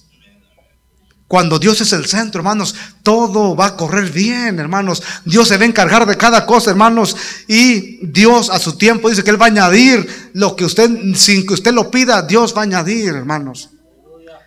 Cuando 1.27 1.59
Dios 1.59 1.79
es 1.81 1.93
el 1.93 2.07
centro, 2.07 2.39
hermanos, 2.39 2.73
todo 3.03 3.55
va 3.55 3.67
a 3.67 3.77
correr 3.77 4.11
bien, 4.11 4.57
hermanos. 4.57 5.03
Dios 5.25 5.47
se 5.47 5.57
va 5.57 5.63
a 5.63 5.67
encargar 5.67 6.07
de 6.07 6.17
cada 6.17 6.47
cosa, 6.47 6.71
hermanos. 6.71 7.15
Y 7.47 8.03
Dios 8.07 8.49
a 8.49 8.57
su 8.57 8.75
tiempo 8.75 9.07
dice 9.07 9.23
que 9.23 9.29
Él 9.29 9.39
va 9.39 9.45
a 9.45 9.49
añadir 9.49 10.31
lo 10.33 10.55
que 10.55 10.65
usted, 10.65 10.89
sin 11.13 11.45
que 11.45 11.53
usted 11.53 11.73
lo 11.73 11.91
pida, 11.91 12.23
Dios 12.23 12.55
va 12.57 12.61
a 12.61 12.63
añadir, 12.63 13.09
hermanos. 13.13 13.69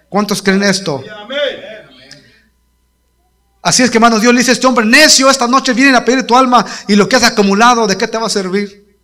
¿Cuántos 0.08 0.42
creen 0.42 0.64
esto? 0.64 1.00
Así 3.62 3.82
es 3.82 3.90
que, 3.90 3.98
hermanos, 3.98 4.20
Dios 4.20 4.34
le 4.34 4.40
dice 4.40 4.50
a 4.50 4.54
este 4.54 4.66
hombre, 4.66 4.84
necio, 4.84 5.30
esta 5.30 5.46
noche 5.46 5.72
vienen 5.72 5.94
a 5.94 6.04
pedir 6.04 6.26
tu 6.26 6.36
alma 6.36 6.66
y 6.88 6.96
lo 6.96 7.08
que 7.08 7.16
has 7.16 7.22
acumulado, 7.22 7.86
¿de 7.86 7.96
qué 7.96 8.08
te 8.08 8.18
va 8.18 8.26
a 8.26 8.30
servir? 8.30 8.98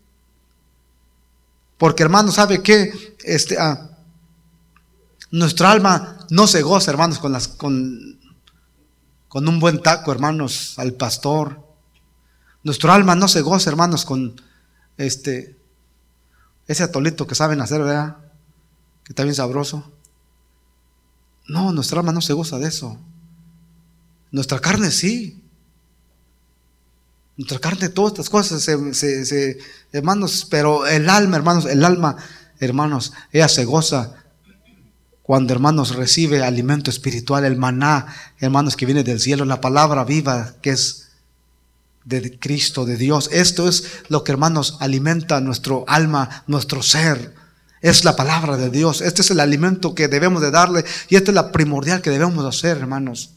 Porque, 1.78 2.02
hermano, 2.02 2.32
¿sabe 2.32 2.61
qué? 2.61 3.16
Este, 3.24 3.56
ah, 3.56 3.90
nuestra 5.30 5.70
alma 5.70 6.26
no 6.30 6.48
se 6.48 6.62
goza, 6.62 6.90
hermanos, 6.90 7.20
con, 7.20 7.30
las, 7.30 7.46
con, 7.46 8.18
con 9.28 9.46
un 9.46 9.61
buen 9.61 9.80
taco, 9.80 10.11
hermanos, 10.11 10.74
al 10.76 10.94
pastor. 10.94 11.64
Nuestro 12.64 12.92
alma 12.92 13.14
no 13.14 13.28
se 13.28 13.42
goza, 13.42 13.70
hermanos, 13.70 14.04
con 14.04 14.40
este 14.96 15.56
ese 16.68 16.82
atolito 16.82 17.26
que 17.26 17.34
saben 17.34 17.61
hacer, 17.62 17.82
¿verdad? 17.82 18.18
Que 19.02 19.12
está 19.12 19.24
bien 19.24 19.34
sabroso. 19.34 19.90
No, 21.46 21.72
nuestra 21.72 22.00
alma 22.00 22.12
no 22.12 22.20
se 22.20 22.34
goza 22.34 22.59
de 22.59 22.68
eso. 22.68 22.98
Nuestra 24.31 24.59
carne 24.61 24.91
sí. 24.91 25.41
Nuestra 27.37 27.61
carne, 27.61 27.89
todas 27.89 28.12
estas 28.12 28.31
cosas, 28.31 28.62
se, 28.62 29.59
hermanos, 29.93 30.47
pero 30.51 30.87
el 30.87 31.09
alma, 31.09 31.37
hermanos, 31.37 31.66
el 31.66 31.85
alma, 31.85 32.16
hermanos, 32.59 33.12
ella 33.31 33.49
se 33.49 33.64
goza 33.64 34.14
cuando, 35.22 35.53
hermanos, 35.53 35.95
recibe 35.95 36.43
alimento 36.43 36.91
espiritual, 36.91 37.45
el 37.45 37.57
maná, 37.57 38.07
hermanos, 38.41 38.76
que 38.76 38.87
viene 38.87 39.05
del 39.05 39.20
cielo, 39.20 39.45
la 39.45 39.61
palabra 39.61 40.03
viva 40.05 40.55
que 40.62 40.70
es 40.70 41.11
de 42.05 42.39
Cristo, 42.39 42.87
de 42.87 42.97
Dios. 42.97 43.29
Esto 43.31 43.68
es 43.68 43.85
lo 44.09 44.24
que, 44.24 44.33
hermanos, 44.33 44.79
alimenta 44.81 45.41
nuestro 45.41 45.85
alma, 45.87 46.45
nuestro 46.47 46.83
ser. 46.83 47.35
Es 47.83 48.05
la 48.05 48.16
palabra 48.16 48.57
de 48.57 48.70
Dios. 48.70 49.03
Este 49.03 49.20
es 49.20 49.31
el 49.31 49.41
alimento 49.41 49.95
que 49.95 50.09
debemos 50.09 50.41
de 50.41 50.51
darle 50.51 50.85
y 51.09 51.16
esta 51.16 51.31
es 51.31 51.35
la 51.35 51.53
primordial 51.53 52.01
que 52.01 52.11
debemos 52.11 52.45
hacer, 52.45 52.79
hermanos. 52.79 53.35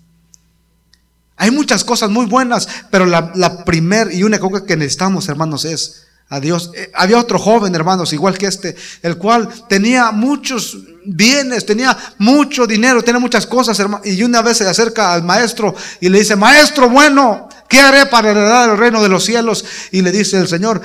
Hay 1.41 1.49
muchas 1.49 1.83
cosas 1.83 2.11
muy 2.11 2.27
buenas, 2.27 2.67
pero 2.91 3.07
la, 3.07 3.65
primera 3.65 4.13
y 4.13 4.21
única 4.21 4.39
cosa 4.39 4.63
que 4.63 4.77
necesitamos, 4.77 5.27
hermanos, 5.27 5.65
es 5.65 6.03
a 6.29 6.39
Dios. 6.39 6.69
Eh, 6.75 6.91
había 6.93 7.17
otro 7.17 7.39
joven, 7.39 7.73
hermanos, 7.73 8.13
igual 8.13 8.37
que 8.37 8.45
este, 8.45 8.75
el 9.01 9.17
cual 9.17 9.49
tenía 9.67 10.11
muchos 10.11 10.77
bienes, 11.03 11.65
tenía 11.65 11.97
mucho 12.19 12.67
dinero, 12.67 13.01
tenía 13.01 13.19
muchas 13.19 13.47
cosas. 13.47 13.81
Y 14.03 14.21
una 14.21 14.43
vez 14.43 14.57
se 14.57 14.69
acerca 14.69 15.15
al 15.15 15.23
maestro 15.23 15.73
y 15.99 16.09
le 16.09 16.19
dice, 16.19 16.35
maestro 16.35 16.91
bueno, 16.91 17.49
¿qué 17.67 17.79
haré 17.79 18.05
para 18.05 18.29
heredar 18.29 18.69
el 18.69 18.77
reino 18.77 19.01
de 19.01 19.09
los 19.09 19.25
cielos? 19.25 19.65
Y 19.89 20.03
le 20.03 20.11
dice 20.11 20.37
el 20.37 20.47
Señor, 20.47 20.79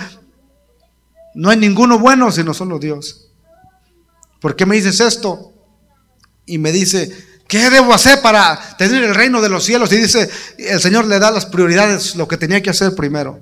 no 1.34 1.50
hay 1.50 1.58
ninguno 1.58 1.98
bueno 1.98 2.32
sino 2.32 2.54
solo 2.54 2.78
Dios. 2.78 3.28
¿Por 4.40 4.56
qué 4.56 4.64
me 4.64 4.76
dices 4.76 5.00
esto? 5.00 5.52
Y 6.46 6.56
me 6.56 6.72
dice, 6.72 7.12
¿qué 7.48 7.70
debo 7.70 7.94
hacer 7.94 8.20
para 8.22 8.76
tener 8.76 9.04
el 9.04 9.14
reino 9.14 9.40
de 9.40 9.48
los 9.48 9.64
cielos? 9.64 9.92
Y 9.92 9.96
dice, 9.96 10.28
el 10.58 10.80
Señor 10.80 11.06
le 11.06 11.18
da 11.18 11.30
las 11.30 11.46
prioridades, 11.46 12.16
lo 12.16 12.28
que 12.28 12.36
tenía 12.36 12.62
que 12.62 12.70
hacer 12.70 12.94
primero. 12.94 13.40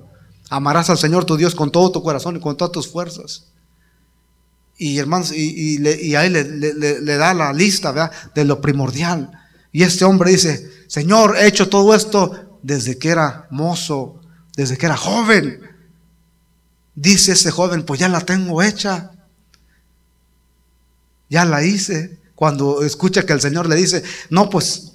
Amarás 0.49 0.89
al 0.89 0.97
Señor 0.97 1.25
tu 1.25 1.37
Dios 1.37 1.55
con 1.55 1.71
todo 1.71 1.91
tu 1.91 2.03
corazón 2.03 2.37
y 2.37 2.39
con 2.39 2.55
todas 2.55 2.71
tus 2.71 2.87
fuerzas. 2.87 3.45
Y 4.77 4.97
hermanos, 4.97 5.31
y, 5.31 6.15
ahí 6.15 6.29
le, 6.29 7.17
da 7.17 7.33
la 7.33 7.53
lista 7.53 8.11
de 8.33 8.45
lo 8.45 8.61
primordial. 8.61 9.31
Y 9.71 9.83
este 9.83 10.05
hombre 10.05 10.31
dice, 10.31 10.69
Señor, 10.87 11.37
he 11.37 11.47
hecho 11.47 11.69
todo 11.69 11.95
esto 11.95 12.59
desde 12.61 12.97
que 12.97 13.09
era 13.09 13.47
mozo, 13.51 14.21
desde 14.55 14.77
que 14.77 14.85
era 14.85 14.97
joven. 14.97 15.61
Dice 16.93 17.33
ese 17.33 17.51
joven, 17.51 17.83
pues 17.83 17.99
ya 17.99 18.09
la 18.09 18.21
tengo 18.21 18.61
hecha. 18.61 19.11
Ya 21.29 21.45
la 21.45 21.63
hice. 21.63 22.19
Cuando 22.35 22.83
escucha 22.83 23.25
que 23.25 23.33
el 23.33 23.41
Señor 23.41 23.67
le 23.67 23.75
dice, 23.75 24.03
no, 24.29 24.49
pues 24.49 24.93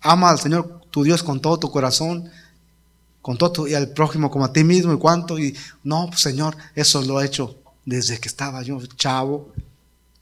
ama 0.00 0.30
al 0.30 0.40
Señor 0.40 0.80
tu 0.90 1.04
Dios 1.04 1.22
con 1.22 1.40
todo 1.40 1.58
tu 1.58 1.70
corazón 1.70 2.30
con 3.22 3.36
todo 3.36 3.68
y 3.68 3.74
al 3.74 3.90
prójimo 3.90 4.30
como 4.30 4.44
a 4.44 4.52
ti 4.52 4.64
mismo 4.64 4.92
y 4.92 4.98
cuánto. 4.98 5.38
Y 5.38 5.56
no, 5.84 6.06
pues, 6.08 6.20
Señor, 6.20 6.56
eso 6.74 7.02
lo 7.02 7.20
he 7.20 7.26
hecho 7.26 7.58
desde 7.84 8.18
que 8.18 8.28
estaba 8.28 8.62
yo 8.62 8.80
chavo. 8.96 9.52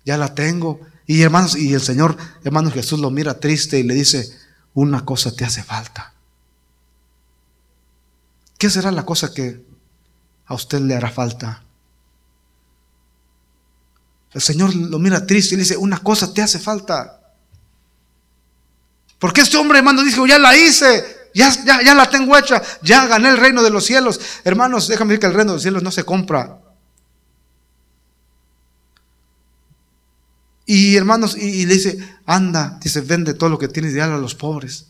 Ya 0.04 0.16
la 0.16 0.34
tengo. 0.34 0.80
Y 1.06 1.22
hermanos, 1.22 1.56
y 1.56 1.72
el 1.72 1.80
Señor, 1.80 2.16
hermanos, 2.44 2.72
Jesús 2.72 3.00
lo 3.00 3.10
mira 3.10 3.40
triste 3.40 3.78
y 3.78 3.82
le 3.82 3.94
dice, 3.94 4.30
una 4.74 5.04
cosa 5.04 5.34
te 5.34 5.44
hace 5.44 5.62
falta. 5.62 6.12
¿Qué 8.58 8.68
será 8.68 8.90
la 8.90 9.06
cosa 9.06 9.32
que 9.32 9.64
a 10.46 10.54
usted 10.54 10.80
le 10.80 10.94
hará 10.94 11.10
falta? 11.10 11.62
El 14.32 14.42
Señor 14.42 14.74
lo 14.74 14.98
mira 14.98 15.26
triste 15.26 15.54
y 15.54 15.58
le 15.58 15.62
dice, 15.62 15.76
una 15.76 15.98
cosa 15.98 16.32
te 16.32 16.42
hace 16.42 16.58
falta. 16.58 17.20
Porque 19.18 19.40
este 19.40 19.56
hombre, 19.56 19.78
hermano, 19.78 20.04
dijo, 20.04 20.26
ya 20.26 20.38
la 20.38 20.56
hice, 20.56 21.04
ya, 21.34 21.50
ya, 21.64 21.94
la 21.94 22.08
tengo 22.08 22.36
hecha, 22.36 22.62
ya 22.82 23.06
gané 23.06 23.30
el 23.30 23.38
reino 23.38 23.62
de 23.62 23.70
los 23.70 23.84
cielos. 23.84 24.20
Hermanos, 24.44 24.86
déjame 24.88 25.10
decir 25.10 25.20
que 25.20 25.26
el 25.26 25.34
reino 25.34 25.52
de 25.52 25.56
los 25.56 25.62
cielos 25.62 25.82
no 25.82 25.90
se 25.90 26.04
compra. 26.04 26.58
Y 30.66 30.96
hermanos, 30.96 31.36
y, 31.36 31.64
le 31.64 31.74
dice, 31.74 31.98
anda, 32.26 32.78
dice, 32.82 33.00
vende 33.00 33.32
todo 33.32 33.48
lo 33.48 33.58
que 33.58 33.68
tienes 33.68 33.94
y 33.94 33.96
dale 33.96 34.14
a 34.14 34.18
los 34.18 34.34
pobres 34.34 34.88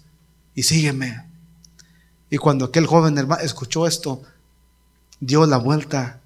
y 0.55 0.65
sígueme. 0.65 1.25
Y 2.31 2.37
cuando 2.37 2.67
aquel 2.67 2.87
joven 2.87 3.17
hermano 3.17 3.43
escuchó 3.43 3.87
esto, 3.87 4.23
dio 5.21 5.47
la 5.47 5.57
vuelta, 5.57 6.21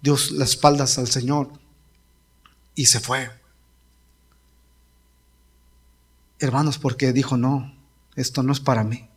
dio 0.00 0.16
las 0.32 0.50
espaldas 0.50 0.96
al 0.98 1.08
Señor 1.08 1.50
y 2.76 2.86
se 2.86 3.00
fue. 3.00 3.28
Hermanos, 6.38 6.78
porque 6.78 7.12
dijo, 7.12 7.36
no, 7.36 7.74
esto 8.14 8.44
no 8.44 8.52
es 8.52 8.60
para 8.60 8.84
mí. 8.84 9.08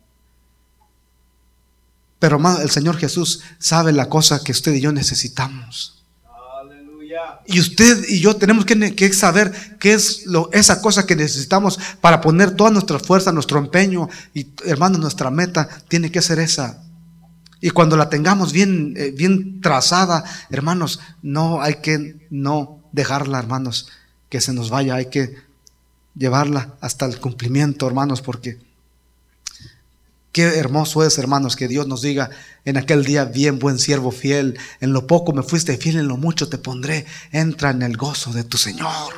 Pero 2.18 2.40
el 2.60 2.70
Señor 2.70 2.96
Jesús 2.96 3.42
sabe 3.58 3.92
la 3.92 4.08
cosa 4.08 4.42
que 4.42 4.52
usted 4.52 4.74
y 4.74 4.80
yo 4.80 4.90
necesitamos. 4.90 6.02
Y 7.46 7.58
usted 7.60 8.04
y 8.08 8.20
yo 8.20 8.36
tenemos 8.36 8.64
que, 8.64 9.12
saber 9.12 9.52
qué 9.78 9.94
es 9.94 10.26
lo, 10.26 10.50
esa 10.52 10.80
cosa 10.80 11.06
que 11.06 11.16
necesitamos 11.16 11.78
para 12.00 12.20
poner 12.20 12.52
toda 12.52 12.70
nuestra 12.70 12.98
fuerza, 12.98 13.32
nuestro 13.32 13.58
empeño 13.58 14.08
y 14.32 14.48
hermano, 14.64 14.98
nuestra 14.98 15.30
meta 15.30 15.68
tiene 15.88 16.10
que 16.12 16.22
ser 16.22 16.38
esa. 16.38 16.82
Y 17.60 17.70
cuando 17.70 17.96
la 17.96 18.08
tengamos 18.08 18.52
bien, 18.52 18.94
eh, 18.96 19.10
bien 19.10 19.60
trazada, 19.60 20.24
hermanos, 20.50 21.00
no 21.22 21.60
hay 21.60 21.76
que 21.76 22.26
no 22.30 22.79
dejarla, 22.92 23.38
hermanos, 23.38 23.88
que 24.28 24.40
se 24.40 24.52
nos 24.52 24.70
vaya, 24.70 24.94
hay 24.94 25.06
que 25.06 25.36
llevarla 26.14 26.74
hasta 26.80 27.06
el 27.06 27.18
cumplimiento, 27.20 27.86
hermanos, 27.86 28.22
porque 28.22 28.58
Qué 30.32 30.44
hermoso 30.44 31.04
es, 31.04 31.18
hermanos, 31.18 31.56
que 31.56 31.66
Dios 31.66 31.88
nos 31.88 32.02
diga 32.02 32.30
en 32.64 32.76
aquel 32.76 33.04
día, 33.04 33.24
bien 33.24 33.58
buen 33.58 33.80
siervo 33.80 34.12
fiel, 34.12 34.58
en 34.80 34.92
lo 34.92 35.08
poco 35.08 35.32
me 35.32 35.42
fuiste 35.42 35.76
fiel, 35.76 35.96
en 35.96 36.06
lo 36.06 36.16
mucho 36.16 36.48
te 36.48 36.56
pondré, 36.56 37.04
entra 37.32 37.70
en 37.70 37.82
el 37.82 37.96
gozo 37.96 38.32
de 38.32 38.44
tu 38.44 38.56
Señor. 38.56 39.12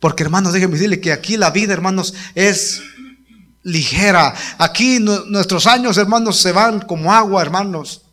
Porque 0.00 0.22
hermanos, 0.22 0.54
déjenme 0.54 0.74
decirle 0.74 1.00
que 1.00 1.12
aquí 1.12 1.36
la 1.36 1.50
vida, 1.50 1.74
hermanos, 1.74 2.14
es 2.34 2.82
ligera. 3.62 4.34
Aquí 4.56 5.00
nuestros 5.00 5.66
años, 5.66 5.98
hermanos, 5.98 6.40
se 6.40 6.52
van 6.52 6.80
como 6.80 7.12
agua, 7.12 7.42
hermanos. 7.42 8.03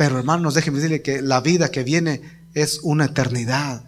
Pero 0.00 0.16
hermanos, 0.16 0.54
déjenme 0.54 0.78
decirle 0.78 1.02
que 1.02 1.20
la 1.20 1.42
vida 1.42 1.70
que 1.70 1.84
viene 1.84 2.46
es 2.54 2.80
una 2.82 3.04
eternidad. 3.04 3.82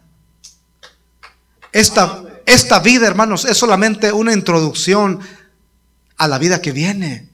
Esta, 1.72 2.22
esta 2.44 2.80
vida, 2.80 3.06
hermanos, 3.06 3.46
es 3.46 3.56
solamente 3.56 4.12
una 4.12 4.34
introducción 4.34 5.20
a 6.18 6.28
la 6.28 6.36
vida 6.36 6.60
que 6.60 6.70
viene. 6.70 7.30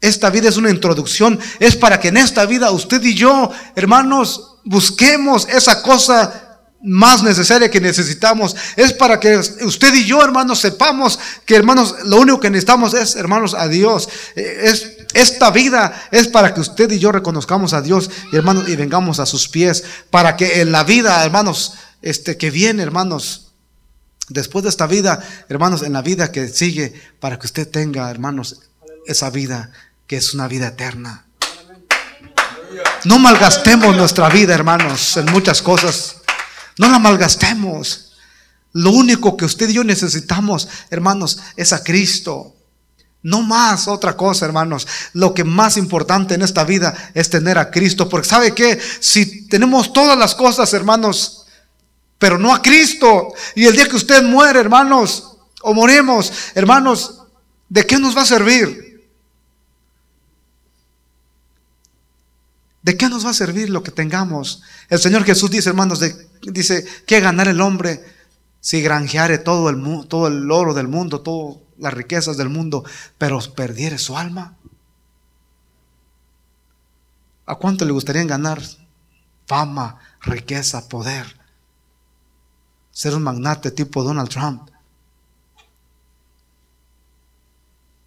Esta 0.00 0.28
vida 0.30 0.48
es 0.48 0.56
una 0.56 0.70
introducción, 0.70 1.38
es 1.60 1.76
para 1.76 2.00
que 2.00 2.08
en 2.08 2.16
esta 2.16 2.46
vida 2.46 2.72
usted 2.72 3.00
y 3.04 3.14
yo, 3.14 3.52
hermanos, 3.76 4.56
busquemos 4.64 5.46
esa 5.50 5.82
cosa 5.82 6.41
más 6.82 7.22
necesaria 7.22 7.70
que 7.70 7.80
necesitamos. 7.80 8.56
Es 8.76 8.92
para 8.92 9.20
que 9.20 9.36
usted 9.36 9.94
y 9.94 10.04
yo, 10.04 10.22
hermanos, 10.22 10.60
sepamos 10.60 11.18
que, 11.46 11.56
hermanos, 11.56 11.94
lo 12.04 12.18
único 12.18 12.40
que 12.40 12.50
necesitamos 12.50 12.94
es, 12.94 13.16
hermanos, 13.16 13.54
a 13.54 13.68
Dios. 13.68 14.08
Es, 14.34 14.96
esta 15.14 15.50
vida 15.50 16.08
es 16.10 16.28
para 16.28 16.52
que 16.54 16.60
usted 16.60 16.90
y 16.90 16.98
yo 16.98 17.12
reconozcamos 17.12 17.72
a 17.72 17.82
Dios, 17.82 18.10
hermanos, 18.32 18.68
y 18.68 18.76
vengamos 18.76 19.20
a 19.20 19.26
sus 19.26 19.48
pies. 19.48 19.84
Para 20.10 20.36
que 20.36 20.60
en 20.60 20.72
la 20.72 20.84
vida, 20.84 21.24
hermanos, 21.24 21.74
este, 22.02 22.36
que 22.36 22.50
viene, 22.50 22.82
hermanos, 22.82 23.52
después 24.28 24.64
de 24.64 24.70
esta 24.70 24.86
vida, 24.86 25.22
hermanos, 25.48 25.82
en 25.82 25.92
la 25.92 26.02
vida 26.02 26.32
que 26.32 26.48
sigue, 26.48 26.92
para 27.20 27.38
que 27.38 27.46
usted 27.46 27.68
tenga, 27.68 28.10
hermanos, 28.10 28.60
esa 29.06 29.30
vida 29.30 29.70
que 30.06 30.16
es 30.16 30.34
una 30.34 30.48
vida 30.48 30.68
eterna. 30.68 31.26
No 33.04 33.18
malgastemos 33.18 33.96
nuestra 33.96 34.28
vida, 34.28 34.54
hermanos, 34.54 35.16
en 35.16 35.26
muchas 35.26 35.60
cosas. 35.60 36.21
No 36.78 36.88
la 36.88 36.98
malgastemos. 36.98 38.12
Lo 38.72 38.90
único 38.90 39.36
que 39.36 39.44
usted 39.44 39.68
y 39.68 39.74
yo 39.74 39.84
necesitamos, 39.84 40.68
hermanos, 40.90 41.38
es 41.56 41.72
a 41.72 41.84
Cristo. 41.84 42.56
No 43.22 43.42
más 43.42 43.86
otra 43.86 44.16
cosa, 44.16 44.46
hermanos. 44.46 44.86
Lo 45.12 45.34
que 45.34 45.44
más 45.44 45.76
importante 45.76 46.34
en 46.34 46.42
esta 46.42 46.64
vida 46.64 46.94
es 47.14 47.30
tener 47.30 47.58
a 47.58 47.70
Cristo. 47.70 48.08
Porque 48.08 48.28
sabe 48.28 48.54
que 48.54 48.80
si 49.00 49.46
tenemos 49.46 49.92
todas 49.92 50.18
las 50.18 50.34
cosas, 50.34 50.72
hermanos, 50.72 51.44
pero 52.18 52.38
no 52.38 52.54
a 52.54 52.62
Cristo. 52.62 53.28
Y 53.54 53.66
el 53.66 53.76
día 53.76 53.88
que 53.88 53.96
usted 53.96 54.24
muere, 54.24 54.58
hermanos, 54.58 55.36
o 55.62 55.74
morimos, 55.74 56.32
hermanos, 56.54 57.20
¿de 57.68 57.86
qué 57.86 57.98
nos 57.98 58.16
va 58.16 58.22
a 58.22 58.26
servir? 58.26 58.92
¿De 62.82 62.96
qué 62.96 63.08
nos 63.08 63.24
va 63.24 63.30
a 63.30 63.34
servir 63.34 63.70
lo 63.70 63.82
que 63.82 63.92
tengamos? 63.92 64.62
El 64.88 64.98
Señor 64.98 65.24
Jesús 65.24 65.50
dice, 65.50 65.68
hermanos, 65.68 66.00
dice, 66.42 66.86
¿qué 67.06 67.20
ganar 67.20 67.48
el 67.48 67.60
hombre 67.60 68.04
si 68.60 68.82
granjeare 68.82 69.38
todo 69.38 69.70
el, 69.70 70.08
todo 70.08 70.28
el 70.28 70.50
oro 70.50 70.74
del 70.74 70.88
mundo, 70.88 71.20
todas 71.20 71.58
las 71.78 71.94
riquezas 71.94 72.36
del 72.36 72.48
mundo, 72.48 72.84
pero 73.18 73.38
perdiere 73.54 73.98
su 73.98 74.16
alma? 74.16 74.56
¿A 77.46 77.54
cuánto 77.56 77.84
le 77.84 77.92
gustaría 77.92 78.24
ganar 78.24 78.62
fama, 79.46 79.98
riqueza, 80.22 80.88
poder? 80.88 81.42
ser 82.92 83.14
un 83.14 83.22
magnate 83.22 83.70
tipo 83.70 84.04
Donald 84.04 84.28
Trump. 84.28 84.68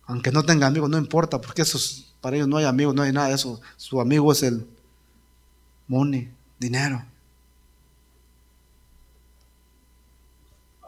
Aunque 0.05 0.31
no 0.31 0.43
tenga 0.43 0.67
amigos, 0.67 0.89
no 0.89 0.99
importa, 0.99 1.41
porque 1.41 1.63
esos, 1.63 2.13
para 2.21 2.35
ellos 2.35 2.47
no 2.47 2.57
hay 2.57 2.65
amigos, 2.65 2.93
no 2.93 3.01
hay 3.01 3.11
nada 3.11 3.29
de 3.29 3.33
eso. 3.33 3.59
Su 3.75 3.99
amigo 3.99 4.31
es 4.31 4.43
el 4.43 4.67
money, 5.87 6.31
dinero. 6.59 7.03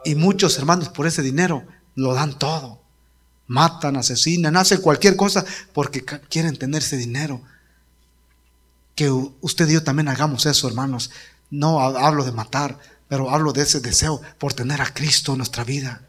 Y 0.08 0.14
muchos 0.14 0.56
hermanos 0.56 0.88
por 0.88 1.06
ese 1.06 1.20
dinero 1.20 1.66
lo 1.94 2.14
dan 2.14 2.38
todo. 2.38 2.80
Matan, 3.46 3.94
asesinan, 3.98 4.56
hacen 4.56 4.80
cualquier 4.80 5.16
cosa 5.16 5.44
porque 5.74 6.02
quieren 6.02 6.56
tener 6.56 6.80
ese 6.80 6.96
dinero. 6.96 7.42
Que 8.94 9.10
usted 9.10 9.68
y 9.68 9.74
yo 9.74 9.82
también 9.82 10.08
hagamos 10.08 10.46
eso, 10.46 10.66
hermanos. 10.66 11.10
No 11.50 11.78
hablo 11.78 12.24
de 12.24 12.32
matar, 12.32 12.78
pero 13.06 13.28
hablo 13.28 13.52
de 13.52 13.60
ese 13.60 13.80
deseo 13.80 14.22
por 14.38 14.54
tener 14.54 14.80
a 14.80 14.94
Cristo 14.94 15.32
en 15.32 15.38
nuestra 15.38 15.62
vida. 15.62 16.00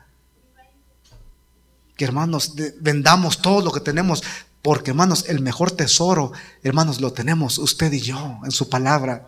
que 1.98 2.06
hermanos, 2.06 2.54
vendamos 2.80 3.42
todo 3.42 3.62
lo 3.62 3.74
que 3.74 3.82
tenemos, 3.82 4.24
porque 4.62 4.92
hermanos, 4.92 5.26
el 5.28 5.42
mejor 5.42 5.72
tesoro, 5.72 6.32
hermanos, 6.64 7.02
lo 7.02 7.12
tenemos 7.12 7.58
usted 7.58 7.92
y 7.92 8.00
yo 8.00 8.40
en 8.46 8.52
su 8.52 8.70
palabra. 8.70 9.28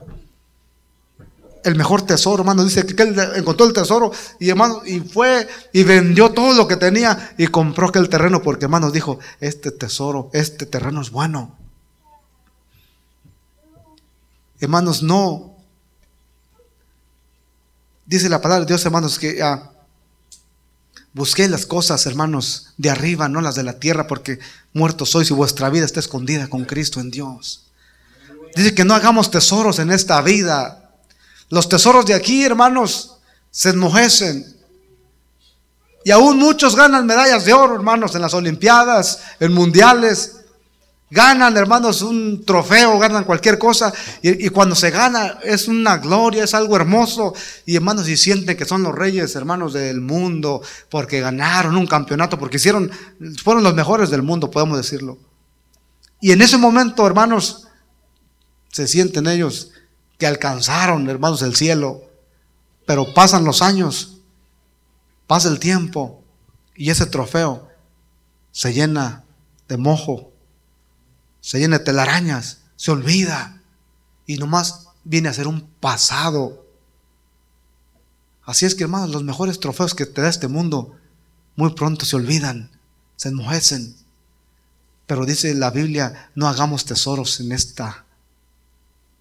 El 1.63 1.75
mejor 1.75 2.01
tesoro, 2.01 2.41
hermanos, 2.41 2.65
dice 2.65 2.85
que 2.85 3.03
él 3.03 3.15
encontró 3.35 3.67
el 3.67 3.73
tesoro 3.73 4.11
y 4.39 4.49
hermanos, 4.49 4.81
y 4.87 4.99
fue 4.99 5.47
y 5.71 5.83
vendió 5.83 6.31
todo 6.31 6.53
lo 6.53 6.67
que 6.67 6.75
tenía 6.75 7.35
y 7.37 7.47
compró 7.47 7.89
aquel 7.89 8.09
terreno 8.09 8.41
porque 8.41 8.65
hermanos 8.65 8.93
dijo, 8.93 9.19
este 9.39 9.71
tesoro, 9.71 10.29
este 10.33 10.65
terreno 10.65 11.01
es 11.01 11.11
bueno. 11.11 11.57
Hermanos, 14.59 15.01
no. 15.01 15.55
Dice 18.05 18.29
la 18.29 18.41
palabra 18.41 18.65
de 18.65 18.67
Dios, 18.67 18.85
hermanos, 18.85 19.17
que 19.17 19.41
ah, 19.41 19.71
busqué 21.13 21.47
las 21.47 21.65
cosas, 21.65 22.05
hermanos, 22.05 22.73
de 22.77 22.89
arriba, 22.89 23.27
no 23.29 23.41
las 23.41 23.55
de 23.55 23.63
la 23.63 23.79
tierra, 23.79 24.07
porque 24.07 24.39
muertos 24.73 25.11
sois 25.11 25.29
y 25.31 25.33
vuestra 25.33 25.69
vida 25.69 25.85
está 25.85 25.99
escondida 25.99 26.47
con 26.47 26.65
Cristo 26.65 26.99
en 26.99 27.11
Dios. 27.11 27.71
Dice 28.55 28.75
que 28.75 28.85
no 28.85 28.93
hagamos 28.93 29.31
tesoros 29.31 29.79
en 29.79 29.91
esta 29.91 30.21
vida. 30.21 30.80
Los 31.51 31.69
tesoros 31.69 32.07
de 32.07 32.15
aquí, 32.15 32.43
hermanos, 32.43 33.17
se 33.51 33.69
enmojecen. 33.69 34.43
Y 36.03 36.09
aún 36.09 36.39
muchos 36.39 36.75
ganan 36.75 37.05
medallas 37.05 37.45
de 37.45 37.53
oro, 37.53 37.75
hermanos, 37.75 38.15
en 38.15 38.21
las 38.23 38.33
Olimpiadas, 38.33 39.19
en 39.39 39.53
mundiales 39.53 40.41
ganan, 41.11 41.57
hermanos, 41.57 42.01
un 42.01 42.43
trofeo, 42.45 42.97
ganan 42.97 43.25
cualquier 43.25 43.59
cosa. 43.59 43.93
Y, 44.21 44.49
cuando 44.49 44.75
se 44.75 44.89
gana 44.89 45.39
es 45.43 45.67
una 45.67 45.97
gloria, 45.97 46.45
es 46.45 46.53
algo 46.55 46.77
hermoso. 46.77 47.33
Y 47.65 47.75
hermanos, 47.75 48.07
y 48.07 48.17
sienten 48.17 48.57
que 48.57 48.65
son 48.65 48.81
los 48.81 48.95
reyes, 48.95 49.35
hermanos, 49.35 49.73
del 49.73 50.01
mundo, 50.01 50.61
porque 50.89 51.19
ganaron 51.19 51.75
un 51.75 51.85
campeonato, 51.85 52.39
porque 52.39 52.57
hicieron, 52.57 52.89
fueron 53.43 53.63
los 53.63 53.75
mejores 53.75 54.09
del 54.09 54.23
mundo, 54.23 54.49
podemos 54.49 54.77
decirlo. 54.77 55.19
Y 56.21 56.31
en 56.31 56.41
ese 56.41 56.57
momento, 56.57 57.05
hermanos, 57.05 57.67
se 58.71 58.87
sienten 58.87 59.27
ellos 59.27 59.71
que 60.21 60.27
alcanzaron, 60.27 61.09
hermanos, 61.09 61.41
el 61.41 61.57
cielo. 61.57 62.03
Pero 62.85 63.13
pasan 63.13 63.43
los 63.43 63.61
años, 63.61 64.19
pasa 65.25 65.49
el 65.49 65.59
tiempo, 65.59 66.23
y 66.75 66.91
ese 66.91 67.07
trofeo 67.07 67.67
se 68.51 68.71
llena 68.71 69.25
de 69.67 69.77
mojo 69.77 70.31
se 71.41 71.59
llena 71.59 71.79
de 71.79 71.83
telarañas, 71.83 72.59
se 72.75 72.91
olvida 72.91 73.61
y 74.25 74.37
nomás 74.37 74.87
viene 75.03 75.27
a 75.27 75.33
ser 75.33 75.47
un 75.47 75.61
pasado. 75.79 76.65
Así 78.45 78.65
es 78.65 78.75
que, 78.75 78.83
hermanos, 78.83 79.09
los 79.09 79.23
mejores 79.23 79.59
trofeos 79.59 79.95
que 79.95 80.05
te 80.05 80.21
da 80.21 80.29
este 80.29 80.47
mundo 80.47 80.95
muy 81.55 81.73
pronto 81.73 82.05
se 82.05 82.15
olvidan, 82.15 82.69
se 83.15 83.29
enmojecen. 83.29 83.95
Pero 85.07 85.25
dice 85.25 85.53
la 85.55 85.71
Biblia, 85.71 86.31
no 86.35 86.47
hagamos 86.47 86.85
tesoros 86.85 87.39
en 87.39 87.51
esta 87.51 88.05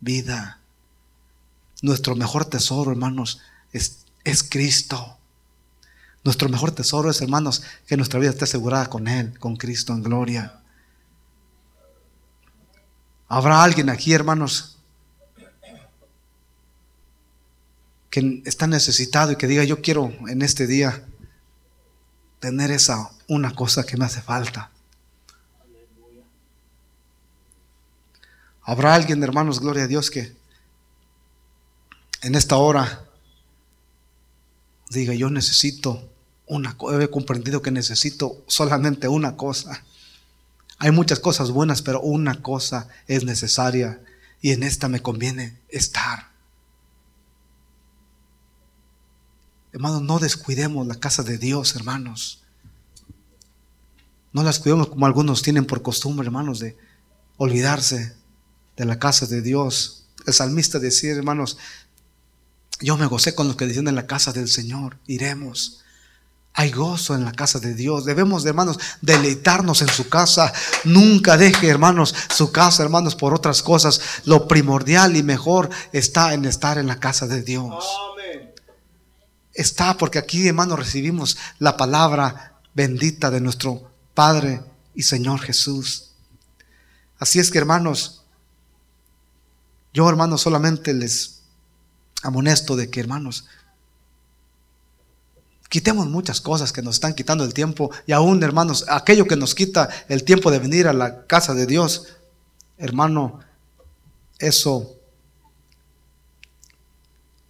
vida. 0.01 0.60
Nuestro 1.83 2.15
mejor 2.15 2.45
tesoro, 2.45 2.91
hermanos, 2.91 3.41
es, 3.73 4.05
es 4.25 4.43
Cristo. 4.43 5.17
Nuestro 6.23 6.49
mejor 6.49 6.73
tesoro 6.73 7.11
es, 7.11 7.21
hermanos, 7.23 7.63
que 7.87 7.97
nuestra 7.97 8.21
vida 8.21 8.31
esté 8.31 8.45
asegurada 8.45 8.87
con 8.87 9.09
Él, 9.09 9.39
con 9.39 9.57
Cristo 9.57 9.93
en 9.93 10.03
gloria. 10.03 10.61
Habrá 13.29 13.63
alguien 13.63 13.89
aquí, 13.89 14.13
hermanos, 14.13 14.79
que 18.11 18.43
está 18.45 18.67
necesitado 18.67 19.33
y 19.33 19.37
que 19.37 19.47
diga, 19.47 19.65
yo 19.65 19.81
quiero 19.81 20.13
en 20.29 20.43
este 20.43 20.67
día 20.67 21.07
tener 22.41 22.71
esa 22.73 23.11
una 23.29 23.55
cosa 23.55 23.85
que 23.85 23.97
me 23.97 24.05
hace 24.05 24.21
falta. 24.21 24.71
Habrá 28.63 28.95
alguien, 28.95 29.23
hermanos, 29.23 29.61
gloria 29.61 29.85
a 29.85 29.87
Dios, 29.87 30.11
que 30.11 30.40
en 32.23 32.35
esta 32.35 32.57
hora 32.57 33.07
diga, 34.91 35.15
yo 35.15 35.31
necesito 35.31 36.11
una 36.47 36.77
cosa, 36.77 37.03
he 37.03 37.09
comprendido 37.09 37.63
que 37.63 37.71
necesito 37.71 38.43
solamente 38.47 39.09
una 39.09 39.37
cosa. 39.37 39.85
Hay 40.79 40.91
muchas 40.91 41.21
cosas 41.21 41.51
buenas, 41.51 41.83
pero 41.83 42.01
una 42.01 42.43
cosa 42.43 42.89
es 43.07 43.25
necesaria 43.25 44.03
y 44.41 44.51
en 44.51 44.63
esta 44.63 44.89
me 44.89 45.01
conviene 45.01 45.61
estar. 45.69 46.31
Hermanos, 49.73 50.03
no 50.03 50.19
descuidemos 50.19 50.87
la 50.87 50.97
casa 50.97 51.23
de 51.23 51.39
Dios, 51.39 51.77
hermanos. 51.77 52.43
No 54.33 54.43
las 54.43 54.59
cuidemos 54.59 54.89
como 54.89 55.07
algunos 55.07 55.43
tienen 55.43 55.67
por 55.67 55.83
costumbre, 55.83 56.27
hermanos, 56.27 56.59
de 56.59 56.77
olvidarse 57.37 58.17
de 58.77 58.85
la 58.85 58.99
casa 58.99 59.27
de 59.27 59.43
Dios. 59.43 60.07
El 60.27 60.35
salmista 60.35 60.79
decía, 60.79 61.13
hermanos, 61.13 61.59
yo 62.81 62.97
me 62.97 63.07
gocé 63.07 63.35
con 63.35 63.47
los 63.47 63.57
que 63.57 63.67
decían 63.67 63.89
en 63.89 63.95
la 63.95 64.07
casa 64.07 64.33
del 64.33 64.49
Señor, 64.49 64.99
iremos. 65.07 65.81
Hay 66.53 66.73
gozo 66.73 67.15
en 67.15 67.25
la 67.25 67.33
casa 67.33 67.61
de 67.61 67.75
Dios. 67.75 68.05
Debemos, 68.05 68.45
hermanos, 68.45 68.79
deleitarnos 69.01 69.83
en 69.83 69.89
su 69.89 70.09
casa. 70.09 70.53
Nunca 70.85 71.37
deje, 71.37 71.69
hermanos, 71.69 72.15
su 72.35 72.51
casa, 72.51 72.83
hermanos, 72.83 73.15
por 73.15 73.35
otras 73.35 73.63
cosas. 73.63 74.01
Lo 74.25 74.49
primordial 74.49 75.17
y 75.17 75.23
mejor 75.23 75.71
está 75.93 76.35
en 76.35 76.45
estar 76.45 76.77
en 76.79 76.89
la 76.89 76.99
casa 76.99 77.27
de 77.29 77.43
Dios. 77.43 77.85
Está 79.55 79.97
porque 79.97 80.19
aquí, 80.19 80.49
hermanos, 80.49 80.79
recibimos 80.79 81.37
la 81.59 81.77
palabra 81.77 82.61
bendita 82.75 83.31
de 83.31 83.41
nuestro 83.41 83.91
Padre 84.15 84.63
y 84.95 85.03
Señor 85.03 85.41
Jesús. 85.41 86.13
Así 87.19 87.39
es 87.39 87.51
que, 87.51 87.59
hermanos, 87.59 88.25
yo, 89.93 90.09
hermanos, 90.09 90.41
solamente 90.41 90.95
les 90.95 91.40
amonesto 92.23 92.77
de 92.77 92.91
que, 92.91 93.01
hermanos, 93.01 93.45
Quitemos 95.71 96.09
muchas 96.09 96.41
cosas 96.41 96.73
que 96.73 96.83
nos 96.83 96.97
están 96.97 97.15
quitando 97.15 97.45
el 97.45 97.55
tiempo 97.55 97.93
y 98.05 98.11
aún, 98.11 98.43
hermanos, 98.43 98.85
aquello 98.89 99.29
que 99.29 99.37
nos 99.37 99.55
quita 99.55 99.89
el 100.09 100.25
tiempo 100.25 100.51
de 100.51 100.59
venir 100.59 100.89
a 100.89 100.93
la 100.93 101.29
casa 101.29 101.55
de 101.55 101.65
Dios, 101.65 102.09
hermano, 102.77 103.39
eso 104.41 104.97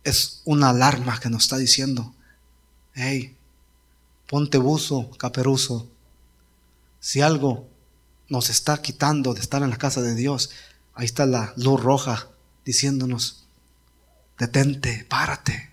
es 0.04 0.42
una 0.44 0.68
alarma 0.68 1.18
que 1.18 1.30
nos 1.30 1.44
está 1.44 1.56
diciendo, 1.56 2.14
hey, 2.92 3.38
ponte 4.28 4.58
buzo, 4.58 5.10
caperuzo. 5.16 5.88
Si 7.00 7.22
algo 7.22 7.68
nos 8.28 8.50
está 8.50 8.82
quitando 8.82 9.32
de 9.32 9.40
estar 9.40 9.62
en 9.62 9.70
la 9.70 9.78
casa 9.78 10.02
de 10.02 10.14
Dios, 10.14 10.50
ahí 10.92 11.06
está 11.06 11.24
la 11.24 11.54
luz 11.56 11.82
roja 11.82 12.28
diciéndonos, 12.66 13.39
detente, 14.40 15.06
párate 15.08 15.70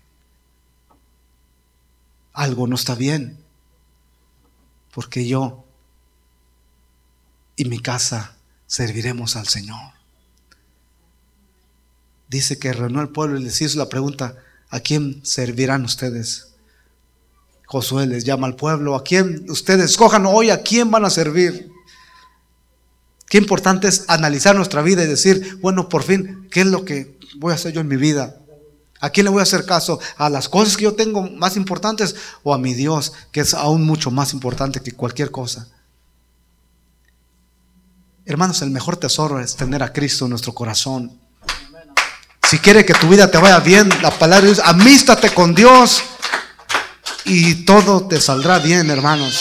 algo 2.38 2.68
no 2.68 2.76
está 2.76 2.94
bien, 2.94 3.36
porque 4.94 5.26
yo 5.26 5.64
y 7.56 7.64
mi 7.64 7.80
casa 7.80 8.36
serviremos 8.68 9.34
al 9.34 9.48
Señor. 9.48 9.92
Dice 12.28 12.60
que 12.60 12.72
reunió 12.72 13.00
al 13.00 13.08
pueblo 13.08 13.40
y 13.40 13.42
les 13.42 13.60
hizo 13.60 13.76
la 13.76 13.88
pregunta, 13.88 14.36
¿a 14.70 14.78
quién 14.78 15.20
servirán 15.24 15.84
ustedes? 15.84 16.54
Josué 17.66 18.06
les 18.06 18.22
llama 18.22 18.46
al 18.46 18.54
pueblo, 18.54 18.94
¿a 18.94 19.02
quién 19.02 19.50
ustedes 19.50 19.90
escojan 19.90 20.24
hoy 20.24 20.50
a 20.50 20.62
quién 20.62 20.92
van 20.92 21.04
a 21.04 21.10
servir? 21.10 21.72
Qué 23.28 23.38
importante 23.38 23.88
es 23.88 24.04
analizar 24.08 24.54
nuestra 24.54 24.80
vida 24.82 25.02
y 25.02 25.08
decir, 25.08 25.58
bueno, 25.60 25.88
por 25.88 26.04
fin, 26.04 26.46
¿qué 26.52 26.60
es 26.60 26.68
lo 26.68 26.84
que 26.84 27.18
voy 27.38 27.50
a 27.50 27.56
hacer 27.56 27.72
yo 27.72 27.80
en 27.80 27.88
mi 27.88 27.96
vida? 27.96 28.38
¿A 29.00 29.10
quién 29.10 29.24
le 29.24 29.30
voy 29.30 29.40
a 29.40 29.44
hacer 29.44 29.64
caso? 29.64 30.00
¿A 30.16 30.28
las 30.28 30.48
cosas 30.48 30.76
que 30.76 30.84
yo 30.84 30.94
tengo 30.94 31.22
más 31.22 31.56
importantes 31.56 32.16
o 32.42 32.52
a 32.52 32.58
mi 32.58 32.74
Dios, 32.74 33.12
que 33.30 33.40
es 33.40 33.54
aún 33.54 33.84
mucho 33.84 34.10
más 34.10 34.32
importante 34.32 34.80
que 34.80 34.92
cualquier 34.92 35.30
cosa? 35.30 35.68
Hermanos, 38.26 38.60
el 38.62 38.70
mejor 38.70 38.96
tesoro 38.96 39.40
es 39.40 39.56
tener 39.56 39.82
a 39.82 39.92
Cristo 39.92 40.24
en 40.24 40.30
nuestro 40.30 40.52
corazón. 40.52 41.18
Si 42.48 42.58
quiere 42.58 42.84
que 42.84 42.94
tu 42.94 43.08
vida 43.08 43.30
te 43.30 43.38
vaya 43.38 43.60
bien, 43.60 43.88
la 44.02 44.10
palabra 44.10 44.46
de 44.46 44.54
Dios, 44.54 44.60
amístate 44.64 45.30
con 45.30 45.54
Dios 45.54 46.02
y 47.24 47.66
todo 47.66 48.06
te 48.08 48.20
saldrá 48.20 48.58
bien, 48.58 48.90
hermanos. 48.90 49.40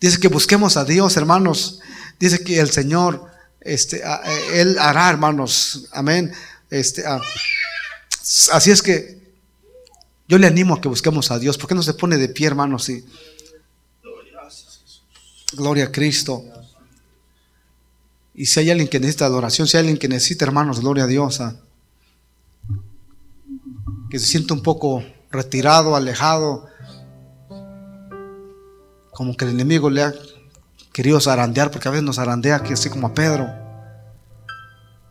Dice 0.00 0.18
que 0.20 0.28
busquemos 0.28 0.76
a 0.76 0.84
Dios, 0.84 1.16
hermanos. 1.16 1.80
Dice 2.20 2.44
que 2.44 2.60
el 2.60 2.70
Señor, 2.70 3.30
este, 3.60 3.98
eh, 3.98 4.60
Él 4.60 4.78
hará, 4.78 5.08
hermanos. 5.08 5.86
Amén. 5.92 6.32
Este, 6.70 7.04
Así 8.52 8.70
es 8.70 8.82
que 8.82 9.22
yo 10.26 10.38
le 10.38 10.46
animo 10.46 10.74
a 10.74 10.80
que 10.80 10.88
busquemos 10.88 11.30
a 11.30 11.38
Dios. 11.38 11.58
¿Por 11.58 11.68
qué 11.68 11.74
no 11.74 11.82
se 11.82 11.92
pone 11.92 12.16
de 12.16 12.28
pie, 12.28 12.46
hermanos? 12.46 12.84
Sí. 12.84 13.04
Gloria 15.52 15.84
a 15.84 15.92
Cristo. 15.92 16.42
Y 18.34 18.46
si 18.46 18.60
hay 18.60 18.70
alguien 18.70 18.88
que 18.88 18.98
necesita 18.98 19.26
adoración, 19.26 19.68
si 19.68 19.76
hay 19.76 19.82
alguien 19.82 19.98
que 19.98 20.08
necesita, 20.08 20.44
hermanos, 20.44 20.80
gloria 20.80 21.04
a 21.04 21.06
Dios. 21.06 21.40
Ah, 21.40 21.56
que 24.10 24.18
se 24.18 24.26
siente 24.26 24.52
un 24.52 24.62
poco 24.62 25.04
retirado, 25.30 25.94
alejado. 25.94 26.68
como 29.12 29.36
que 29.36 29.44
el 29.44 29.52
enemigo 29.52 29.90
le 29.90 30.02
ha 30.02 30.12
querido 30.92 31.20
zarandear, 31.20 31.70
porque 31.70 31.86
a 31.86 31.92
veces 31.92 32.04
nos 32.04 32.16
zarandea 32.16 32.56
aquí 32.56 32.72
así 32.72 32.88
como 32.88 33.06
a 33.06 33.14
Pedro. 33.14 33.46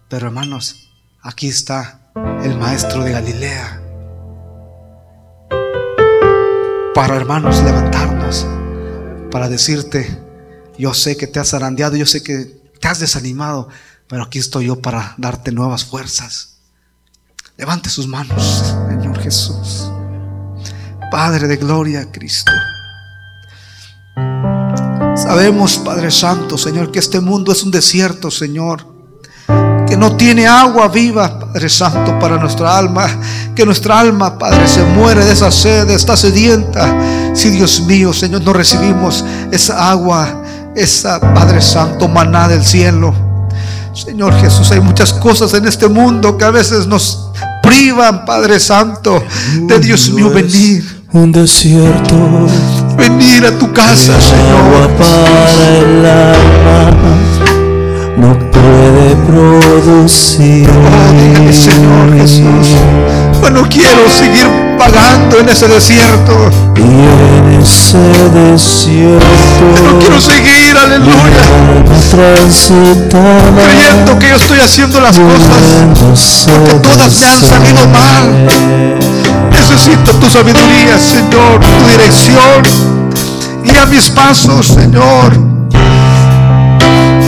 Pero 0.09 0.27
hermanos, 0.27 0.89
aquí 1.21 1.47
está 1.47 2.02
el 2.15 2.57
maestro 2.57 3.03
de 3.03 3.11
Galilea. 3.11 3.81
Para 6.93 7.15
hermanos 7.15 7.61
levantarnos, 7.63 8.47
para 9.31 9.49
decirte, 9.49 10.19
yo 10.77 10.93
sé 10.93 11.17
que 11.17 11.27
te 11.27 11.39
has 11.39 11.49
zarandeado, 11.49 11.95
yo 11.95 12.05
sé 12.05 12.21
que 12.21 12.61
te 12.79 12.87
has 12.87 12.99
desanimado, 12.99 13.67
pero 14.07 14.23
aquí 14.23 14.39
estoy 14.39 14.67
yo 14.67 14.79
para 14.79 15.15
darte 15.17 15.51
nuevas 15.51 15.85
fuerzas. 15.85 16.57
Levante 17.57 17.89
sus 17.89 18.07
manos, 18.07 18.75
Señor 18.89 19.19
Jesús. 19.19 19.91
Padre 21.11 21.47
de 21.47 21.57
gloria, 21.57 22.11
Cristo. 22.11 22.51
Sabemos, 25.15 25.77
Padre 25.77 26.11
Santo, 26.11 26.57
Señor, 26.57 26.91
que 26.91 26.99
este 26.99 27.19
mundo 27.19 27.51
es 27.51 27.63
un 27.63 27.71
desierto, 27.71 28.31
Señor. 28.31 28.92
Que 29.93 29.97
no 29.97 30.15
tiene 30.15 30.47
agua 30.47 30.87
viva, 30.87 31.37
Padre 31.37 31.69
Santo, 31.69 32.17
para 32.17 32.37
nuestra 32.37 32.75
alma. 32.75 33.05
Que 33.53 33.63
nuestra 33.63 33.99
alma, 33.99 34.39
Padre, 34.39 34.67
se 34.67 34.81
muere 34.81 35.23
de 35.23 35.33
esa 35.33 35.51
sed, 35.51 35.87
está 35.91 36.17
sedienta. 36.17 36.91
Si 37.35 37.51
Dios 37.51 37.79
mío, 37.81 38.11
Señor, 38.11 38.41
no 38.41 38.53
recibimos 38.53 39.23
esa 39.51 39.91
agua, 39.91 40.41
esa, 40.75 41.19
Padre 41.35 41.61
Santo, 41.61 42.07
maná 42.07 42.47
del 42.47 42.65
cielo. 42.65 43.13
Señor 43.93 44.33
Jesús, 44.41 44.71
hay 44.71 44.79
muchas 44.79 45.13
cosas 45.13 45.53
en 45.53 45.67
este 45.67 45.87
mundo 45.87 46.39
que 46.39 46.45
a 46.45 46.49
veces 46.49 46.87
nos 46.87 47.29
privan, 47.61 48.25
Padre 48.25 48.59
Santo, 48.59 49.23
de 49.67 49.77
Dios 49.77 50.09
mío 50.09 50.31
venir. 50.31 51.03
Un 51.11 51.31
desierto, 51.31 52.47
Venir 52.97 53.45
a 53.45 53.51
tu 53.59 53.71
casa, 53.71 54.15
agua 54.15 54.23
Señor. 54.23 54.91
para 54.97 55.77
el 55.77 56.03
alma, 56.03 57.32
no 58.17 58.37
puede 58.51 59.15
producir. 59.27 60.69
Señor 61.51 62.13
Jesús. 62.17 62.75
Yo 63.41 63.49
no 63.49 63.67
quiero 63.69 64.09
seguir 64.09 64.47
pagando 64.77 65.39
en 65.39 65.49
ese 65.49 65.67
desierto. 65.67 66.49
Y 66.75 66.81
en 66.81 67.61
ese 67.61 67.97
desierto, 68.31 69.25
Yo 69.75 69.83
no 69.83 69.99
quiero 69.99 70.19
seguir, 70.19 70.77
aleluya, 70.77 71.43
creyendo 73.55 74.19
que 74.19 74.29
yo 74.29 74.35
estoy 74.35 74.59
haciendo 74.59 74.99
las 74.99 75.17
cosas 75.19 76.47
porque 76.47 76.73
todas 76.87 77.19
me 77.19 77.25
han 77.27 77.41
salido 77.41 77.87
mal. 77.87 78.47
Necesito 79.51 80.11
tu 80.19 80.29
sabiduría, 80.29 80.97
Señor, 80.97 81.59
tu 81.59 81.89
dirección. 81.89 82.63
Guía 83.63 83.85
mis 83.85 84.09
pasos, 84.09 84.67
Señor. 84.67 85.52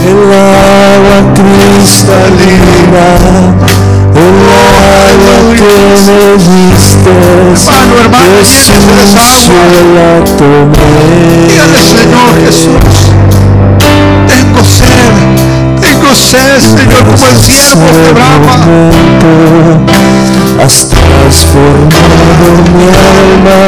El 0.06 0.22
agua 0.32 1.18
cristalina, 1.34 3.06
el 4.14 4.38
agua 4.54 5.34
que 5.56 5.70
me 6.06 6.28
diste, 6.46 7.10
Hermano, 7.10 7.94
hermano, 8.04 8.38
Jesús, 8.38 8.82
de 8.86 9.04
yo 9.42 9.60
la 9.96 10.10
tomé. 10.36 10.86
Dígale, 11.48 11.80
Señor 11.82 12.34
Jesús. 12.46 12.96
Tengo 14.28 14.62
sed, 14.64 15.10
tengo 15.80 16.14
sed, 16.14 16.60
Señor, 16.60 17.02
como 17.04 17.26
el 17.26 17.36
siervo 17.36 17.88
brama. 18.14 18.54
momento 18.66 19.30
has 20.62 20.88
transformado 20.88 22.46
mi 22.74 22.86
alma 22.94 23.60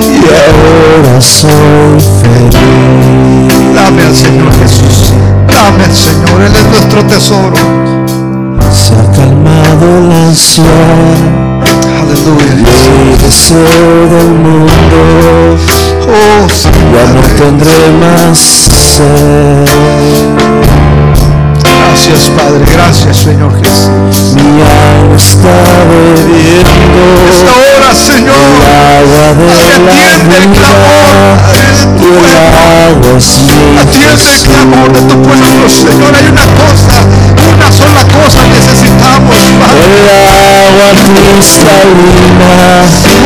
y 0.00 0.06
ahora 0.28 1.20
soy 1.20 1.98
feliz. 2.22 3.74
Dame 3.74 4.02
al 4.04 4.14
Señor 4.14 4.52
Jesús. 4.58 5.12
Dame 5.48 5.84
al 5.84 5.94
Señor, 5.96 6.42
Él 6.42 6.54
es 6.56 6.66
nuestro 6.70 7.04
tesoro. 7.06 7.56
Se 8.72 8.94
ha 8.94 9.10
calmado 9.12 10.08
la 10.08 10.18
ansiedad 10.28 10.68
Aleluya. 12.00 12.76
y 13.04 13.16
deseo 13.22 14.08
del 14.10 14.28
mundo. 14.34 15.00
Oh, 16.10 16.46
Ya 16.94 17.04
no 17.12 17.20
tendré 17.36 17.90
más 18.00 18.38
sed. 18.38 19.66
Gracias, 21.88 22.30
Padre. 22.30 22.64
Gracias, 22.70 23.16
Señor 23.16 23.50
Jesús. 23.64 24.34
Mi 24.34 24.60
alma 24.60 25.16
está 25.16 25.48
bebiendo 25.88 26.68
Esta 27.30 27.52
hora, 27.56 27.94
Señor. 27.94 28.34
atiende 29.88 30.36
el 30.36 30.48
clamor, 30.50 31.38
de 31.50 31.70
tu 31.78 31.88
pueblo. 31.96 33.18
Atiende 33.80 34.28
el 34.28 34.40
clamor 34.44 34.92
de 34.92 35.00
tu 35.00 35.22
pueblo, 35.22 35.68
Señor. 35.68 36.14
Hay 36.14 36.26
una 36.28 36.46
cosa, 36.60 36.94
una 37.54 37.70
sola 37.72 38.02
cosa 38.04 38.46
necesitamos, 38.48 39.36
Padre. 39.60 39.86
El 39.88 40.80
agua 40.80 40.90
cristalina, 41.14 42.52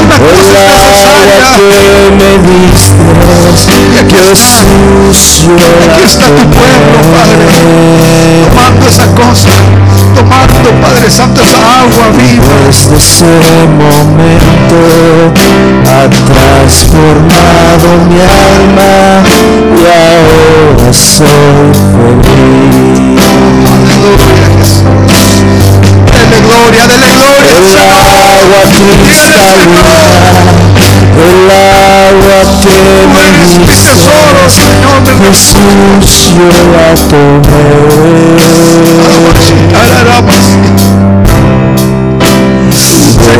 Una 0.02 0.18
cosa 0.18 0.60
que 1.56 2.10
me 2.18 2.32
diste, 2.48 3.04
Y 3.92 3.98
aquí 3.98 4.16
Jesús, 4.16 5.48
aquí 5.84 6.02
está 6.04 6.26
tu 6.26 6.44
pueblo, 6.50 6.98
Padre. 7.12 7.56
tomando 8.48 8.84
esa 8.88 9.06
cosa, 9.14 9.50
tomando, 10.14 10.70
Padre 10.80 11.10
Santo, 11.10 11.42
esa 11.42 11.58
agua 11.80 12.04
viva. 12.16 12.54
Desde 12.66 12.96
ese 12.96 13.24
momento 13.66 14.76
ha 15.84 16.08
transformado 16.32 17.86
mi 18.08 18.20
alma 18.20 19.22
y 19.76 19.84
ahora 19.86 20.92
soy 20.92 21.72
feliz. 22.22 24.11
Jesús. 24.18 24.82
Dele 26.12 26.38
gloria, 26.46 26.86
dele 26.86 27.08
gloria, 27.16 27.54
El 27.56 27.64
Señor. 27.64 28.28
el 31.22 31.50
agua 31.50 32.36
que 32.62 32.76
Tú 33.02 33.18
eres 33.20 33.52
mi 33.58 33.66
tesoro, 33.66 34.42
Señor. 34.50 34.98
de 35.04 35.12
Jesús 35.24 36.34
yo 36.36 36.48
la. 36.72 36.92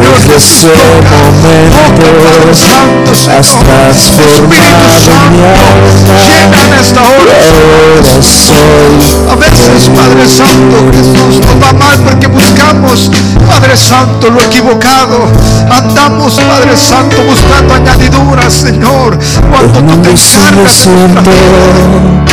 Desde 0.01 0.37
ese 0.37 0.69
momento 1.13 2.03
Padre 2.25 2.55
Santo, 2.55 3.13
has 3.13 3.59
transformado 3.59 4.89
mi 4.89 4.99
Santo, 4.99 5.45
alma 5.45 6.21
llena 6.21 6.65
en 6.65 6.73
esta 6.75 7.01
y 7.01 7.05
hora. 7.05 7.35
ahora 7.47 8.23
soy 8.23 9.31
A 9.31 9.37
veces, 9.37 9.89
Padre 9.91 10.29
Santo, 10.29 10.77
Jesús 10.93 11.41
nos 11.41 11.57
va 11.63 11.73
mal 11.75 12.01
porque 12.01 12.27
buscamos, 12.29 13.11
Padre 13.47 13.77
Santo, 13.77 14.31
lo 14.31 14.41
equivocado. 14.41 15.27
Andamos, 15.71 16.35
Padre 16.35 16.77
Santo, 16.77 17.23
buscando 17.25 17.75
añadiduras, 17.75 18.53
Señor. 18.55 19.19
Cuando 19.51 19.79
tú 19.81 20.03
te 20.03 20.11
encargas 20.11 20.45
de 20.45 20.53
nuestra 20.53 21.23
vida. 21.23 22.25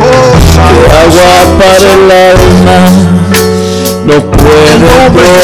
Oh, 0.00 0.34
Santo, 0.52 0.90
agua 1.02 1.58
para 1.58 1.92
el 1.94 2.10
alma 2.10 3.11
el 4.08 4.80
nombre 4.80 5.22
de 5.22 5.42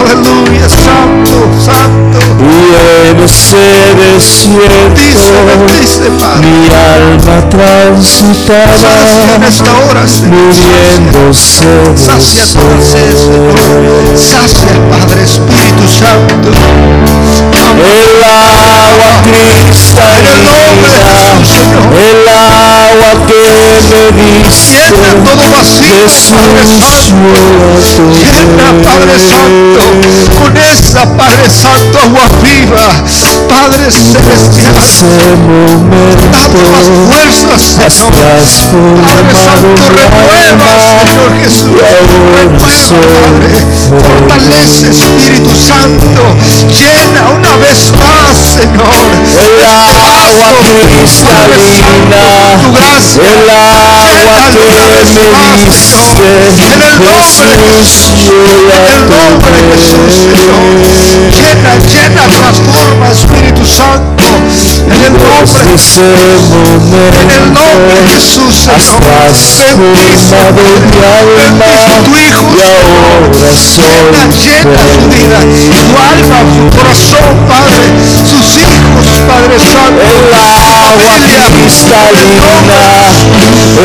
Aleluya, 0.00 0.68
Santo, 0.68 1.36
Santo. 1.62 2.18
y 2.40 3.10
en 3.10 3.18
ese 3.20 3.66
desierto 3.94 5.32
bendice, 5.46 6.08
mi 6.40 6.68
alma 6.74 7.48
transitada 7.50 8.74
Sacia 8.78 9.34
en 9.34 9.42
esta 9.44 9.70
hora, 9.72 10.04
muriéndose 10.26 11.66
Sacia 11.96 12.44
Señor. 12.46 13.54
Sacia 14.16 14.70
el 14.70 14.80
Padre 14.88 15.22
Espíritu 15.24 15.88
Santo. 15.88 16.48
El 17.52 18.22
agua 18.24 19.10
cristalina, 19.22 20.56
el 21.92 22.28
agua 22.28 23.10
que 23.26 23.38
me 23.40 23.72
diste, 23.72 24.37
Llena 24.38 25.10
todo 25.24 25.50
vacío, 25.50 26.06
Padre 26.30 26.64
Santo. 26.66 27.42
Llena, 28.14 28.68
Padre 28.84 29.18
Santo, 29.18 29.82
con 30.38 30.56
esa, 30.56 31.16
Padre 31.16 31.50
Santo, 31.50 31.98
agua 31.98 32.28
viva. 32.42 32.88
Padre 33.48 33.90
Celestial, 33.90 34.74
dame 36.32 36.62
más 36.70 37.34
fuerzas, 37.48 37.92
Señor. 37.94 38.38
Padre 39.02 39.34
Santo, 39.34 39.82
renueva, 39.90 40.70
Señor 41.04 41.30
Jesús. 41.40 41.76
ahora 41.82 42.42
Padre. 42.58 43.58
Fortalece, 43.88 44.88
Espíritu 44.90 45.54
Santo. 45.56 46.22
Llena 46.68 47.22
una 47.36 47.56
vez 47.56 47.92
más, 47.92 48.36
Señor. 48.38 49.10
El 49.32 49.60
agua 49.64 50.48
cristalina, 50.86 52.22
Tu 52.62 52.72
gracia. 52.72 54.27
wà 54.28 54.40
lórí 54.54 54.76
ẹsẹ̀ 55.02 55.26
mi 55.34 55.48
Llena, 61.36 61.72
llena, 61.92 62.22
transforma 62.36 63.06
Espíritu 63.12 63.64
Santo. 63.66 64.67
En 64.90 65.02
el 65.04 65.12
nombre 65.12 65.62
Desde 65.64 65.74
ese 65.74 66.00
En 67.20 67.30
el 67.30 67.52
nombre 67.52 68.00
de 68.02 68.10
Jesús, 68.10 68.54
Señor. 68.56 69.28
Alma 70.48 70.52
bendice 70.52 71.14
tu 72.04 72.16
Hijo, 72.16 72.42
soy 73.54 73.98
Llena, 74.08 74.26
llena 74.42 74.82
su 74.88 75.02
vida, 75.08 75.38
su 75.56 75.84
alma, 75.98 76.38
su 76.54 76.64
corazón, 76.76 77.32
Padre, 77.48 77.84
sus 78.06 78.56
hijos, 78.56 79.18
Padre 79.28 79.58
Santo. 79.58 80.02
El 80.02 80.32
agua 80.34 81.12
cristalina, 81.52 82.48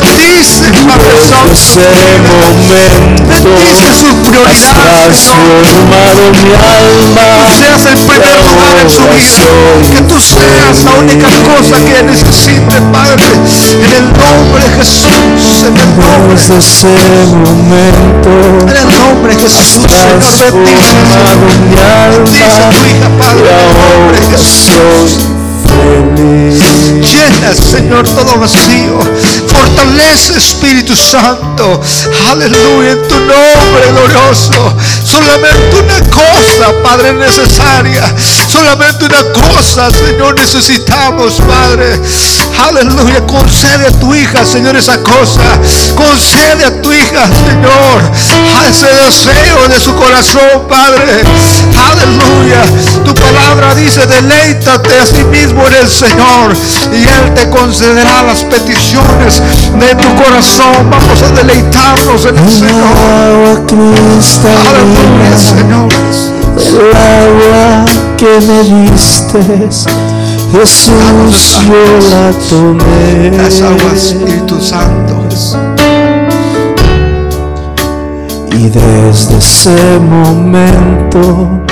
Bendice, 0.06 0.62
Padre 0.86 1.18
Santo. 1.28 1.52
Ese 3.28 3.48
momento 3.48 3.74
Bendice 3.74 3.92
sus 3.92 4.14
prioridades, 4.28 5.18
transformado 5.60 6.30
mi 6.30 6.52
alma 6.54 7.50
seas 7.50 7.86
el 7.86 7.98
primer 7.98 8.40
lugar 8.40 8.78
en 8.78 8.90
su 8.90 9.02
vida. 9.08 9.46
Que 9.90 10.02
tú 10.02 10.20
seas 10.20 10.84
la 10.84 10.92
única 10.92 11.28
cosa 11.42 11.76
que 11.84 12.02
necesite, 12.02 12.80
Padre. 12.92 13.32
En 13.34 13.84
el 13.84 14.12
nombre 14.12 14.62
de 14.62 14.76
Jesús. 14.76 15.64
En 15.66 15.76
el 15.76 15.98
nombre, 15.98 16.34
ese 16.34 16.90
momento 17.34 18.30
en 18.68 18.76
el 18.76 18.86
nombre 18.86 19.34
de 19.34 19.42
Jesús, 19.42 19.66
Señor. 19.66 20.18
Bendice. 20.18 20.96
transformado 21.02 21.36
mi 21.68 21.76
Bendice 21.76 22.62
a 22.62 22.70
alma 22.70 22.70
tu 22.70 22.84
hija, 22.84 23.08
Padre. 23.18 23.50
En 23.50 23.58
el 23.58 23.78
nombre 23.78 24.20
de 24.20 24.26
Jesús. 24.26 25.35
Llena, 26.16 27.54
Señor, 27.54 28.08
todo 28.08 28.38
vacío. 28.38 28.98
Fortalece, 29.46 30.36
Espíritu 30.36 30.96
Santo. 30.96 31.80
Aleluya, 32.30 32.92
en 32.92 33.08
tu 33.08 33.14
nombre 33.20 33.92
glorioso. 33.92 34.74
Solamente 35.04 35.76
una 35.76 36.00
cosa, 36.10 36.72
Padre, 36.82 37.12
necesaria. 37.12 38.14
Solamente 38.50 39.04
una 39.04 39.22
cosa, 39.32 39.90
Señor, 39.90 40.34
necesitamos, 40.36 41.34
Padre. 41.46 42.00
Aleluya, 42.68 43.26
concede 43.26 43.86
a 43.88 43.92
tu 43.92 44.14
hija, 44.14 44.44
Señor, 44.44 44.76
esa 44.76 45.02
cosa. 45.02 45.60
Concede 45.94 46.64
a 46.64 46.82
tu 46.82 46.92
hija, 46.92 47.26
Señor, 47.26 48.02
a 48.56 48.66
ese 48.66 48.86
deseo 48.86 49.68
de 49.68 49.80
su 49.80 49.94
corazón, 49.94 50.66
Padre. 50.68 51.22
Aleluya. 51.90 52.64
Tu 53.04 53.14
palabra 53.14 53.74
dice, 53.74 54.06
deleítate 54.06 54.98
a 54.98 55.06
sí 55.06 55.22
mismo 55.24 55.65
en 55.68 55.74
el 55.74 55.88
Señor 55.88 56.52
y 56.92 57.02
Él 57.08 57.34
te 57.34 57.48
concederá 57.50 58.22
las 58.22 58.44
peticiones 58.44 59.42
de 59.78 59.94
tu 59.94 60.14
corazón. 60.16 60.90
Vamos 60.90 61.22
a 61.22 61.30
deleitarnos 61.30 62.26
en 62.26 62.38
el 62.38 62.50
Señor. 62.50 62.96
agua 62.96 63.60
Aleluya, 64.66 65.38
Señor. 65.38 65.88
el 66.56 66.96
agua 66.96 67.84
que 68.16 68.38
me 68.46 68.90
diste, 68.90 69.42
Jesús, 70.52 71.62
yo 71.66 71.84
la 72.10 72.32
tomé. 72.48 73.36
Las 73.36 73.60
aguas, 73.60 73.94
Espíritu 73.94 74.60
Santo. 74.60 75.14
Y 78.52 78.70
desde 78.70 79.36
ese 79.36 79.98
momento 79.98 81.66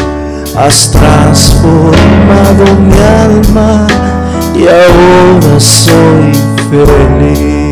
has 0.57 0.91
transformado 0.91 2.65
mi 2.81 2.95
alma 2.99 3.87
y 4.55 4.67
ahora 4.69 5.59
soy 5.59 6.33
feliz. 6.71 7.64